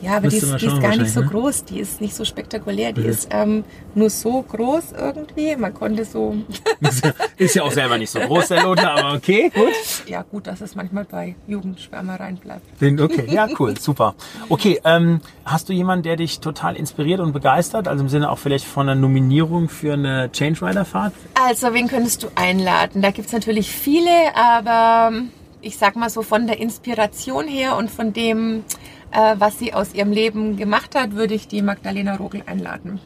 Ja, 0.00 0.16
aber 0.16 0.28
die 0.28 0.36
ist, 0.36 0.60
die 0.60 0.66
ist 0.66 0.80
gar 0.80 0.96
nicht 0.96 1.12
so 1.12 1.20
ne? 1.20 1.26
groß. 1.26 1.64
Die 1.64 1.80
ist 1.80 2.00
nicht 2.00 2.14
so 2.14 2.24
spektakulär. 2.24 2.92
Die 2.92 3.00
Mhm. 3.02 3.08
ist 3.08 3.28
ähm, 3.32 3.64
nur 3.94 4.10
so 4.10 4.42
groß 4.42 4.92
irgendwie. 4.96 5.56
Man 5.56 5.74
konnte 5.74 6.04
so... 6.04 6.36
Ist 7.36 7.54
ja 7.54 7.62
auch 7.62 7.70
selber 7.72 7.98
nicht 7.98 8.10
so 8.10 8.18
groß, 8.18 8.48
der 8.48 8.62
Lothar, 8.64 8.98
aber 8.98 9.14
okay, 9.16 9.50
gut. 9.54 9.72
ja, 10.06 10.22
gut, 10.22 10.46
dass 10.46 10.60
es 10.60 10.74
manchmal 10.74 11.04
bei 11.04 11.36
Jugendschwärmereien 11.46 12.36
bleibt. 12.36 12.62
Okay, 13.00 13.26
ja, 13.32 13.46
cool, 13.58 13.78
super. 13.78 14.14
Okay, 14.48 14.80
ähm, 14.84 15.20
hast 15.44 15.68
du 15.68 15.72
jemanden, 15.72 16.02
der 16.04 16.16
dich 16.16 16.40
total 16.40 16.76
inspiriert 16.76 17.20
und 17.20 17.32
begeistert? 17.32 17.86
Also 17.88 18.02
im 18.04 18.08
Sinne 18.08 18.30
auch 18.30 18.38
vielleicht 18.38 18.64
von 18.64 18.88
einer 18.88 19.00
Nominierung 19.00 19.68
für 19.68 19.92
eine 19.92 20.30
Change 20.32 20.64
Rider 20.66 20.84
Fahrt? 20.84 21.12
Also, 21.34 21.72
wen 21.74 21.88
könntest 21.88 22.22
du 22.22 22.28
einladen? 22.34 23.02
Da 23.02 23.10
gibt's 23.10 23.32
natürlich 23.32 23.70
viele, 23.70 24.10
aber 24.34 25.12
ich 25.60 25.76
sag 25.78 25.96
mal 25.96 26.10
so 26.10 26.22
von 26.22 26.46
der 26.46 26.60
Inspiration 26.60 27.46
her 27.46 27.76
und 27.76 27.90
von 27.90 28.12
dem, 28.12 28.64
was 29.10 29.58
sie 29.58 29.74
aus 29.74 29.94
ihrem 29.94 30.12
Leben 30.12 30.56
gemacht 30.56 30.94
hat, 30.94 31.12
würde 31.12 31.34
ich 31.34 31.48
die 31.48 31.62
Magdalena 31.62 32.16
Rogel 32.16 32.42
einladen. 32.46 33.00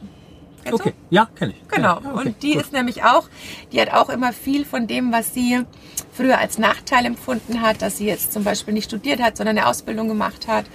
Kennst 0.63 0.79
du? 0.79 0.89
Okay, 0.89 0.93
ja, 1.09 1.27
kenne 1.35 1.53
ich. 1.53 1.67
Genau. 1.67 1.99
Ja, 2.01 2.11
okay, 2.13 2.27
und 2.27 2.43
die 2.43 2.53
gut. 2.53 2.61
ist 2.61 2.73
nämlich 2.73 3.03
auch, 3.03 3.27
die 3.71 3.81
hat 3.81 3.93
auch 3.93 4.09
immer 4.09 4.33
viel 4.33 4.65
von 4.65 4.87
dem, 4.87 5.11
was 5.11 5.33
sie 5.33 5.63
früher 6.13 6.37
als 6.37 6.57
Nachteil 6.57 7.05
empfunden 7.05 7.61
hat, 7.61 7.81
dass 7.81 7.97
sie 7.97 8.05
jetzt 8.05 8.33
zum 8.33 8.43
Beispiel 8.43 8.73
nicht 8.73 8.85
studiert 8.85 9.21
hat, 9.21 9.37
sondern 9.37 9.57
eine 9.57 9.67
Ausbildung 9.67 10.07
gemacht 10.07 10.47
hat, 10.47 10.65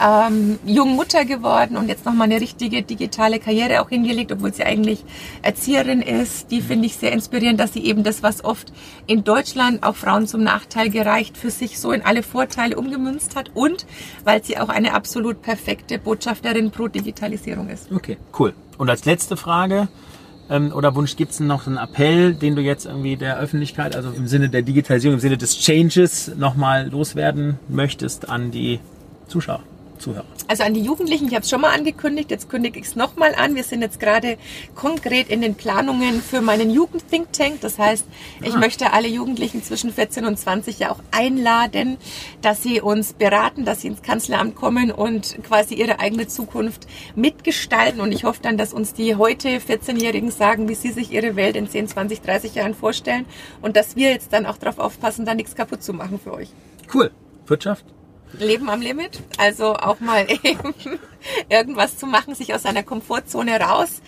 ähm, 0.00 0.58
jung 0.64 0.94
Mutter 0.96 1.24
geworden 1.24 1.76
und 1.76 1.88
jetzt 1.88 2.04
nochmal 2.04 2.30
eine 2.30 2.40
richtige 2.40 2.82
digitale 2.82 3.38
Karriere 3.38 3.82
auch 3.82 3.88
hingelegt, 3.88 4.32
obwohl 4.32 4.52
sie 4.52 4.64
eigentlich 4.64 5.04
Erzieherin 5.42 6.02
ist. 6.02 6.50
Die 6.50 6.60
finde 6.60 6.86
ich 6.86 6.96
sehr 6.96 7.12
inspirierend, 7.12 7.58
dass 7.60 7.72
sie 7.72 7.84
eben 7.84 8.02
das, 8.02 8.22
was 8.22 8.44
oft 8.44 8.72
in 9.06 9.24
Deutschland 9.24 9.82
auch 9.82 9.96
Frauen 9.96 10.26
zum 10.26 10.42
Nachteil 10.42 10.90
gereicht, 10.90 11.36
für 11.36 11.50
sich 11.50 11.78
so 11.78 11.92
in 11.92 12.02
alle 12.02 12.22
Vorteile 12.22 12.76
umgemünzt 12.76 13.36
hat 13.36 13.50
und 13.54 13.86
weil 14.24 14.44
sie 14.44 14.58
auch 14.58 14.68
eine 14.68 14.94
absolut 14.94 15.42
perfekte 15.42 15.98
Botschafterin 15.98 16.70
pro 16.70 16.88
Digitalisierung 16.88 17.68
ist. 17.68 17.90
Okay, 17.92 18.18
cool. 18.38 18.54
Und 18.82 18.90
als 18.90 19.04
letzte 19.04 19.36
Frage 19.36 19.86
ähm, 20.50 20.72
oder 20.72 20.96
Wunsch, 20.96 21.14
gibt 21.14 21.30
es 21.30 21.38
noch 21.38 21.68
einen 21.68 21.76
Appell, 21.76 22.34
den 22.34 22.56
du 22.56 22.62
jetzt 22.62 22.84
irgendwie 22.84 23.14
der 23.14 23.38
Öffentlichkeit, 23.38 23.94
also 23.94 24.10
im 24.10 24.26
Sinne 24.26 24.48
der 24.48 24.62
Digitalisierung, 24.62 25.14
im 25.14 25.20
Sinne 25.20 25.38
des 25.38 25.56
Changes 25.56 26.32
nochmal 26.36 26.88
loswerden 26.88 27.60
möchtest 27.68 28.28
an 28.28 28.50
die 28.50 28.80
Zuschauer, 29.28 29.60
Zuhörern? 30.02 30.26
Also 30.48 30.64
an 30.64 30.74
die 30.74 30.82
Jugendlichen, 30.82 31.28
ich 31.28 31.34
habe 31.34 31.42
es 31.42 31.50
schon 31.50 31.60
mal 31.60 31.70
angekündigt, 31.70 32.30
jetzt 32.30 32.50
kündige 32.50 32.78
ich 32.78 32.86
es 32.86 32.96
nochmal 32.96 33.34
an. 33.34 33.54
Wir 33.54 33.64
sind 33.64 33.80
jetzt 33.80 34.00
gerade 34.00 34.36
konkret 34.74 35.28
in 35.28 35.40
den 35.40 35.54
Planungen 35.54 36.20
für 36.20 36.40
meinen 36.40 36.70
Jugend-Think 36.70 37.32
Tank. 37.32 37.60
Das 37.60 37.78
heißt, 37.78 38.04
ich 38.42 38.54
ah. 38.54 38.58
möchte 38.58 38.92
alle 38.92 39.08
Jugendlichen 39.08 39.62
zwischen 39.62 39.92
14 39.92 40.24
und 40.26 40.38
20 40.38 40.78
ja 40.78 40.90
auch 40.90 41.00
einladen, 41.10 41.96
dass 42.42 42.62
sie 42.62 42.80
uns 42.80 43.12
beraten, 43.14 43.64
dass 43.64 43.80
sie 43.80 43.88
ins 43.88 44.02
Kanzleramt 44.02 44.56
kommen 44.56 44.90
und 44.90 45.42
quasi 45.44 45.74
ihre 45.74 46.00
eigene 46.00 46.26
Zukunft 46.26 46.86
mitgestalten. 47.14 48.00
Und 48.00 48.12
ich 48.12 48.24
hoffe 48.24 48.40
dann, 48.42 48.58
dass 48.58 48.72
uns 48.72 48.92
die 48.92 49.16
heute 49.16 49.48
14-Jährigen 49.48 50.30
sagen, 50.30 50.68
wie 50.68 50.74
sie 50.74 50.90
sich 50.90 51.12
ihre 51.12 51.36
Welt 51.36 51.56
in 51.56 51.68
10, 51.68 51.88
20, 51.88 52.20
30 52.20 52.54
Jahren 52.56 52.74
vorstellen 52.74 53.26
und 53.62 53.76
dass 53.76 53.96
wir 53.96 54.10
jetzt 54.10 54.32
dann 54.32 54.46
auch 54.46 54.58
darauf 54.58 54.78
aufpassen, 54.78 55.24
da 55.24 55.34
nichts 55.34 55.54
kaputt 55.54 55.82
zu 55.82 55.92
machen 55.92 56.18
für 56.22 56.34
euch. 56.34 56.48
Cool. 56.92 57.10
Wirtschaft? 57.46 57.84
Leben 58.38 58.68
am 58.70 58.80
Limit. 58.80 59.20
Also 59.38 59.74
auch 59.74 60.00
mal 60.00 60.26
eben 60.42 60.74
irgendwas 61.48 61.96
zu 61.96 62.06
machen, 62.06 62.34
sich 62.34 62.54
aus 62.54 62.62
seiner 62.62 62.82
Komfortzone 62.82 63.58
raus 63.60 64.02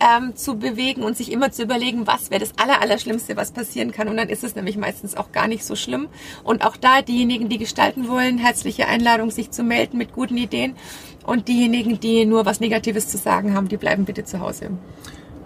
ähm, 0.00 0.36
zu 0.36 0.56
bewegen 0.58 1.02
und 1.02 1.16
sich 1.16 1.32
immer 1.32 1.50
zu 1.50 1.62
überlegen, 1.62 2.06
was 2.06 2.30
wäre 2.30 2.40
das 2.40 2.52
Allerallerschlimmste, 2.58 3.36
was 3.36 3.52
passieren 3.52 3.92
kann. 3.92 4.08
Und 4.08 4.16
dann 4.16 4.28
ist 4.28 4.44
es 4.44 4.54
nämlich 4.54 4.76
meistens 4.76 5.16
auch 5.16 5.32
gar 5.32 5.48
nicht 5.48 5.64
so 5.64 5.76
schlimm. 5.76 6.08
Und 6.44 6.64
auch 6.64 6.76
da 6.76 7.02
diejenigen, 7.02 7.48
die 7.48 7.58
gestalten 7.58 8.08
wollen, 8.08 8.38
herzliche 8.38 8.86
Einladung, 8.86 9.30
sich 9.30 9.50
zu 9.50 9.62
melden 9.62 9.98
mit 9.98 10.12
guten 10.12 10.36
Ideen. 10.36 10.76
Und 11.24 11.48
diejenigen, 11.48 12.00
die 12.00 12.24
nur 12.24 12.46
was 12.46 12.60
Negatives 12.60 13.08
zu 13.08 13.18
sagen 13.18 13.54
haben, 13.54 13.68
die 13.68 13.76
bleiben 13.76 14.04
bitte 14.04 14.24
zu 14.24 14.40
Hause. 14.40 14.70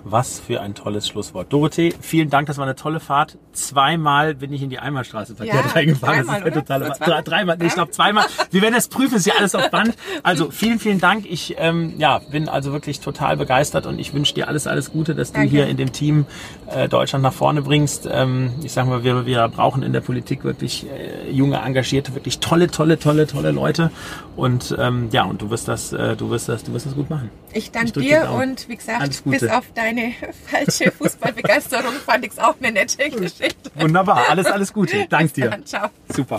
Was 0.07 0.39
für 0.39 0.61
ein 0.61 0.75
tolles 0.75 1.09
Schlusswort. 1.09 1.53
Dorothee, 1.53 1.95
vielen 2.01 2.29
Dank, 2.29 2.47
das 2.47 2.59
war 2.59 2.65
eine 2.65 2.75
tolle 2.75 3.01
Fahrt. 3.01 3.39
Zweimal 3.53 4.35
bin 4.35 4.53
ich 4.53 4.63
in 4.63 4.69
die 4.69 4.79
Einbahnstraße 4.79 5.35
verkehrt 5.35 5.65
ja, 5.65 5.71
reingefahren. 5.73 6.27
Dreimal, 6.27 6.41
das 6.41 6.63
ist 6.63 6.69
ja 6.69 7.07
total. 7.07 7.23
Dreimal, 7.23 7.57
nee, 7.57 7.67
ich 7.67 7.75
glaube 7.75 7.91
zweimal. 7.91 8.27
Wir 8.51 8.61
werden 8.61 8.75
das 8.75 8.89
prüfen, 8.89 9.17
ist 9.17 9.27
ja 9.27 9.35
alles 9.39 9.55
auf 9.55 9.71
Band. 9.71 9.95
Also 10.23 10.51
vielen, 10.51 10.79
vielen 10.79 11.01
Dank. 11.01 11.27
Ich 11.29 11.57
ähm, 11.59 11.95
ja, 11.99 12.19
bin 12.19 12.49
also 12.49 12.73
wirklich 12.73 13.01
total 13.01 13.37
begeistert 13.37 13.87
und 13.87 13.99
ich 13.99 14.15
wünsche 14.15 14.35
dir 14.35 14.49
alles, 14.49 14.67
alles 14.67 14.91
Gute, 14.91 15.15
dass 15.15 15.33
Danke. 15.33 15.49
du 15.49 15.51
hier 15.57 15.67
in 15.67 15.77
dem 15.77 15.93
Team 15.93 16.27
äh, 16.67 16.89
Deutschland 16.89 17.23
nach 17.23 17.33
vorne 17.33 17.63
bringst. 17.63 18.09
Ähm, 18.11 18.53
ich 18.63 18.73
sage 18.73 18.89
mal, 18.89 19.05
wir, 19.05 19.27
wir 19.27 19.49
brauchen 19.49 19.83
in 19.83 19.93
der 19.93 20.01
Politik 20.01 20.45
wirklich 20.45 20.87
äh, 20.91 21.31
junge, 21.31 21.59
engagierte, 21.59 22.15
wirklich 22.15 22.41
tolle, 22.41 22.69
tolle, 22.69 22.99
tolle, 22.99 23.27
tolle 23.27 23.51
Leute. 23.51 23.91
Und 24.37 24.75
ähm, 24.79 25.09
ja, 25.13 25.25
und 25.25 25.43
du 25.43 25.51
wirst 25.51 25.69
das, 25.69 25.93
äh, 25.93 26.17
du 26.17 26.31
wirst 26.31 26.49
das, 26.49 26.65
du 26.65 26.73
wirst 26.73 26.87
das 26.87 26.95
gut 26.95 27.11
machen. 27.11 27.31
Ich 27.53 27.71
danke 27.71 28.01
dir 28.01 28.31
und 28.31 28.69
wie 28.69 28.77
gesagt, 28.77 29.25
bis 29.25 29.49
auf 29.49 29.65
deine 29.75 30.13
falsche 30.47 30.91
Fußballbegeisterung 30.91 31.93
fand 32.05 32.25
ich 32.25 32.33
es 32.33 32.39
auch 32.39 32.55
eine 32.61 32.73
nette 32.73 33.11
Geschichte. 33.11 33.71
Wunderbar, 33.77 34.25
alles, 34.29 34.47
alles 34.47 34.73
Gute. 34.73 35.07
Dank 35.09 35.33
dir. 35.35 35.51
Dann, 35.51 35.65
ciao. 35.65 35.89
Super. 36.09 36.39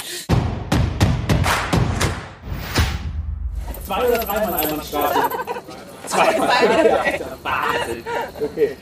Zwei 3.86 4.08
oder 4.08 4.18
dreimal 4.18 4.54
Einbahnstraße? 4.56 5.20
Zwei. 6.08 6.34
Zwei. 6.34 7.22
Wahnsinn. 7.44 8.04
Okay. 8.42 8.78